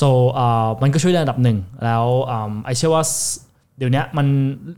[0.00, 3.04] so เอ่อมันก็ช่วยได้ระดับหนึ่ง แล้วอืมไอเชื่อว่า
[3.78, 4.26] เดี๋ยวเนี้ยมัน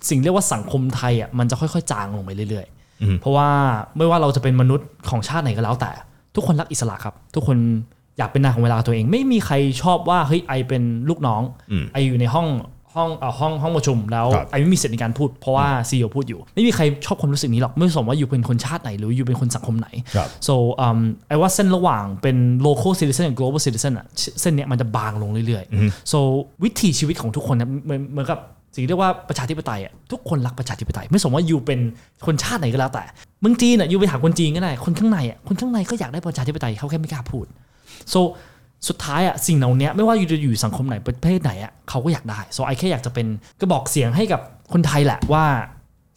[0.08, 3.48] สิ่งเรียกว่าสังคมไทยอะมันจะค่อย ๆ จางลงไปเรื่อย ๆ เพราะว่า
[3.96, 5.90] ไม่ว่าเราจะเป็นมนุษย์ของชาติไหนก็แล้วแต่
[6.34, 7.58] ทุกคนรักอิสระครับ ทุกคน
[8.20, 11.42] อยากเป็นนายของเวลาตัวเอง ไม่มีใครชอบว่าเฮ้ยไอเป็นลูกน้อง
[11.92, 12.48] ไออยู่ในห้อง
[12.96, 20.98] ห้องเอ่อห้องห้องประชุมแล้วครับไอไม่มีสิทธิ์ในการพูดเพราะว่าซีอพูดอยู่ ไม่มีใครชอบความรู้สึกนี้หรอกไม่สนว่าอยู่เป็นคนชาติไหน หรืออยู่เป็นคนสังคมไหนครับ so อืม
[21.28, 24.06] ไอว่าเส้นระหว่างเป็น local citizen กับ global citizen อะ
[24.40, 26.18] เส้นเนี้ยมันจะบางลงเรื่อยๆ so
[26.64, 28.38] วิถีชีวิตของทุกคนเนี่ยเหมือนเหมือนกับ
[28.74, 31.80] สิ่งที่เรียกว่าประชาธิปไตยอะทุกคนรักประชาธิปไตย ไม่สนว่าอยู่เป็น
[32.26, 33.04] คนชาติไหนก็แล้วแต่
[33.40, 37.46] เมืองจีนอะอยู่ไปหาคนจีนก็ได้คนข้างในอะคนข้างในก็อยากได้ประชาธิปไตยเขาแค่ไม่กล้าพูด
[38.14, 38.20] so
[38.88, 43.26] สุดท้ายอะสิ่งเหล่านี้ไม่ว่าอยู่จะอยู่สังคมไหนประเทศไหนอะเขาก็อยากได้ so ไอแค่อยากจะเป็น
[43.60, 44.40] กระบอกเสียงให้กับ
[44.72, 45.44] คนไทยแหละว่า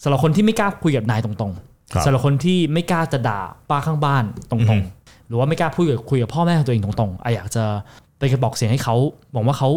[0.04, 1.54] สำหรับคนที่ไม่กล้าคุยกับนายตรง
[1.94, 7.64] ครับๆสำหรับคนที่ไม่กล้าจะด่าป้าข้างบ้านตรงๆ หรือว่าไม่กล้าพูดกับคุยกับพ่อแม่ของตัวเองตรงๆไออยากจะ
[8.20, 8.96] เป็นกระบอกเสียงให้เขา
[9.34, 9.70] หวังว่าเขา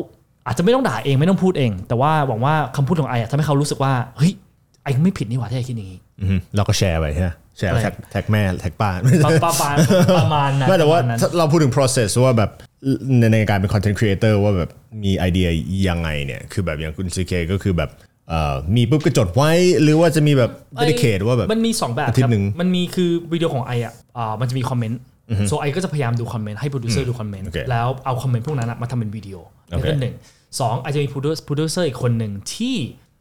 [0.46, 4.32] อาจจะไม่ต้องด่าเองไม่ต้องพูดเอง แต่ว่าหวังว่าคำพูดของไออะทำให้เขารู้สึกว่าเฮ้ย
[4.87, 8.91] ไไอ้ก็ไม่ผิดนี่หว่าที่ไอ้คิดอย่างนี้อือฮึเราก็แชร์ไปใช่ไหมแชร์ใช่แท็กแท็กแม่แท็กป้า
[9.24, 9.76] ประประมาณ
[10.18, 12.51] ประมาณนั้นไม่แต่ว่าประณนั้นถ้าเราพูดถึง process ว่าแบบ
[13.18, 14.70] ในในการเป็น content creator ว่าแบบ
[15.05, 15.49] มีไอเดีย
[15.89, 17.91] ยังไงเนี่ย คือแบบอย่างคุณ CK ก็คือแบบ
[18.28, 20.51] เอ่อมีปุ๊บก็จดไว้หรือว่าจะมีแบบ
[20.82, 25.01] dedicate ว่าแบบมันมี 2 แบบอาทิตคย์รับหนึ่งมันมีคือวิดีโอของ I อะอ่ามันจะมีคอมเมนต์
[25.49, 29.37] so I ก็จะพยายามดูคอมเมนต์ให้โปรดิวเซอร์ดูคอมเมนต์โอเคแล้วเอาคอมเมนต์พวกนั้นอะมาทำเป็นวิดีโอ
[29.70, 30.14] โอเคนี่เป็นหนึ่ง
[30.61, 32.76] สองอาจจะมีโปรดิวเซอร์อีกคนหนึ่งที่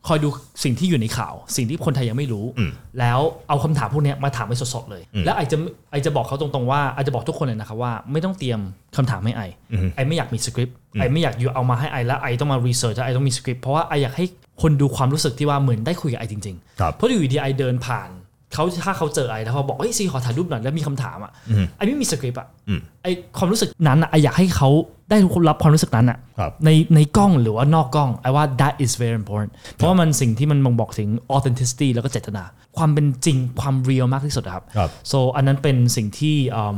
[0.08, 0.30] คอยดู
[0.64, 2.46] สิ่งที่อยู่ในข่าว สิ่งที่คนไทยยังไม่รู้
[3.00, 5.58] แล้วเอาคำถามพวกเนี้ยมาถามไปสดๆเลย แล้ว I จะ
[5.92, 8.60] I จะบอกเขาตรงๆว่า I จะบอกทุกคนเลยนะครับว่าไม่ต้องเตรียม
[8.98, 14.26] คำถามให้ I I ไม่อยากมีสคริปต์ I ไม่อยากอยู่เอามาให้ I แล้ว I ต้องมา research แล้ว I ต้องมีสคริปต์เพราะว่า I อยากให้
[14.62, 18.10] คนดูความรู้สึกที่ว่าเหมือนได้คุยกับ I จริงๆครับเพราะอยู่ดี I เดินผ่าน
[18.54, 21.32] เขาถ้าเขาเจอ I แล้วเขาบอกเฮ้ยซีขอถ่ายรูปหน่อยแล้วมีคำถามอะ
[21.78, 22.48] I ไม่มีสคริปต์อะ
[23.04, 23.08] I
[23.38, 24.70] ความรู้สึกนั้นอะ I อยากให้เขา
[25.10, 25.18] ได้
[25.50, 32.44] รับความรู้สึกนั้นอะครับในในกล้องหรือว่านอกกล้อง I ว่า that is very important เพราะว่ามันสิ่งที่มันบ่งบอกถึง authenticity แล้วก็เจตนา
[32.78, 36.78] ความเป็นจริงความ real มากที่สุดอะครับครับ so อันนั้นเป็นสิ่งที่อืม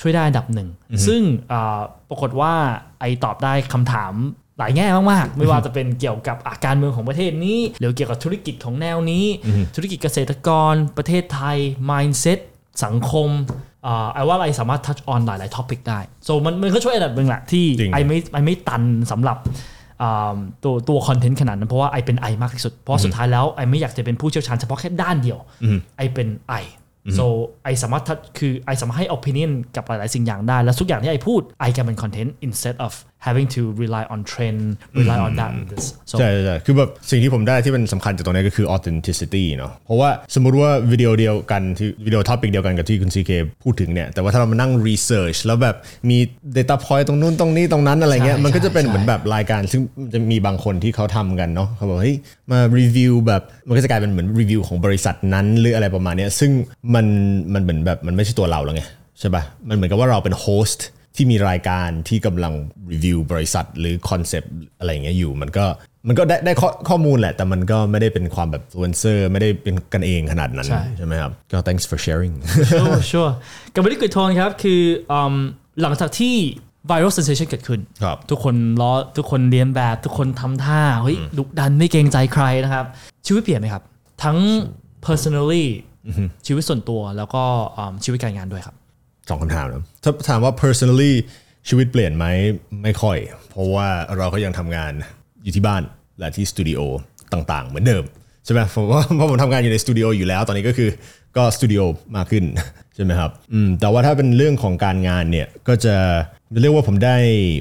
[0.00, 0.68] ช่วยได้อันดับหนึ่ง
[1.06, 1.22] ซึ่ง
[1.52, 2.52] อ่าปรากฏว่า
[3.00, 4.14] ไอตอบได้คำถาม
[4.58, 9.24] หลายแง่มากๆ ไม่ว่าจะเป็นเกี่ยวกับอาการเมืองของประเทศนี้ หรือเกี่ยวกับธุรกิจของแนวนี้
[9.74, 11.58] ธุรกิจเกษตรกร ประเทศไทย
[11.90, 12.38] mindset
[12.84, 13.67] สังคมอ่า
[14.12, 19.38] ไอว่าไอสามารถ touch on หลายๆ topic ได้ so มันมันก็ช่วยอันดับหนึ่งแหละที่จริงไอไม่ไอไม่ตันสำหรับ
[20.02, 25.38] อ่าตัวตัวคอนเทนต์ขนาดนั้นเพราะว่าไอเป็นไอมากที่สุด เพราะสุดท้ายแล้วไอไม่อยากจะเป็นผู้เชี่ยวชาญเฉพาะแค่ด้านเดียว
[25.96, 26.54] ไอเป็นไอ
[27.18, 27.24] so
[27.64, 32.76] ไอสามารถ touch คือไอสามารถให้ opinion กับหลาย ๆ สิ่งอย่างได้ แล้วทุกอย่างที่ I พูด I can เป็น content instead
[32.86, 32.92] of
[33.26, 34.60] having to rely on trend
[35.00, 43.30] rely on that and this so ใช่ใช่ใช่คือแบบสิ่งที่ผมได้ที่มันสำคัญจากตรงนี้ก็คือ authenticity เนาะเพราะว่าสมมุติว่าวิดีโอเดียวกันที่วิดีโอ topic เดียวกันกับที่คุณ CK
[43.64, 45.76] พูดถึงเนี่ยแต่ว่าถ้าเรามานั่ง research แล้วแบบ
[46.10, 46.18] มี
[46.56, 52.16] data point ตรงนู้นตรงนี้ตรงนั้นอะไรเงี้ยใช่มันก็จะเป็นใช่เหมือนแบบรายการ ซึ่งมันจะมีบางคนที่เขาทำกันเนาะเขาบอกเฮ้ย
[52.50, 56.50] มารีวิวแบบมันก็จะกลายเป็นเหมือนรีวิวของบริษัทนั้นหรืออะไรประมาณเนี้ยซึ่ง
[56.94, 57.06] มัน
[57.54, 58.82] มันเหมือนแบบมันไม่ใช่ตัวเราแล้วไง
[59.20, 60.86] ใช่ปะมันเหมือนกับว่าเราเป็น host
[61.16, 62.52] ที่มีรายการที่กำลัง
[62.92, 65.66] รีวิวบริษัทหรือคอนเซปต์อะไรอย่างเงี้ยอยู่ มันก็
[66.08, 72.34] มันก็ได้ได้ข้อข้อมูลแหละ แต่มันก็ไม่ได้เป็นความแบบฟลูเอนเซอร์ไม่ได้เป็นกันเองขนาดนั้น ใช่ ใช่ไหมครับ ก็ thanks for sharing
[72.70, 73.32] sure sure
[73.74, 74.82] กับวิดีโอโทนครับ คือ
[75.12, 75.34] อืม
[75.82, 76.34] หลังจากที่
[76.90, 82.86] viral sensation เกิดขึ้น ครับ ทุกคนล้อทุกคนเรียนแบบทุกคนทำท่าเฮ้ยดุดันไม่เกรงใจใครนะครับ
[83.26, 83.82] ชีวิตเปลี่ยนไหมครับ
[84.24, 84.38] ทั้ง
[85.06, 85.66] personally
[86.46, 87.42] ชีวิตส่วนตัวแล้วก็
[87.76, 88.76] อืมชีวิตการงานด้วยครับ
[89.28, 91.12] สองคำถามนะถ้าถามว่า personally
[91.68, 92.26] ชีวิตเปลี่ยนไหม
[92.82, 93.18] ไม่ค่อย
[93.50, 94.92] เพราะว่าเราก็ยังทำงาน
[95.42, 95.82] อยู่ที่บ้าน
[96.18, 96.80] และที่สตูดิโอ
[97.32, 98.04] ต่างๆ เหมือนเดิม
[98.44, 100.90] ใช่ไหมผมว่าเพราะผมทำงานอยู่ในสตูดิโออยู่แล้ว ตอนนี้ก็คือ
[101.36, 101.80] ก็สตูดิโอ
[102.16, 102.44] มากขึ้น
[102.94, 105.94] ใช่ไหมครับอืมแต่ว่าถ้าเป็นเรื่องของการงานเนี่ยก็จะ
[106.60, 107.16] เรียกว่าผมได้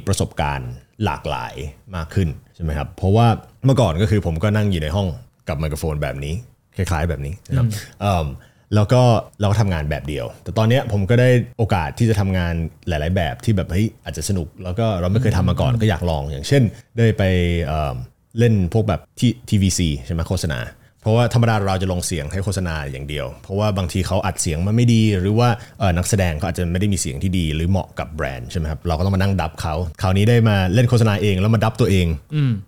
[0.07, 0.72] ประสบการณ์
[1.05, 1.53] หลากหลาย
[1.95, 3.28] มากขึ้นใช่ไหมครับเพราะว่า
[3.65, 5.07] เมื่อก่อนก็คือผมก็นั่งอยู่ในห้อง
[5.47, 6.34] กับไมโครโฟนแบบนี้
[6.76, 7.65] คล้ายๆแบบนี้นะครับ
[8.01, 8.28] เอิ่ม
[8.76, 9.01] แล้วก็
[9.39, 12.53] เราก็ทำงานแบบเดียว แต่ตอนเนี้ยผมก็ได้โอกาสที่จะทำงาน
[12.88, 16.63] หลาย ๆ แบบที่แบบเฮ้ยอาจจะสนุก แล้วก็เราไม่เคยทำมาก่อนก็อยากลอง อย่างเช่น
[16.97, 17.24] ได้ไป
[17.65, 17.95] เอิ่ม
[18.39, 20.59] เล่นพวกแบบที่ TVC ใช่ไหมโฆษณา
[21.01, 25.49] เพราะว่าธรรมดาเราจะลงเสียงให้โฆษณาอย่างเดียว เพราะว่าบางทีเขาอัดเสียงมาไม่ดี หรือว่า
[25.80, 32.07] เอ่อนักแสดงเขาอาจจะไม่ได้มีเสียงที่ดี หรือเหมาะกับแบรนด์ใช่ไหมครับเราก็ต้องมานั่ง dub เขาคราวนี้ได้มาเล่นโฆษณาเองแล้วมา dub ตัวเอง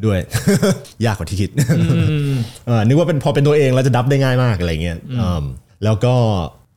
[0.05, 0.19] ด้วย
[1.05, 1.49] ยากกว่าที่คิด
[2.67, 5.43] เออนึกว่าเป็นพอเป็นตัวเองแล้วจะ dub ได้ง่ายมากอะไรเงี้ยอืม
[5.83, 6.15] แล้วก็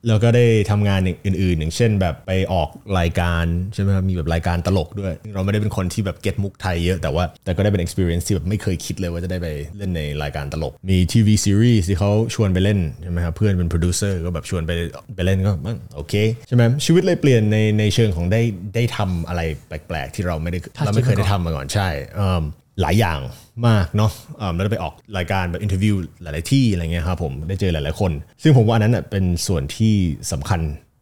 [0.07, 9.47] แล้วก็ได้ทำงานอื่นๆ อย่างเช่น แบบไปออกรายการใช่ไหมครับมีแบบรายการตลกด้วย เราไม่ได้เป็นคนที่แบบ get มุกไทยเยอะแต่ว่าแต่ก็ได้เป็น experience ที่แบบไม่เคยคิดเลยว่าจะได้ไป
[9.77, 14.71] เล่นในรายการตลก มีทีวีซีรีส์ที่เขาชวนไปเล่นใช่ไหมครับเพื่อนเป็นโปรดิวเซอร์ก็แบบชวนไป
[15.15, 15.51] ไปเล่นก็
[15.95, 16.13] โอเค
[16.47, 18.41] ใช่ไหมชีวิตเลยเปลี่ยนในในเชิงของได้
[18.75, 21.89] ได้ทำอะไรแปลกๆ ที่เราไม่ได้เราไม่เคยได้ทำมาก่อนใช่
[22.19, 22.43] อืม
[22.81, 23.19] หลายอย่าง
[23.67, 24.11] มากเนาะ
[24.41, 28.11] อ่าแล้วไปออกรายการแบบอินเทอร์วิวหลาย ๆ ที่อะไรเงี้ยครับผมได้เจอหลาย ๆ คน
[28.43, 29.93] ซึ่งผมว่าอันนั้นเป็นส่วนที่
[30.31, 30.61] สำคัญ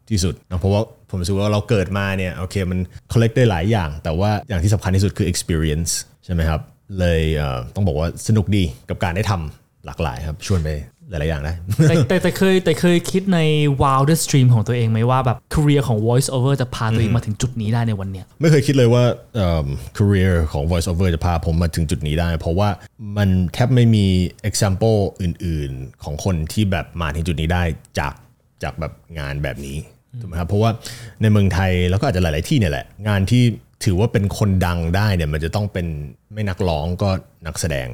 [0.10, 2.80] ที่สุดนะเพราะว่าผมรู้สึกว่าเราเกิดมาเนี่ยโอเคมัน
[3.12, 5.92] collect ได้หลายอย่าง แต่ว่าอย่างที่สำคัญที่สุดคือ experience
[6.26, 6.62] ใช่ไหมครับ
[7.00, 7.22] เลย
[7.76, 10.70] ต้องบอกว่าสนุกดีกับการได้ทำหลากหลายครับชวนไป
[11.12, 11.54] หลายๆอย่างได้
[11.90, 13.40] แต่แต่แต่เคยแต่เคยคิดใน
[13.82, 19.04] wildest dream ของตัวเองไหมว่าแบบ career ของ voice over จะพาตัวเองมาถึงจุดนี้ได้ในวันเนี้ยไม่เคยคิดเลยว่า
[19.36, 22.70] เอิ่ม career ของ voice over จะพาผมมาถึงจุดนี้ได้ เพราะว่า
[23.18, 24.06] มันแทบไม่มี
[24.50, 27.64] example อื่นๆ ของคนที่แบบมาถึงจุดนี้ได้
[28.00, 28.14] จาก
[28.64, 29.78] จากแบบงานแบบนี้
[30.22, 30.72] ถูกไหมครับเพราะว่า
[31.22, 33.44] ในเมืองไทยแล้วก็อาจจะหลาย ๆที่เนี่ยแหละ งานที่
[33.86, 35.88] ถือว่าเป็นคนดังได้เนี่ยมันจะต้องเป็น
[36.34, 37.10] ไม่นักร้องก็
[37.48, 37.88] นักแสดง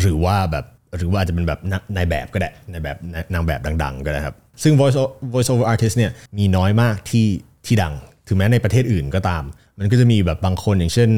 [0.00, 0.64] หรือว่าแบบ
[0.98, 2.96] หรือว่าอาจจะเป็นแบบนายแบบก็ได้นายแบบ
[3.34, 4.96] นางแบบดัง ๆ ก็ได้ครับ ซึ่ง voice
[5.32, 7.26] voice over artist เนี่ยมีน้อยมากที่
[7.66, 7.94] ที่ดัง
[8.28, 9.44] ถึงแม้ในประเทศอื่นก็ตาม
[9.78, 11.10] มันก็จะมีแบบบางคนอย่างเช่น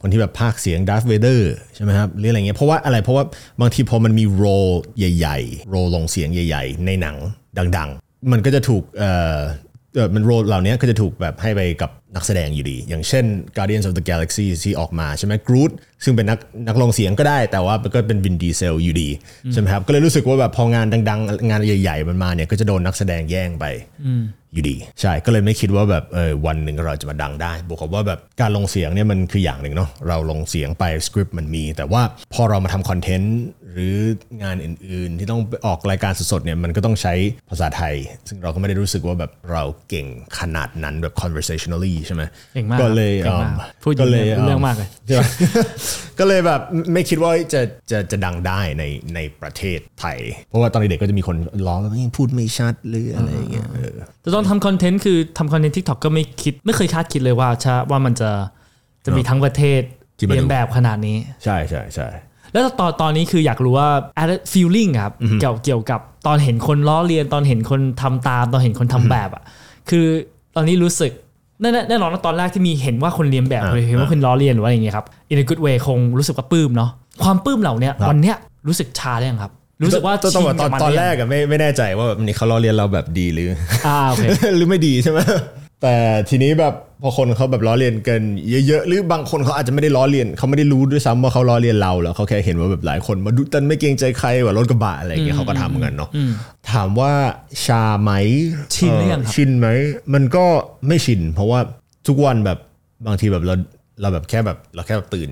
[0.00, 3.24] คนที่แบบพากเสียงดาร์ h เวเดอร์ใช่ไหมครับหรืออะไรเงี้ยเพราะว่าอะไรเพราะว่า
[3.60, 4.44] บางทีพอมันมี role
[4.98, 7.16] ใหญ่ๆ role ลงเสียงใหญ่ ๆ ในหนัง
[7.58, 8.82] ดัง ๆ มันก็จะถูก
[10.14, 13.24] มัน role เหล่านี้ก็จะถูกแบบให้ไปกับนักแสดงอยู่ดี อย่างเช่น
[13.56, 15.70] Guardians of the Galaxy ที่ออกมาใช่ไหมกรูด
[16.04, 16.38] ซึ่งเป็นนัก
[16.68, 19.08] นักลงเสียงก็ได้ แต่ว่ามันก็เป็นวินดีเซลอยู่ดี
[19.52, 23.64] ใช่ไหมครับก็เลยรู้สึกว่าแบบพองานดัง ๆ งานใหญ่ ๆ มันมาเนี่ยก็จะโดนนักแสดงแย่งไป
[24.54, 32.02] อยู่ดี ใช่ก็เลยไม่คิดว่าแบบเออวันหนึ่งเราจะมาดังได้บวกกับว่าแบบการลงเสียงเนี่ยมันคืออย่างหนึ่งเนาะเราลงเสียงไปสคริปต์มันมี แต่ว่า
[32.34, 33.38] พอเรามาทำคอนเทนต์
[33.72, 33.96] หรือ
[34.42, 37.14] งานอื่น ๆ ที่ต้องไปออกรายการสดๆเนี่ยมันก็ต้องใช้
[37.50, 37.94] ภาษาไทย
[38.28, 40.06] ซึ่งเราก็ไม่ได้รู้สึกว่าแบบเราเก่ง
[40.38, 42.22] ขนาดนั้นแบบ conversationally ใช่ไหม
[42.54, 45.28] เก่งมากก็เลยเก่งมากอืมพูดก็เลยรู้เรื่องมากเลยใช่ปะ
[46.18, 46.60] ก็เลยแบบ
[46.92, 48.84] ไม่คิดว่าจะจะจะดังได้ใน
[49.14, 51.36] ในประเทศไทย เพราะว่าตอนเด็กๆก็จะมีคน
[51.66, 58.30] ล้อว่าพูดไม่ชัดหรืออะไรอย่างเงี้ยเออแต่ตอนทำคอนเทนต์คือทำคอนเทนต์ TikTok ก็ไม่คิด ไม่เคยคาดคิดเลยว่าชาว่ามันจะ
[59.04, 59.80] จะมีทั้งประเทศ
[60.18, 62.08] ที่มาดูเรียนแบบขนาดนี้ ใช่ใช่ใช่
[62.52, 63.88] แล้วตอนตอนนี้คืออยากรู้ว่า
[64.22, 69.42] added feeling ครับเกี่ยวเกี่ยวกับตอนเห็นคนล้อเลียนตอนเห็นคนทำตามตอนเห็นคนทำแบบอะ
[69.90, 70.06] คือ
[70.56, 71.12] ตอนนี้รู้สึก
[71.60, 76.90] แน่แน่แน่นอนว่าตอนแรกที่มีเห็นว่าคนเลียนแบบอ่าเห็นว่าคนล้อเลียนหรือว่าอย่างเงี้ยครับ in a good way คงรู้สึกว่าปลื้มเนาะ
[77.22, 79.52] ความปลื้มเหล่าเนี้ยครับวันเนี้ยรู้สึกชาได้ยังครับ
[79.82, 83.48] รู้สึกว่าต้องต้องบอกตอนชิบมัตอนหแรยังกอะไม่ไม่แน่ใจว่าแบบนี่เขาล้อเลียนเราแบบดีหรือ
[83.86, 84.24] อ่าโอเค
[84.56, 85.20] หรือไม่ดีใช่ไหม
[85.82, 85.94] แต่
[86.28, 88.20] ทีนี้แบบพอคนเขาแบบล้อเลียนกัน
[88.66, 96.10] เยอะๆหรือบางคนเขาอาจจะไม่ได้ล้อเลียนเขาไม่ได้รู้ด้วยซ้ำว่าเขาล้อเลียนเราแล้วเขาแค่เห็นว่าแบบหลายคนมาดูตันไม่เกรงใจใครว่ารถกระบะอะไรอย่างเงี้ยเขาก็ทำกันเนาะ
[96.70, 97.12] ถามว่า
[97.64, 98.12] ชาไหม
[98.74, 99.68] ชินหรือยังครับชินไหม
[100.14, 100.44] มันก็
[100.86, 101.60] ไม่ชิน เพราะว่า
[102.08, 102.58] ทุกวันแบบ
[103.06, 103.54] บางทีแบบเรา
[104.00, 105.30] เราแบบแค่แบบเราแค่แบบตื่น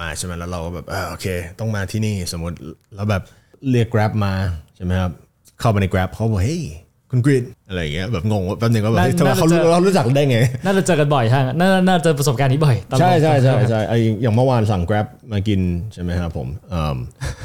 [0.00, 1.26] มาใช่ไหมแล้วเราก็แบบอ่าโอเค
[1.58, 2.56] ต้องมาที่นี่สมมติ
[2.94, 3.22] แล้วแบบ
[3.70, 4.34] เรียก Grab มา
[4.76, 5.12] ใช่ไหมครับ
[5.60, 6.64] เข้ามาใน Grab เขาบอกเฮ้ย
[7.10, 15.60] คุณกรีนอะไรอย่างเงี้ยแบบงงว่าแป๊บนึงก็แบบเฮ้ยทำไมน่าเขาจะรู้เรารู้จักได้ไง น่าจะเจอกันบ่อยใช่ไหมน่าน่าจะประสบการณ์นี้บ่อยตอนใช่ใช่ใช่ตอนใช่ไออย่างเมื่อวานสั่ง Grab มากิน
[15.92, 16.96] ใช่ไหมครับผมเอิ่ม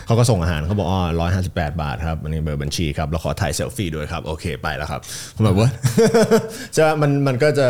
[0.05, 5.01] เขาก็ส่งอาหารเขาบอกอ๋อร้อยห้าสิบแปดบาทครับอันนี้เบอร์บัญชีครับแล้วขอถ่ายเซลฟี่ด้วยครับ โอเคไปแล้วครับ
[5.35, 5.69] ผมแบบว่า
[6.73, 7.67] ใช่ไหมมันมันก็จะ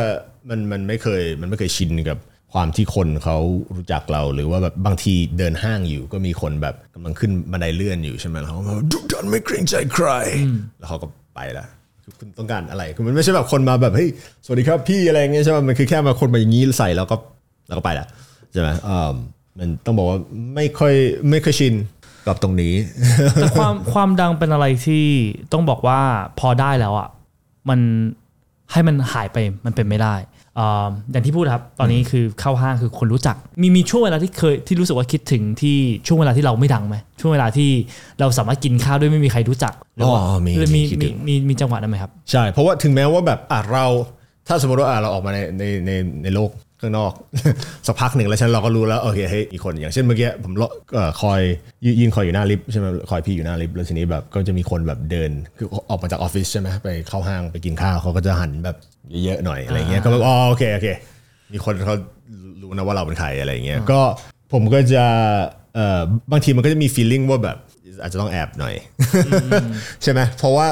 [0.49, 2.17] มันมันไม่เคยมันไม่เคยชินกับ
[2.53, 3.37] ความที่คนเขา
[3.75, 10.07] รู้จักเราหรือว่าแบบบางทีเดินห้างอยู่ ก็มีคนแบบกำลังขึ้นบันไดเลื่อนอยู่ใช่ไหมแล้วเขาก็แบบดุดันไม่เกรงใจใคร
[10.79, 11.65] แล้วเขาก็ไปละ
[12.03, 14.09] คือคุณต้องการอะไรคือมันไม่ใช่แบบคนมาแบบเฮ้ย
[14.45, 17.15] สวัสดีครับพี่อะไรเงี้ยใช่ไหมมันคือแค่มาคนมาอย่างนี้ใส่แล้วก็
[17.67, 18.07] แล้วก็ไปละ
[18.51, 19.11] ใช่ไหมอ่า
[19.59, 20.19] มันต้องบอกว่า
[20.55, 20.93] ไม่ค่อย
[21.29, 21.73] ไม่ค่อยชิน
[22.27, 22.73] กับตรงนี้
[23.33, 25.05] แต่ความความดังเป็นอะไรที่
[25.53, 25.99] ต้องบอกว่า
[26.39, 27.09] พอได้แล้วอะ
[27.69, 27.79] มัน
[28.71, 30.15] ให้มันหายไปมันเป็นไม่ได้
[30.59, 35.77] อ่าอย่างที่พูดครับ ตอนนี้คือเข้าห้างคือคนรู้จัก มีมีช่วงเวลาที่เคยที่รู้สึกว่าคิดถึงที่
[36.07, 37.69] ช่วงเวลาที่เราไม่ดังไหมช่วงเวลาที่
[38.19, 43.85] เราสามารถกินข้าวด้วยไม่มีใครรู้จักหรือว่าอ๋อมีหรือมีคิดมีถึงมีมีจังหวะนั้นไหมครับ ใช่ เพราะว่าถึงแม้ว่าแบบอะเรา
[44.47, 45.91] ถ้าสมมติว่าอะเราออกมาในในใน
[46.23, 46.49] ในโลก
[46.83, 47.11] ข้างนอก
[47.87, 51.41] สักพักหนึ่งแล้วฉันเราก็รู้แล้วโอเคเฮ้ยอีกคนอย่างเช่นเมื่อกี้ผมรอเอ่อคอย
[51.85, 58.77] ยืยืนคอยอยู่หน้าลิฟต์ใช่ไหมคอยพี่อยู่หน้าลิฟต์แล้วทีนี้แบบก็จะมีคนแบบเดินคือออกมาจากออฟฟิศใช่ไหมไปเข้าห้างไปกินข้าวเขาก็จะหันแบบ
[59.25, 60.87] เยอะๆหน่อยอะไรเงี้ยก็แบบอ๋อโอเคโอเค
[61.53, 61.95] มีคนเขา
[62.61, 64.01] รู้นะว่าเราเป็นใครอะไรเงี้ยก็
[64.53, 65.05] ผมก็จะ
[65.75, 67.57] เอ่อบางทีมันก็จะมี feeling ว่าแบบ
[68.03, 68.75] อาจจะต้องแอบหน่อย
[70.03, 70.67] ใช่ไหมเพราะว่า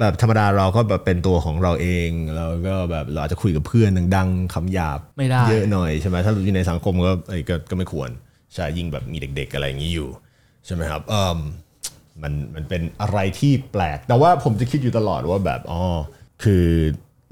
[0.00, 8.10] แบบธรรมดาเราก็แบบเป็นตัวของเราเองเราก็แบบเราอาจจะคุยกับเพื่อนดังๆคำหยาบไม่ได้เยอะหน่อยใช่ไหมถ้าอยู่ในสังคมก็เอ้ยก็ก็ไม่ควร
[8.54, 10.08] ใช่ยิ่งแบบมีเด็ก ๆ อะไรอย่างนี้อยู่
[10.66, 11.38] ใช่ไหมครับเอม
[12.22, 15.82] มันมันเป็นอะไรที่แปลก แต่ว่าผมจะคิดอยู่ตลอดว่าแบบอ๋อ
[16.42, 16.64] คือ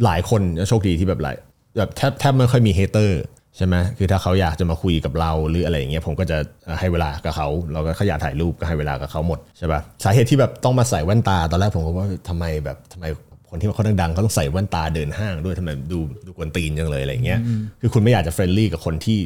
[0.04, 1.36] หลายคนโชคดีที่แบบหลาย
[1.78, 3.20] แบบแทบแทบไม่ค่อยมีเฮเตอร์
[3.56, 6.38] ใช่ไหมคือถ้าเขาอยากจะมาคุยกับเราหรืออะไรอย่างเงี้ยผมก็จะ
[6.80, 13.06] ให้เวลากับเขาเราก็เขาอยากถ่ายรูปก็ให้เวลากับเขาหมดใช่ปะสาเหตุที่แบบต้องมาใส่แว่นตาตอนแรกผมก็ว่าทำไมแบบทำไม
[13.50, 17.40] คนที่เขาดังๆเขาต้องใส่แว่นตาเดินห้างด้วยทำไมดูดูกวนตีนจังเลยอะไรอย่างเงี้ย
[17.80, 19.18] คือคุณไม่อยากจะ friendly กับคนที่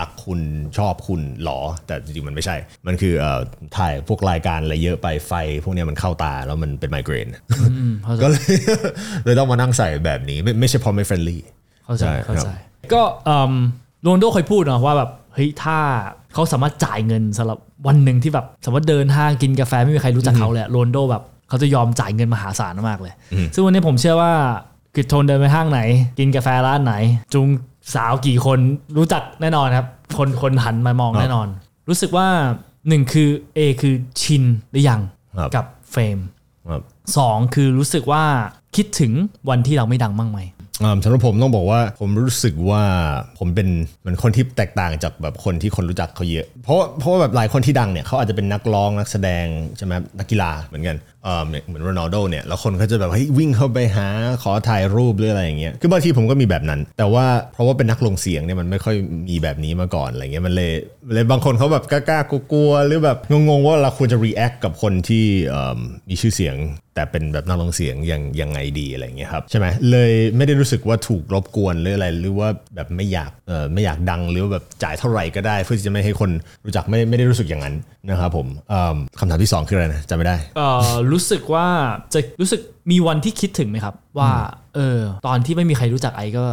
[0.00, 0.40] รักคุณ
[0.78, 2.56] ชอบคุณหรอ แต่จริงๆมันไม่ใช่
[2.86, 3.40] มันคือเอ่อ
[3.76, 5.32] ถ่ายพวกรายการอะไรเยอะไปไฟ
[5.64, 7.28] พวกเนี้ยมันเข้าตาแล้วมันเป็นไมเกรน
[8.04, 8.54] เข้าใจก็เลย
[9.24, 11.42] เลยต้องมานั่งใส่แบบนี้ไม่ไม่ใช่เพราะไม่ friendly
[11.84, 13.02] เข้าใจใช่เข้าใจครับ ก็
[14.02, 15.78] โรนโดเคยพูดเนาะว่าแบบเฮ้ยถ้า
[16.34, 23.14] เขาสามารถจ่ายเงินสำหรับวันหนึ่งที่แบบสมมติเดินห้างกินกาแฟไม่มีใครรู้จักเขาเลยโรนโดแบบเขาจะยอมจ่ายเงินมหาศาลมากเลย
[23.54, 24.32] ซึ่งวันนี้ผมเชื่อว่า
[24.94, 25.80] คือโทนเดินไปห้างไหน
[26.18, 26.94] กินกาแฟร้านไหน
[27.34, 27.48] จุง
[27.94, 28.58] สาวกี่คน
[28.96, 29.86] รู้จักแน่นอนครับ
[30.18, 31.48] คนคนหันมามองแน่นอน
[31.88, 32.26] รู้สึกว่า
[32.88, 35.00] หนึ่งคือ A คือชินหรือยัง
[35.38, 36.18] ครับกับเฟรม
[36.70, 36.82] ครับ
[37.16, 38.24] สองคือรู้สึกว่า
[38.76, 39.12] คิดถึง
[39.48, 40.63] วันที่เราไม่ดังบ้างไหมอ่า
[41.04, 42.82] สำหรับผมต้องบอกว่าผมรู้สึกว่า
[43.38, 43.68] ผมเป็น
[44.00, 49.46] เหมือนคนที่แตกต่างจากแบบคนที่คนรู้จักเขาเยอะ เพราะเพราะว่าแบบหลายคนที่ดังเนี่ยเขาอาจจะเป็นนักร้องนักแสดง
[49.76, 54.06] ใช่ไหมนักกีฬาเหมือนกัน เอ่อเหมือนโรนัลโดเนี่ยแล้วคนก็จะแบบเฮ้ยวิ่งเข้าไปหา
[54.42, 58.96] ขอถ่ายรูปหรืออะไรอย่างเงี้ยคือบางทีผมก็มีแบบนั้น แต่ว่าเพราะว่าเป็นนักลงเสียงเนี่ยมันไม่ค่อย
[59.28, 60.72] มีแบบนี้มาก่อนอะไรเงี้ยมันเลย
[61.12, 62.20] เลยบางคนเขาแบบกล้า
[62.52, 65.24] กลัวหรือแบบงงๆว่าเราควรจะ react กับคนที่
[66.08, 66.56] มีชื่อเสียง
[66.94, 76.30] แต่เป็นแบบนักลงเสียงยังยังไงดีอะไรเงี้ยครับใช่ไหมเลยไม่ได้รู้สึกว่าถูกรบกวนหรืออะไรหรือว่าแบบไม่อยากเออไม่อยากดังหรือแบบจ่ายเท่าไหร่ก็ได้ เพื่อที่จะไม่ให้คน
[76.64, 77.74] รู้จักไม่ไม่ได้รู้สึกอย่างนั้น
[78.08, 78.48] นะครับผม
[79.18, 80.36] คำถามที่สองคืออะไรนะจำไม่ได้
[81.12, 81.66] รู้สึกว่า
[82.14, 82.60] จะรู้สึก
[82.90, 84.30] มีวันที่คิดถึงไหมครับ ว่า
[84.74, 86.44] เออ ตอนที่ไม่มีใครรู้จักไอก็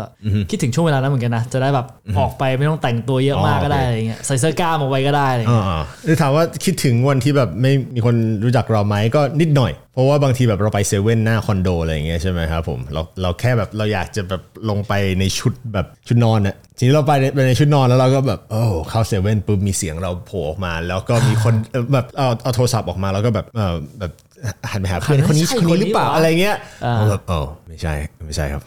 [0.49, 1.87] คิดถึงช่วงเวลานั้นเหมือนกันนะจะได้แบบ
[2.19, 24.11] ออกไปไม่ต้องแต่งตัวเยอะมากอ๋อก็ได้โอเคอะไรเงี้ยใส่เสื้อกล้ามออกไปก็ได้อะไรเงี้ยอ่าๆหรือถามว่าคิดถึงวันที่แบบไม่มีคนรู้จักเราไหมก็นิดหน่อย เพราะว่าบางทีแบบเราไปเซเว่นหน้าคอนโดอะไรอย่างเงี้ยใช่ไหมครับผมเราเราแค่แบบเราอยากจะแบบลงไปในชุดแบบชุดนอนอะทีนี้เราไปในไปในชุดนอนแล้วเราก็แบบโอ้เข้าเซเว่นปุ๊บมีเสียงเราโผล่ออกมา แล้วก็มีคนเอ่อแบบเอาเอาโทรศัพท์ออกมาแล้วก็แบบเออแบบ
[24.71, 26.55] หันไปหาเพื่อนคนนี้ใช่คนนี้หรือเปล่าคนนี้เหรอออะไรเงี้ย
[26.97, 27.93] เราแบบโอ้ไม่ใช่
[28.25, 28.61] ไม่ใช่ครับ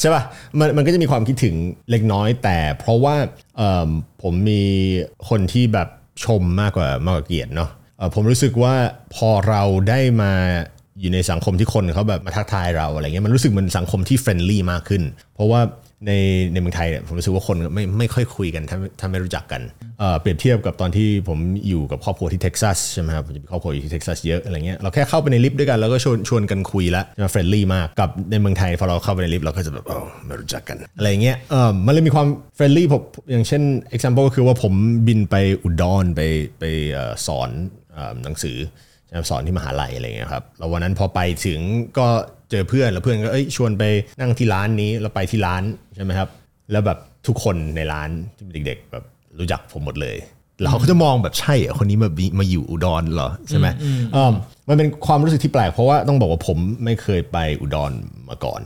[0.00, 0.22] ใช่ป่ะ
[0.58, 1.54] มันมันก็จะมีความคิดถึง
[1.90, 3.16] เล็กน้อย แต่เพราะว่า
[3.56, 3.88] เอิ่ม
[4.22, 4.62] ผมมี
[5.28, 5.88] คนที่แบบ
[6.24, 8.74] ชมมากกว่ามากกว่าเกลียดเนาะเอ่อผมรู้สึกว่า
[9.14, 10.32] พอเราได้มา
[11.00, 15.02] อยู่ในสังคมที่คนเขาแบบมาทักทายเราอะไรเงี้ยมันรู้สึกเหมือนสังคมที่ friendly มากขึ้น
[15.34, 15.60] เพราะว่า
[16.06, 16.12] ใน
[16.52, 19.62] ในเมืองไทยเนี่ยผมรู้สึกว่าคนไม่ไม่ค่อยคุยกันถ้าถ้าไม่รู้จักกัน
[20.20, 21.38] เปรียบเทียบกับตอนที่ผม
[21.68, 32.26] อยู่กับครอบครัวที่เท็กซัสใช่ไหมครับผมจะมีครอบครัวอยู่ที่เท็กซัสเยอะอะไรเงี้ยเราแค่เข้าไปในลิฟต์ด้วยกันแล้วก็ชวนชวนกันคุยแล้วจะ friendly มากกับในเมืองไทยพอเราเข้าไปในลิฟต์เราก็จะแบบอ๋อไม่รู้จักกันอะไรเงี้ยเออมันเลยมีความ
[32.56, 33.62] friendly ผมอย่างเช่น
[33.94, 34.72] example ก็คือว่าผม
[35.08, 36.20] บินไปอุดรไป
[36.58, 36.64] ไป
[37.26, 37.50] สอน
[38.24, 38.58] หนังสือ
[39.30, 41.60] สอนที่มหาลัยอะไรเงี้ยครับแล้ววันนั้นพอไปถึง
[41.98, 42.06] ก็
[42.50, 43.84] เจอเพื่อนแล้วเพื่อนก็เอ้ยชวนไป
[44.20, 45.62] นั่งที่ร้านนี้เราไปที่ร้าน
[45.94, 46.28] ใช่ไหมครับ
[46.72, 49.04] แล้วแบบทุกคนในร้านที่เป็นเด็ก ๆ แบบ
[49.38, 50.16] รู้จักผมหมดเลย
[50.60, 53.66] แล้วเขาก็จะมองแบบใช่เหรอคนนี้มาบิมาอยู่อุดรเหรอใช่ไหม
[54.14, 54.32] อ่า
[54.68, 57.92] มันเป็นความรู้สึกที่แปลกเพราะว่าต้องบอกว่าผมไม่เคยไปอุดร
[58.28, 58.60] มาก่อน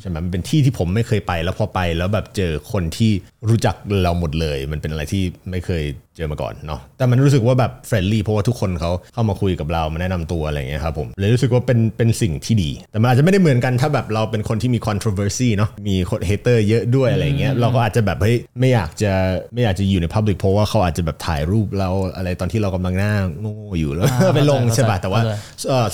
[0.00, 3.10] ใช่ไหมมันเป็นที่ที่ผมไม่เคยไป แล้วพอไปแล้วแบบเจอคนที่
[3.48, 5.84] รู้จักเราหมดเลย มันเป็นอะไรที่ไม่เคย
[6.16, 19.12] เจอมาก่อนเนาะแต่มันรู้สึกว่าแบบ friendly เพราะว่าทุกคนเขาเข้ามาคุยกับเรามาแนะนำตัวอะไรอย่างเงี้ยครับผมเลยรู้สึกว่าเป็นเป็นสิ่งที่ดี แต่มันอาจจะไม่ได้เหมือนกันถ้าแบบเราเป็นคนที่มี controversy เนาะมีคน hater เยอะด้วยอะไรอย่างเงี้ยเราก็อาจจะแบบเฮ้ยไม่อยากจะ
[19.54, 25.38] ไม่อยากจะอยู่ใน public เพราะว่าเขาอาจจะแบบถ่ายรูปเราอะไรตอนที่เรากำลังหน้าโง่ๆอยู่แล้วไปลงใช่ป่ะแต่ว่าเข้าใจเอ่อ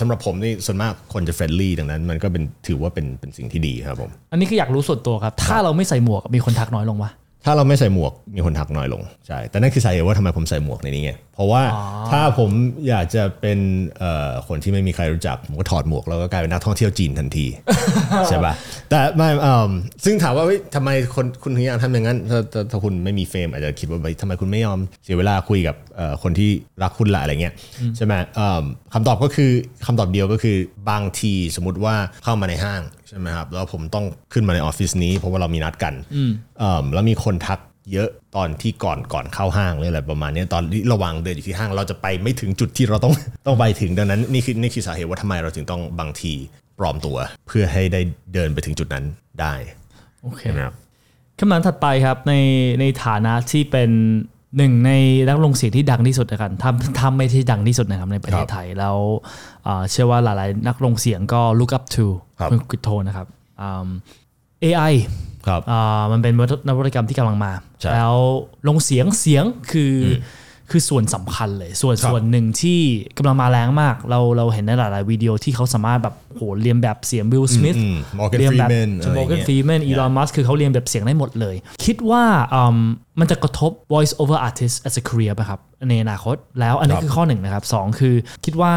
[0.01, 7.11] สำหรับผมนี่ส่วนมากคนจะ friendly ดังนั้น มันก็เป็นถือว่าเป็นเป็นสิ่งที่ดีครับผม อันนี้คืออยากรู้ส่วนตัวครับ ถ้าเราไม่ใส่หมวกมีคนทักน้อยลงวะ
[7.45, 11.63] ถ้าเราไม่ใส่หมวกมีคนทักน้อยลงใช่แต่นั่นคือสาเหตุว่าทำไมผมใส่หมวกในนี้ไงเพราะว่า
[12.11, 12.51] ถ้าผม
[12.89, 13.59] อยากจะเป็น
[13.99, 17.47] เอ่อคนที่ไม่มีใครรู้จัก ผมก็ถอดหมวกแล้วก็กลายเป็นนักท่องเที่ยวจีนทันที
[18.29, 18.55] ใช่ป่ะ
[18.91, 19.71] แต่ไม่เอิ่ม
[20.05, 26.51] ซึ่งถามว่าเฮ้ยทำไมคนคุณถึงอยากทำอย่างนั้นถ้าถ้าถ้าคุณไม่มี fame อาจจะคิดว่าเฮ้ยทำไมคุณไม่ยอมเสียเวลาคุยกับเอ่อคนที่
[26.83, 27.55] รักคุณละอะไรเงี้ย
[27.97, 28.65] ใช่ไหมเอิ่ม
[28.95, 29.51] คำตอบก็คือ
[29.87, 30.57] คำตอบเดียวก็คือ
[30.91, 35.95] บางทีสมมติว่าเข้ามาในห้างใช่ไหมครับแล้วผมต้องขึ้นมาในออฟฟิศนี้เพราะว่าเรามีนัดกัน
[36.59, 37.59] เอิ่มแล้วมีคนทัก
[37.93, 43.15] เยอะตอนที่ก่อนก่อนเข้าห้างหรืออะไรประมาณเนี้ยตอนที่ระหวังเดินอยู่ที่ห้างเราจะไปไม่ถึงจุดที่เราต้อง
[43.47, 46.33] ต้องไปถึงดังนั้นนี่คือนี่คือสาเหตุว่าทำไมเราถึงต้องบางที
[46.79, 47.17] ปลอมตัว
[47.47, 48.01] เพื่อให้ได้
[48.35, 49.05] เดินไปถึงจุดนั้น
[49.41, 49.55] ได้
[50.23, 50.75] โอเคนะครับ
[51.39, 52.35] คำถามถัดไปครับใน
[52.81, 53.91] ในฐานะที่เป็น
[54.57, 54.93] หนึ่งใน
[55.29, 58.97] นักลงเสียงที่ดังที่สุดนะครับถ้าถ้าไม่ที่ดังที่สุดนะครับในประเทศไทยแล้ว
[59.67, 62.07] อ่าเชื่อว่าหลาย ๆ นักลงเสียงก็ look up to
[62.41, 63.27] ครับคุณ Krittone นะครับ
[63.61, 63.89] อ่า
[64.65, 64.95] AI
[65.47, 66.35] ครับอ่ามันเป็น
[66.69, 68.17] นวัตกรรมที่กำลังมาใช่แล้ว
[68.69, 70.07] ลงเสียงเสียงคืออ
[70.71, 72.81] คือส่วนสำคัญเลย ส่วนครับส่วนหนึ่งที่
[73.19, 82.25] กำลังมาแรงมาก เราเราเห็นในหลาย ๆ วิดีโอที่เขาสามารถแบบโหเลียนแบบเสียงวิลสมิธอืม Morgan เลียนแบบ Freeman อะไรมอร์แกนเงี้ยฟรีแมนอีลอนมัสคือเขาเลียนแบบเสียงได้หมดเลย คิดว่า
[82.55, 82.79] อืม
[83.21, 88.15] มันจะกระทบ voice over artist as a career ป่ะครับ ในอนาคต แล้วอันนี้ครับคือข้อหนึ่งนะครับสองคือ
[88.45, 88.75] คิดว่า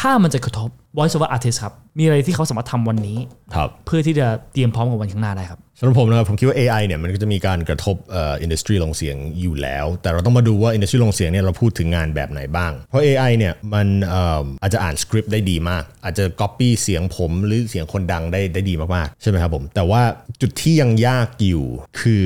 [0.00, 3.18] ถ้ามันจะกระทบ voice over artist ครับ มีอะไรที่เขาสามารถทำวันนี้
[3.54, 20.02] ครับเพื่อที่จะเตรียมพร้อมกับวันข้างหน้าได้ครับ สำหรับผมนะครับผมคิดว่า AI เนี่ยมันก็จะมีการกระทบเอ่ออินดัสทรีลงเสียงอยู่แล้ว แต่เราต้องมาดูว่าอินดัสทรีลงเสียงเนี่ยเราพูดถึงงานแบบไหนบ้าง เพราะ AI เนี่ยมันเอ่ออาจจะอ่านสคริปต์ได้ดีมาก อาจจะ Copy เสียงผมหรือเสียงคนดังได้ได้ดีมากๆใช่ไหมครับผมแต่ว่า
[20.40, 21.66] จุดที่ยังยากอยู่
[22.00, 22.24] คือ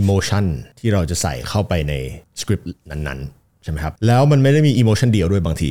[0.00, 0.44] emotion
[0.78, 1.94] ที่เราจะใส่เข้าไปใน
[2.40, 5.70] สคริปต์นั้นๆใช่ไหมครับแล้วมันไม่ได้มี emotion เดียวด้วยบางที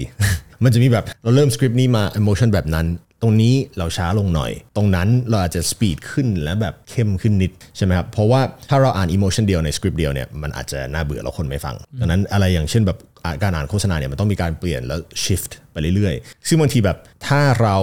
[0.64, 2.88] มันจะมีแบบเราเริ่มสคริปต์นี้มา emotion แบบนั้น
[3.22, 16.98] ตรงนี้เราช้าลงหน่อย ตรงนั้นเราอาจจะสปีดขึ้นและแบบเข้มขึ้นนิดใช่ไหมครับเพราะว่าถ้าเราอ่าน emotion เดียวในสคริปต์เดียวเนี่ยมันอาจจะน่าเบื่อแล้วคนไม่ฟังดังนั้นอะไรอย่างเช่นแบบอ่าการอ่านโฆษณาเนี่ยมันต้องมีการเปลี่ยนแล้ว shift ไปเรื่อยๆ ซึ่งบางทีแบบ
[17.28, 17.78] ถ้าเรา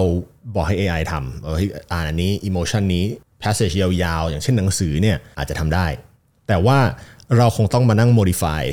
[0.55, 3.05] บอกให้ AI ทำเออให้อ่านอันนี้ emotion นี้
[3.43, 5.87] passage ยาวๆ อย่างเช่นหนังสือเนี่ยอาจจะทำได้
[6.47, 6.79] แต่ว่า
[7.37, 8.63] เราคงต้องมานั่ง modify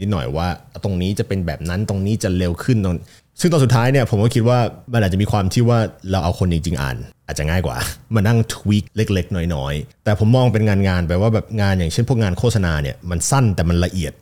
[0.00, 0.48] นิดหน่อยว่า
[0.84, 2.96] ตรงนี้จะเป็นแบบนั้นตรงนี้จะเร็วขึ้นตรง
[3.40, 4.58] ซึ่งตอนสุดท้ายเนี่ยผมก็คิดว่า
[4.92, 5.78] มันอาจจะมีความที่ว่า
[6.10, 7.76] เราเอาคนจริงๆอ่าน อาจจะง่ายกว่า
[8.14, 14.12] มานั่งทวีคเล็กๆ น้อยๆ แต่ผมมองเป็นงานงานๆไปว่าแบบงานอย่างเช่นพวกงานโฆษณาเนี่ยมันสั้นแต่มันละเอียด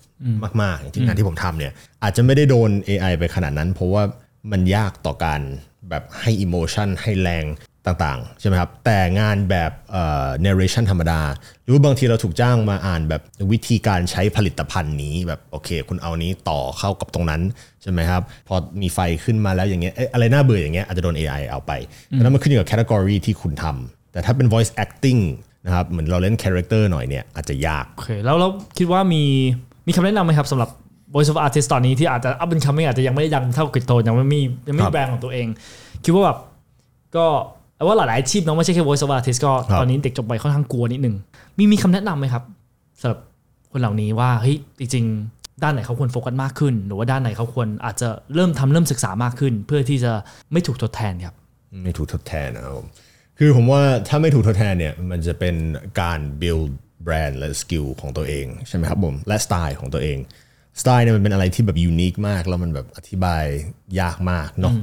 [0.62, 4.02] มากๆอย่างที่งานที่ผมทำเนี่ยอาจจะไม่ได้โดน AI ไปขนาดนั้น เพราะว่า
[4.52, 5.40] มันยากต่อการ
[5.90, 7.44] แบบให้อิโมชันให้แรง
[7.88, 11.20] ต่างๆ ใช่ไหมครับ แต่งานแบบเอ่อ narration ธรรมดา
[11.62, 13.22] หรือว่าบางทีเราถูกจ้างมาอ่านแบบ
[13.52, 17.42] วิธีการใช้ผลิตภัณฑ์นี้แบบโอเค คุณเอานี้ต่อเข้ากับตรงนั้น
[17.82, 21.72] ใช่ไหมครับ พอมีไฟขึ้นมาแล้วอย่างเงี้ยเอ๊ะอะไรน่าเบื่ออย่างเงี้ยอาจจะโดน AI เอาไป
[22.16, 25.22] ดังนั้นมันขึ้นอยู่กับ category ที่คุณทำแต่ถ้าเป็น voice acting
[25.66, 29.22] นะครับเหมือนเราเล่น character หน่อยเนี่ยอาจจะยากโอเคแล้วเราคิดว่ามี
[29.86, 30.70] มีคำแนะนำไหมครับสำหรับ
[31.14, 35.46] voice of artist ตอนนี้ที่อาจจะ up and coming อาจจะยังไม่ได้ดังเท่ากริดโตนยังไม่มียังไม่ครัมีบแบรนด์ของตัวเอง
[36.04, 36.38] คิดว่าแบบ
[37.16, 37.26] ก็
[37.78, 41.14] เอาว่าหลายๆอาชีพเนาะไม่ใช่แค่ voice of artist ก็ครับตอนนี้เด็กจบไปค่อนข้างกลัวนิดนึง
[41.58, 42.42] มีมีคำแนะนำไหมครับ
[43.00, 43.18] สำหรับ
[43.72, 50.12] คนเหล่านี้ว่าเฮ้ยจริงๆ ด้านไหนเขาควรโฟกัสมากขึ้น หรือว่าด้านไหนเขาควรอาจจะเริ่มทำเริ่มศึกษามากขึ้น เพื่อที่จะ
[50.52, 51.34] ไม่ถูกทดแทนครับ
[51.84, 52.86] ไม่ถูกทดแทนนะครับผม
[53.38, 55.56] คือผมว่าถ้าไม่ถูกทดแทนเนี่ยมันจะเป็น
[56.00, 56.70] การ build
[57.04, 60.18] แบรนด์และ skill ของตัวเองใช่ไหมครับผมและสไตล์ของตัวเอง
[60.80, 63.44] สไตล์เนี่ยมันเป็นอะไรที่แบบ unique มาก แล้วมันแบบอธิบาย
[64.00, 64.82] ยากมากเนาะอืม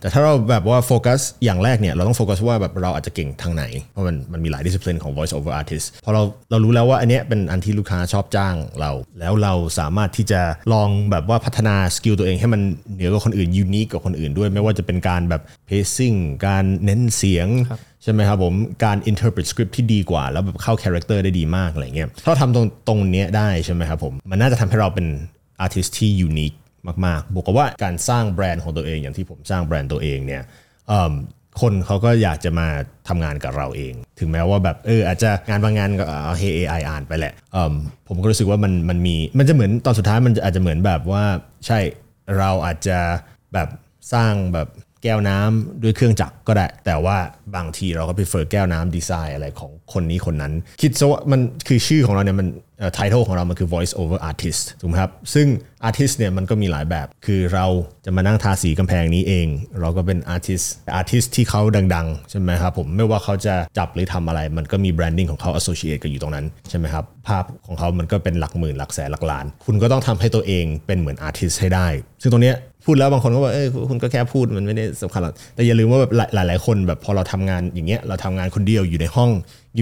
[0.00, 10.40] แต่ถ้าเราแบบว่าโฟกัสอย่างแรกเนี่ยเราต้องโฟกัสว่าแบบเราอาจจะเก่งทางไหน เพราะมันมันมีหลายดิส i พลินของ voice over artist พอเราเรารู้แล้วว่าอันเนี้ยเป็นอันที่ลูกค้าชอบจ้างเรา แล้วเราสามารถที่จะ
[10.72, 12.60] ลองแบบว่าพัฒนา skill ตัวเองให้มัน
[12.94, 17.48] เหนือกว่าคนอื่นยูนิคกว่าคนอื่นด้วย ไม่ว่าจะเป็นการแบบ pacing การเน้นเสียง
[18.02, 25.06] ใช่ไหมครับผมการ interpret script ที่ดีกว่า แล้วแบบเข้า character ได้ดีมากอะไรเงี้ยถ้าเราทำตรงตรงเนี้ยได้ใช่ไหมครับผมมันน่าจะทำให้เราเป็น
[25.64, 26.56] artist ที่ unique
[27.06, 30.42] มากๆบวกกับว่าการสร้างแบรนด์ของตัวเองอย่างที่ผมสร้างแบรนด์ตัวเองเนี่ย
[31.60, 32.68] คนเขาก็อยากจะมา
[33.08, 37.34] ทำงานกับเราเอง ถึงแม้ว่าแบบเอออาจจะงานบางงานก็เอาให้ AI อ่านไปแหละ
[38.08, 41.24] ผมก็รู้สึกว่ามันมันมีมันจะเหมือนตอนสุดท้ายมันอาจจะเหมือนแบบว่า
[41.66, 41.78] ใช่
[42.38, 42.98] เราอาจจะ
[43.54, 43.68] แบบ
[44.12, 44.68] สร้างแบบ
[45.02, 47.16] แก้วน้ำด้วยเครื่องจักรก็ได้ แต่ว่า
[47.56, 52.48] บางทีเราก็ prefer แก้วน้ำดีไซน์อะไรของคนนี้คนนั้น คิดซะว่ามันคือชื่อของเราเนี่ยมัน
[52.78, 55.46] เอ่อ title ของเรามันคือ voice over artist ถูกไหมครับ ซึ่ง
[55.88, 57.66] artist เนี่ยมันก็มีหลายแบบ คือเรา
[58.04, 59.46] จะมานั่งทาสีกำแพงนี้เอง
[59.80, 60.66] เราก็เป็น artist
[61.00, 61.60] artist ที่เขา
[61.94, 71.86] ดังๆ ใช่ไหมครับผม ไม่ว่าเขาจะจับหรือทำอะไร มันก็มี branding ของเขา associate กันอยู่ตรงนั้น ใช่ไหมครับ ภาพของเขามันก็เป็นหลักหมื่นหลักแสนหลักล้าน คุณก็ต้องทำให้ตัวเองเป็นเหมือน artist ให้ได้
[72.22, 72.56] ซึ่งตรงเนี้ย
[72.86, 79.30] พูดแล้วบางคนก็บอกเอ้ยคุณก็แค่พูดมันไม่ได้สำคัญหรอกแต่อย่าลืมว่าแบบหลายหลายๆคนแบบพอเราทำงานอย่างเงี้ยเราทำงานคนเดียวอยู่ในห้อง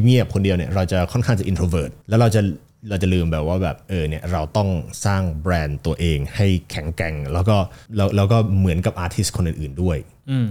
[0.06, 2.42] เงียบๆคนเดียวเนี่ยเราจะค่อนข้างจะ introvert แล้วเราจะ
[2.88, 4.68] เราจะลืมแบบว่าแบบเออเนี่ยเราต้อง
[5.06, 7.56] สร้างแบรนด์ตัวเองให้แข็งแกร่ง แล้วก็
[7.96, 9.98] แล้วแล้วก็เหมือนกับอาร์ติสคนอื่นๆด้วย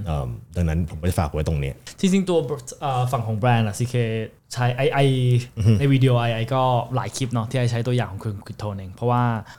[0.06, 2.38] เอิ่มดังนั้นผมก็จะฝากไว้ตรงเนี้ยจริงๆตัว
[2.82, 3.96] เอ่อฝั่งของแบรนด์อะ CK
[4.54, 5.00] ใช้ไอไอ
[5.80, 6.62] ในวิดีโอไอไอก็
[6.96, 9.59] หลายคลิปเนาะที่ I ใช้ตัวอย่างของคุณ Krittone เอง เพราะว่าเอ่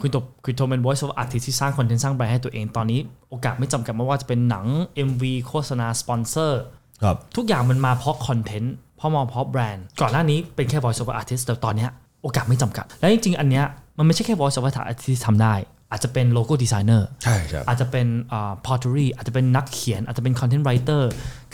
[0.00, 3.00] คุณตัว Krittone เป็น voice over artist ที่สร้างคอนเทนต์สร้างแบรนด์ให้ตัวเองตอนนี้
[3.30, 4.66] โอกาสไม่จำกัดไม่ว่าจะเป็นหนัง
[5.08, 6.62] MV โฆษณาสปอนเซอร์
[7.02, 11.90] ครับทุกอย่างมันมาเพราะคอนเทนต์เพราะมองเพราะแบรนด์ ก่อนหน้านี้เป็นแค่ voice over artist แต่ตอนเนี้ย
[12.22, 13.64] โอกาสไม่จำกัด และจริงๆ อันเนี้ย
[13.98, 15.54] มันไม่ใช่แค่ voice over artist ที่ทำได้
[15.92, 21.02] อาจจะเป็น logo designer ใช่ครับอาจจะเป็นอ่า pottery อาจจะเป็นนักเขียน อาจจะเป็น content writer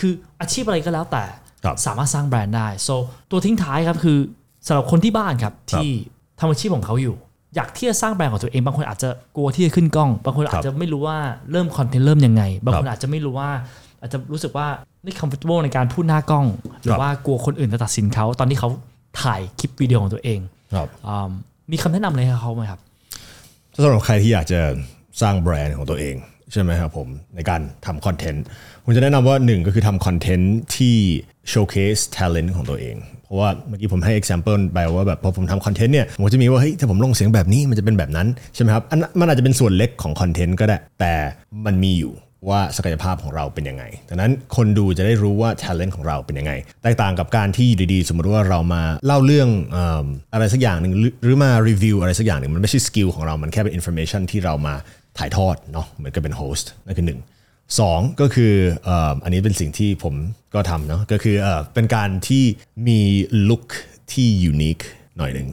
[0.00, 1.24] คืออาชีพอะไรก็แล้วแต่
[1.64, 2.94] ครับสามารถสร้างแบรนด์ได้ so
[3.30, 4.18] ตัวทิ้งท้ายครับคือ
[4.66, 5.90] สำหรับคนที่บ้านครับที่
[6.40, 7.16] ทำอาชีพของเขาอยู่
[7.56, 11.18] อยากที่จะสร้างแบรนด์ของตัวเองบางคนอาจจะกลัวที่จะขึ้นกล้อง บางคนอาจจะไม่รู้ว่า
[11.50, 13.50] เริ่มคอนเทนต์เริ่มยังไง บางคนอาจจะไม่รู้ว่า
[14.00, 14.66] อาจจะรู้สึกว่า
[15.02, 16.46] ไม่ comfortable ในการพูดหน้ากล้อง
[16.82, 18.68] หรือว่ากลัวคนอื่นจะตัดสินเขาตอนที่เขา
[19.22, 20.38] ถ่ายคลิปวิดีโอของตัวเอง
[20.74, 21.30] ครับอ่า
[21.72, 22.80] มีคำแนะนำอะไรให้เขาไหมครับ
[23.82, 24.60] สำหรับใครที่อยากจะ
[25.22, 26.14] สร้างแบรนด์ของตัวเอง
[26.52, 28.44] ใช่ไหมครับผมในการทำคอนเทนต์
[28.84, 30.96] ผมจะแนะนำว่าหนึ่งก็คือทำคอนเทนต์ที่
[31.52, 41.12] showcase talent ของตัวเอง เพราะว่าเมื่อกี้ผมให้ example ไปว่าแบบพอผมทำคอนเทนต์เนี่ยผมจะมีว่าเฮ้ยถ้าผมลงเสียงแบบนี้มันจะเป็นแบบนั้นใช่ไหมครับอันมันอาจจะเป็นส่วนเล็กของคอนเทนต์ก็ได้ แต่
[41.66, 42.14] มันมีอยู่
[42.48, 49.78] ว่าศักยภาพของเราเป็นยังไงดังนั้นคนดูจะได้รู้ว่า talent ของเราเป็นยังไง แตกต่างกับการที่อยู่ดีๆ สมมติว่าเรามาเล่าเรื่องอ
[50.34, 54.74] อะไรสักอย่างหนึ่งหรือหรือมารีวิวอะไรสักอย่างหนึ่งมันไม่ใช่ skill ของเรา มันแค่เป็น information ที่เรามา
[55.18, 57.20] ถ่ายทอดเนาะเหมือนกับเป็น host นั่นคือหนึ่ง
[57.80, 58.52] สองก็คือ
[58.84, 60.14] เอ่ออันนี้เป็นสิ่งที่ผม
[60.54, 62.44] ก็ทำเนาะก็คือเอ่อเป็นการที่
[62.88, 63.00] มี
[63.48, 63.62] ลุค
[64.12, 64.78] ที่ unique
[65.16, 65.48] หน่อยหนึ่ง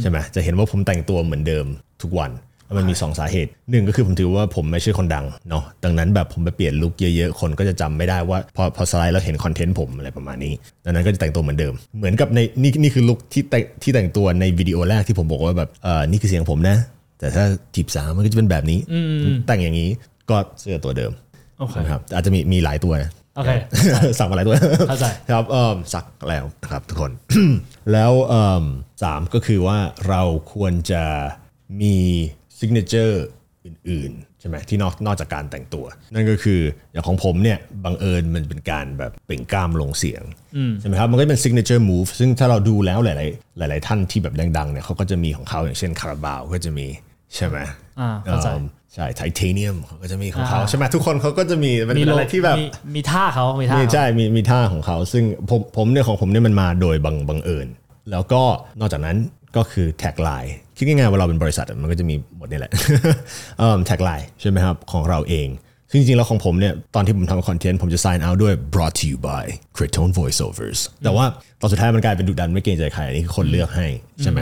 [0.00, 1.66] ใช่ไหมจะเห็นว่าผมแต่งตัวเหมือนเดิม
[2.02, 2.32] ทุกวัน
[2.66, 10.52] แล้วมันมี 2 สาเหตุหนึ่งก็คือผมถือว่าผมไม่ใช่คนดังเนาะดังนั้นแบบผมไปเปลี่ยนลุคเยอะๆ คนก็จะจำไม่ได้ว่า พอพอสไลด์แล้วเห็นคอนเทนต์ผมอะไรประมาณนี้
[10.84, 16.76] ดังนั้นก็จะแต่งตัวเหมือนเดิม เหมือนกับในนี่นี่คือลุคที่แต่งที่แต่งตัวในวิดีโอแรกที่ผมบอกว่าแบบเออนี่คือเสียงผมนะ
[17.18, 17.44] แต่ถ้า
[17.74, 18.78] จีบสาวมันก็จะเป็นแบบนี้
[19.46, 19.90] แต่งอย่างนี้
[20.30, 21.23] ก็เสื้อตัวเดิมโอ
[21.70, 23.50] เคนะครับอาจจะมีมีหลายตัวนะโอเค
[24.18, 24.54] สั่งมาหลายตัว
[24.88, 27.12] เข้าใจครับเอ่อซักแล้วนะครับทุกคน
[27.92, 28.64] แล้วเอิ่ม
[29.02, 31.04] สามก็คือว่าเราควรจะ
[31.82, 31.96] มี
[32.58, 33.24] signature
[33.64, 35.84] อื่นๆใช่ไหมที่นอกนอกจากการแต่งตัว
[36.14, 36.60] นั่นก็คือ
[36.92, 40.22] อย่างของผมเนี่ยบังเอิญมันเป็นการแบบเบ่งกล้ามลงเสียง
[40.80, 46.86] ใช่ไหมครับมันก็เป็น signature move ซึ่งถ้าเราดูแล้วหลาย ๆ หลาย ๆ ท่านที่แบบดังๆเนี่ยเขาก็จะมีของเขาอย่างเช่นคาราบาวก็จะมี
[47.34, 47.58] ใช่ไหม
[48.00, 48.64] อ่าเข้าใจเอิ่ม
[48.94, 57.68] ใช่ Thaitanium เขาก็จะมีของเขาใช่ไหมทุกคนเขาก็จะมีเป็นอะไรที่แบบมีมีท่าเขามีท่ามีเขาใช่มีมีท่าของเขา ซึ่งผมผมเนี่ยของผมเนี่ยมันมาโดยบังบังเอิญ
[58.10, 58.42] แล้วก็
[58.80, 59.16] นอกจากนั้น
[59.56, 62.72] ก็คือ tagline คิดง่ายๆว่าเราเป็นบริษัทอะมันก็จะมีหมดนี่แหละ
[63.86, 65.48] tagline ใช่ไหมครับของเราเอง
[65.90, 69.44] ซึ่งจริงๆแล้วของผมเนี่ยตอนที่ผมทำคอนเทนต์ผมจะ sign out ด้วย brought to you by
[69.76, 71.24] Krittone voiceovers แต่ว่า
[71.60, 73.86] ตอนสุดท้ายมันกลายเป็นดุดันไม่เกรงใจใครอันนี้คือคนเลือกให้
[74.22, 74.40] ใช่ไหม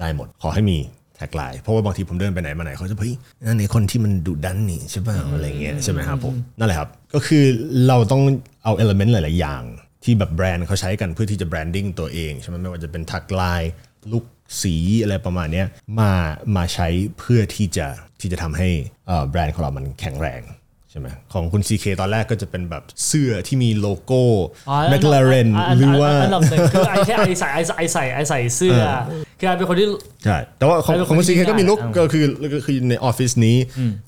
[0.00, 0.78] ได้หมดขอให้มี
[1.16, 3.14] tagline เพราะว่าบางทีผมเดินไปไหนมาไหนเขาจะเฮ้ย
[3.46, 7.44] นั่นไอ้คนที่มันดุดันนี่ใช่ป่ะอะไรเงี้ยใช่ไหมครับผมนั่นแหละครับก็คือ
[7.88, 8.22] เราต้อง
[8.64, 9.62] เอา element หลาย ๆ อย่าง
[10.04, 13.72] ที่แบบแบรนด์เขาใช้กันเพื่อที่จะ branding ตัวเองใช่ไหมไม่ว่าจะเป็น tagline
[14.12, 14.24] ลุค
[14.62, 15.66] สีอะไรประมาณเนี้ย
[16.00, 16.12] มา
[16.56, 16.88] มาใช้
[17.18, 17.86] เพื่อที่จะ
[18.20, 18.68] ที่จะทำให้
[19.06, 24.22] เอ่อแบรนด์ของเรามันแข็งแรงใช่ไหมของคุณ CK ตอนแรกก็จะเป็นแบบเสื้อที่มีโลโก้
[24.68, 28.78] อ๋อแมคลาเรนอันหรือว่านดับหนึ่งคือไอ้แค่ไอ้ใส่ไอ้ใส่ไอ้ใส่ไอ้ใส่เสื้อ
[29.38, 29.86] คือไอ้เป็นคนที่
[30.24, 32.24] ใช่แต่ว่าของแล้วของคุณคนซีที่เคก็มีลุกได้ก็คือ
[32.54, 33.56] ก็คือในออฟฟิศนี้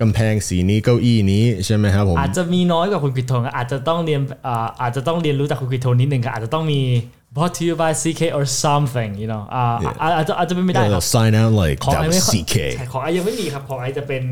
[0.00, 6.80] กำแพงสีนี้เก้าอี้นี้ใช่ไหมครับผมอาจจะมีน้อยกว่าคุณกฤษทนอาจจะต้องเรียนอ่าอาจจะต้องเรียนรู้จากคุณกฤษทนนิดนึงก็อาจจะต้องมี
[7.36, 9.64] brought to you by CK or something you know อ่า
[10.02, 14.22] อาอาจจะอาจจะเป็นไม่ได้คเรารับ sign out like ของ that ไอ้ was ไม่ค่อย CK ใช่ของไอ้ยังไม่มีครับของไอ้จะเป็น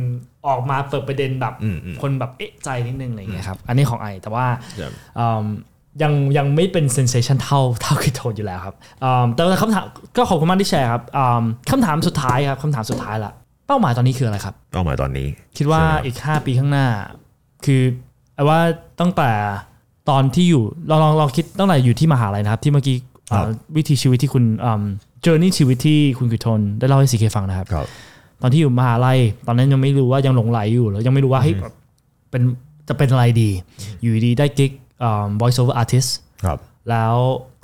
[0.46, 1.54] ออกมาเปิดประเด็นแบบ
[2.02, 4.46] คนแบบเอ๊ะใจนิดนึงอะไรอย่างเงี้ยครับอันนี้ของไอ้แต่ว่า
[4.80, 5.44] ครับอืม
[6.02, 8.74] ยังยังไม่เป็นเซนเซชันเท่าเท่าคิโทนอยู่แล้วครับ
[9.04, 9.86] อืมแต่ว่าคำถาม
[10.16, 13.32] ก็ขอบคุณมากที่แชร์ครับอืมคำถามสุดท้ายครับคำถามสุดท้ายละ
[13.66, 16.86] เป้าหมายตอนนี้คืออะไรครับเป้าหมายตอนนี้ คิดว่าใช่ไหมอีก 5 ปีข้างหน้า
[17.64, 17.82] คือ
[18.34, 18.58] ไอ้ว่า
[19.00, 19.30] ตั้งแต่
[20.10, 22.96] ตอนที่อยู่ลองลองลองคิดตั้งแต่อยู่ที่มหาลัยนะครับ ที่เมื่อกี้
[23.32, 24.44] อ่าวิธีชีวิตที่คุณ
[25.22, 27.86] เจอร์นี่ชีวิตที่คุณกิตทนได้เล่าให้สีเคฟังนะครับครับ
[28.42, 31.54] ตอนที่อยู่มหาลัย ตอนนั้นยังไม่รู้ว่ายังหลงไหลอยู่แล้วยังไม่รู้ว่าเฮ้ย
[32.30, 32.42] เป็น
[32.88, 33.50] จะเป็นอะไรดี
[34.00, 34.70] อยู่ดีๆได้กิ๊ก
[35.40, 36.10] voice over artist
[36.44, 36.58] ครับ
[36.90, 37.14] แล้ว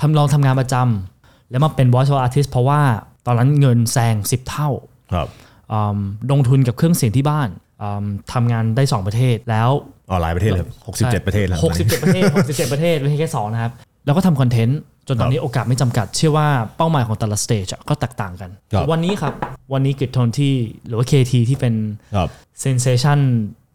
[0.01, 2.81] ทำลองทำงานประจำแล้วมาเป็น voice over artist เพราะว่า
[3.27, 4.71] ตอนนั้นเงินแซง 10 เท่า
[5.13, 5.29] ครับ
[5.73, 5.99] อืม
[6.31, 7.49] ลงทุนกับเครื่องเสียงที่บ้าน
[7.83, 9.71] อืมทำงานได้ 2 ประเทศแล้ว
[10.11, 13.73] ออนไลน์ประเทศเลยหกสิบเจ็ดประเทศแล้ว67ประเทศ67ประเทศไม่ใช่แค่2นะครับ
[14.05, 19.35] แล้วก็ทำคอนเทนต์ จนตอนนี้โอกาสไม่จำกัด เชื่อว่าเป้าหมายของแต่ละสเตจก็แตกต่างกันครับวันนี้ครับ
[19.73, 20.55] วันนี้กิจทนที่
[20.87, 21.75] หรือว่า KT ที่เป็น
[22.17, 22.29] ครับ
[22.61, 23.19] เซนเซชัน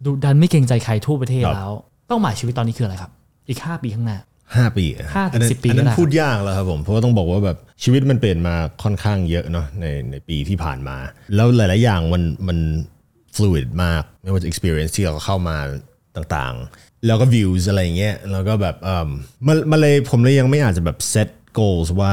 [0.06, 1.72] ดุดันไม่เกรงใจใครทั่วประเทศครับแล้ว
[2.08, 3.12] เป้าหมายชีวิตตอนนี้คืออะไรครับ
[3.48, 4.18] อีก 5 ปีข้างหน้า
[4.56, 10.98] ห้าปีอะห้าถึงอันนั้นสิบปีอันนั้ก็นได้พูดยากแล้วครับผม เพราะว่าต้องบอกว่าแบบชีวิตมันเปลี่ยนมาค่อนข้างเยอะเนาะในในปีที่ผ่านมา
[11.36, 12.58] แล้วหลาย ๆ อย่างมันมัน
[13.36, 15.58] fluid มาก ไม่ว่าจะ experience ที่เราเข้ามา
[16.16, 19.10] ต่างๆ แล้วก็ views อะไรอย่างเงี้ยแล้วก็แบบเออ
[19.48, 22.12] มันมันเลยผมเลยยังไม่อาจจะแบบ set goals ว่า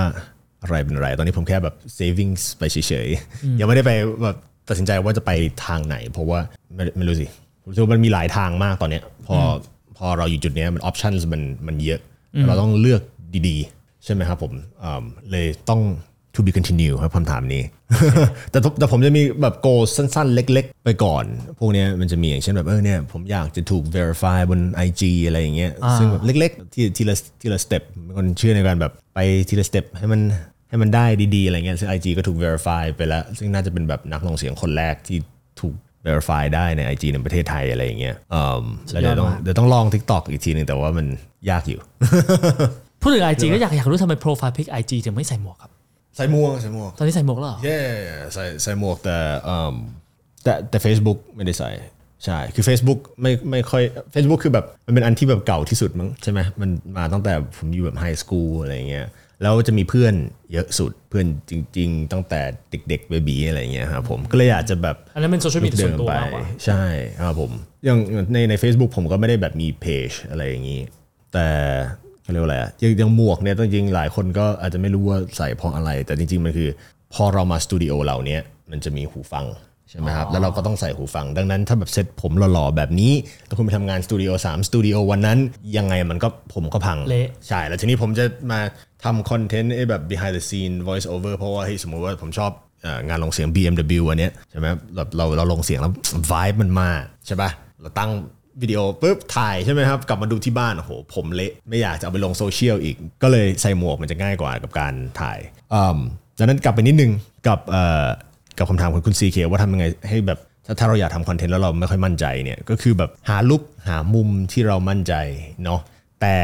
[0.63, 2.77] อะไรเป็นอะไร ตอนนี้ผมแค่แบบ savings ไปเฉ
[3.07, 3.93] ยๆ ยังไม่ได้ไป
[4.23, 4.37] แบบ
[4.69, 5.31] ตัดสินใจว่าจะไป
[5.67, 6.41] ทางไหน เพราะว่า
[6.75, 7.27] ไม่ไม่รู้สิ
[7.63, 9.53] ผมรู้สึกว่ามันมีหลายทางมากตอนเนี้ยพออ
[9.97, 12.01] พอเราอยู่จุดเนี้ยมัน options มันมันเยอะ
[12.47, 13.03] เราต้องเลือก
[13.49, 15.81] ดีๆ ใช่ไหมครับผมอืมเลยต้อง
[16.35, 17.63] to be continue ครับคำถามนี้
[18.51, 21.25] แต่ผมแต่ผมจะมีแบบ goal สั้นๆ เล็กๆ ไปก่อน
[21.59, 29.19] พวกเนี้ยมันจะมีอย่างเช่นแบบเออเนี่ยผมอยากจะถูก verify บน IG อะไรอย่างเงี้ยซึ่งแบบเล็กๆ ที่ทีละทีละ step เป็นคนเชื่อในการแบบไป
[29.49, 30.21] ทีละ step ให้มัน
[30.69, 35.19] ให้มันได้ดีๆ อะไรเงี้ยซึ่ง IG ก็ถูก verify ไปแล้ว ซึ่งน่าจะเป็นแบบนักลงเสียงคนแรกที่
[35.61, 35.75] ถูก
[36.07, 41.07] verify ได้ใน IG ในประเทศไทยอะไรอย่างเงี้ยอืมแล้วเดี๋ยวต้องเดี๋ยวต้องลอง TikTok อีกทีหนึ่งแต่ว่ามัน
[41.51, 41.81] ยากอยู่
[43.03, 45.72] พูดถึง IG ก็อยากอยากรู้ทำไมโปรไฟล์พิก IG ถึงไม่ใส่หมวกครับ
[46.17, 47.81] ใส่หมวกใส่หมวกตอนนี้ใส่หมวกแล้วเหรอ เย่
[48.35, 49.17] ใส่ใส่หมวกแต่
[49.49, 49.75] อืม
[50.45, 51.71] แต่แต่ Facebook ไม่ได้ใส่
[52.25, 53.83] ใช่คือ Facebook ไม่ไม่ค่อย
[54.15, 59.07] Facebook คือแบบมันเป็นอันที่แบบเก่าที่สุดมั้งใช่ไหมมันมาตั้งแต่ผมอยู่แบบ high school อะไรอย่างเงี้ย
[59.43, 60.15] แล้วจะมีเพื่อน
[60.53, 62.41] เยอะสุดเพื่อนจริง ๆ ตั้งแต่
[62.89, 66.85] เด็กๆ baby อะไรอย่างเงี้ยครับผมก็เลยอยากจะแบบอันนั้นเป็นโซเชียลมีเดียส่วนตัวไปมากกว่าใช่
[67.23, 67.53] ครับผม
[67.85, 67.99] อย่าง
[68.33, 70.81] ในใน Facebook ผมก็ไม่ได้แบบมีเพจอะไรอย่างนี้
[71.33, 71.49] แต่
[72.23, 76.69] เขาเรียกว่าอะไรอะยังยังหมวกเนี่ยจริงๆหลายคนก็อาจจะไม่รู้ว่าใส่เพราะอะไร แต่จริงๆมันคือ
[77.15, 79.47] พอเรามาสตูดิโอเราเนี้ยมันจะมีหูฟัง
[79.91, 83.13] ใช่ไหมครับแล้วเราก็ต้องใส่หูฟัง ดังนั้นถ้าแบบเซ็ตผมหล่อๆแบบนี้
[83.47, 85.39] แล้วคุณไปทำงานสตูดิโอสามสตูดิโอวันนั้น
[85.77, 88.61] ยังไงมันก็ผมก็พังเละใช่ แล้วทีนี้ผมจะมา
[89.05, 92.51] ทำคอนเทนต์ไอ้แบบ behind the scene voice over เพราะว่าเฮ้ยสมมติว่าผมชอบ
[92.83, 94.67] เอ่องานลงเสียง BMW อันเนี้ยใช่ไหม
[94.97, 95.93] แบบเราเราลงเสียงแล้ว
[96.31, 96.91] vibe มันมา
[97.27, 97.51] ใช่ปะ
[97.81, 98.11] เราตั้ง
[98.61, 105.39] วิดีโอปุ๊บถ่ายใช่ไหมครับ กลับมาดูที่บ้านโอ้โหผมเละไม่อยากจะเอาไปลงโซเชียลอีก ก็เลยใส่หมวกมันจะง่ายกว่ากับการถ่าย
[105.75, 105.99] อืม
[106.39, 107.13] ดังนั้นกลับไปนิดนึง
[107.47, 108.07] กับเอ่อ
[108.59, 115.15] กับคำถามของคุณซีเคว่าทำยังไงให้แบบถ้าถ้าเราอยากทำคอนเทนต์แล้วเราไม่ค่อยมั่นใจเนี่ยก็คือแบบหาลุกหามุมที่เรามั่นใจ
[115.65, 115.81] เนาะ
[116.21, 116.37] แต่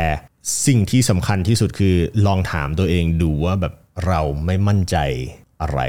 [0.67, 1.95] สิ่งที่สำคัญที่สุดคือ
[2.27, 3.75] ลองถามตัวเองดูว่าแบบ
[4.07, 4.97] เราไม่มั่นใจ
[5.61, 5.81] อะไร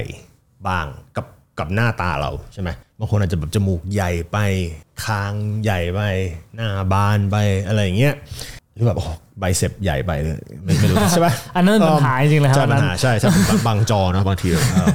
[0.67, 1.26] บ้างกับ
[1.60, 4.38] กับหน้าตาเราใช่ไหมบางคนอาจจะแบบจมูกใหญ่ไป
[5.03, 5.34] คาง
[5.64, 6.01] ใหญ่ไป
[6.55, 7.36] หน้าบานไป
[7.68, 8.14] อะไรอย่างเงี้ย
[8.74, 9.05] หรือแบบโอ้
[9.39, 14.88] ใบเสพใหญ่ไปเลยไม่ไม่รู้ใช่ไหมอันนั้นเป็นปัญหาจริงๆเลยครับใช่อันปัญนั้นหาใช่ใช่บางบางจอเนอะบางทีเออ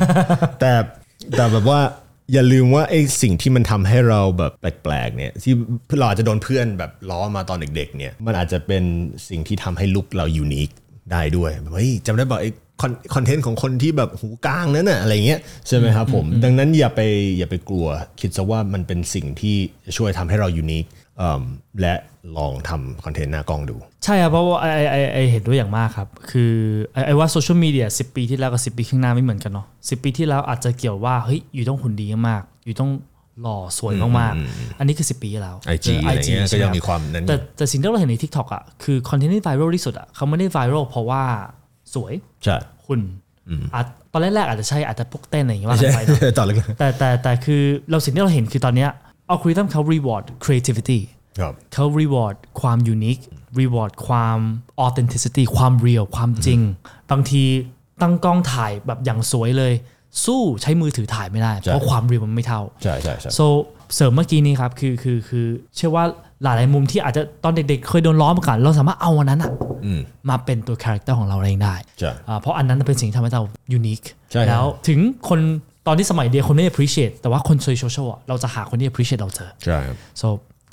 [0.61, 0.73] แต่
[1.37, 1.81] แต่แบบว่า
[2.33, 5.53] อย่าลืมว่าไอ้สิ่งที่มันทำให้เราแบบแปลกๆเนี่ยที่
[5.99, 8.83] เราอาจจะโดนเพื่อนแบบล้อมาตอนเด็กๆเนี่ยมันอาจจะเป็น
[9.29, 10.71] สิ่งที่ทำให้ลุกเรายูนิค
[11.13, 12.51] ได้ด้วยแบบเฮ้ยจำได้บอกไอ้
[13.15, 17.01] คอนเทนต์ของคนที่แบบหูกลางนั้นน่ะอะไรเงี้ยใช่ไหมครับผม ดังนั้นอย่าไป
[17.39, 17.87] อย่าไปกลัว
[18.21, 20.85] คิดซะว่ามันเป็นสิ่งที่จะช่วยทำให้เรา unique
[21.81, 21.95] และ
[22.37, 26.53] ลองทำคอนเทนต์หน้ากล้องดู ใช่ครับเพราะว่า I I I I เห็นด้วยอย่างมากครับ คือ
[26.93, 32.91] I I ว่าโซเชียลมีเดียสิบปีที่แล้วกับสิบปีข้างหน้าไม่เหมือนกันเนาะสิบปีที่แล้วอาจจะเกี่ยวว่าเฮ้ย you ต้องหุ่นดีมาก you ต้อง
[33.41, 41.23] หล่อสวยมากๆ อันนี้คือ 10 ปีที่แล้ว IG อะไรเงี้ยก็ยังมีความนั้นอยู่แต่แต่สิ่งที่เราเห็นใน TikTok อะคือคอนเทนต์ที่ไวรัลที่สุดอะเขาไม่ได้ไวรัลเพราะว่า
[41.95, 42.13] สวย
[42.45, 43.01] ใช่หุ่น
[43.75, 48.91] อาจตอนแรกๆอาจจะใช่อาจจะพวกเต้นอะไรอย่างเงี้ยว่าใช่กันไปเนอะต่อเลยแต่แต่แต่คือเราสิ่งที่เราเห็นคือตอนเนี้ย
[49.31, 51.01] อัลกอริทึมเขา reward creativity
[51.39, 53.23] ครับเขา reward ความ unique
[53.61, 54.39] reward ความ
[54.87, 56.61] authenticity ความ real ความจริง
[57.11, 57.43] บางที
[58.03, 59.73] ตั้งกล้องถ่ายแบบอย่างสวยเลย
[60.25, 63.47] สู้ใช้มือถือถ่ายไม่ได้ เพราะความ real มันไม่เท่า ใช่ใช่ใช่ so
[63.95, 66.05] เสริมเมื่อกี้นี้ครับคือคือคือเชื่อว่า
[66.43, 69.53] หลายๆมุมที่อาจจะตอนเด็กๆ เคยโดนล้อมาก่อนเราสามารถเอาอันนั้นอะ
[70.29, 73.45] มาเป็นตัวคาแรคเตอร์ของเราเองได้ใช่อ่าเพราะอันนั้นเป็นสิ่งที่ทำให้เรา
[73.79, 75.41] unique ใช่ครับแล้วถึงคน
[75.87, 80.27] ตอนที่สมัยเดียวคนไม่ appreciate แต่ว่าคนโซเชียลอะเราจะหาคนที่ appreciate เราเจอใช่ครับ so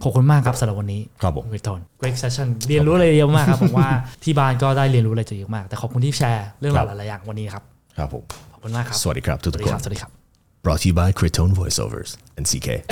[0.03, 3.89] ขอบคุณมากครับสำหรับวันนี้ครับผมเวทอน great session เรียนรู้อะไรเยอะมากครับผมว่า
[4.24, 7.64] ที่บ้านก็ได้เรียนรู้อะไรจะเยอะมาก แต่ขอบคุณที่แชร์เรื่องราวหลายๆอย่างวันนี้ครับ
[7.97, 10.20] ครับผมขอบคุณมากครับสวัสดีครับทุกสวัสๆดีคครันบสวัสดีครับ
[10.62, 12.86] brought to you by Krittone Voiceovers and CK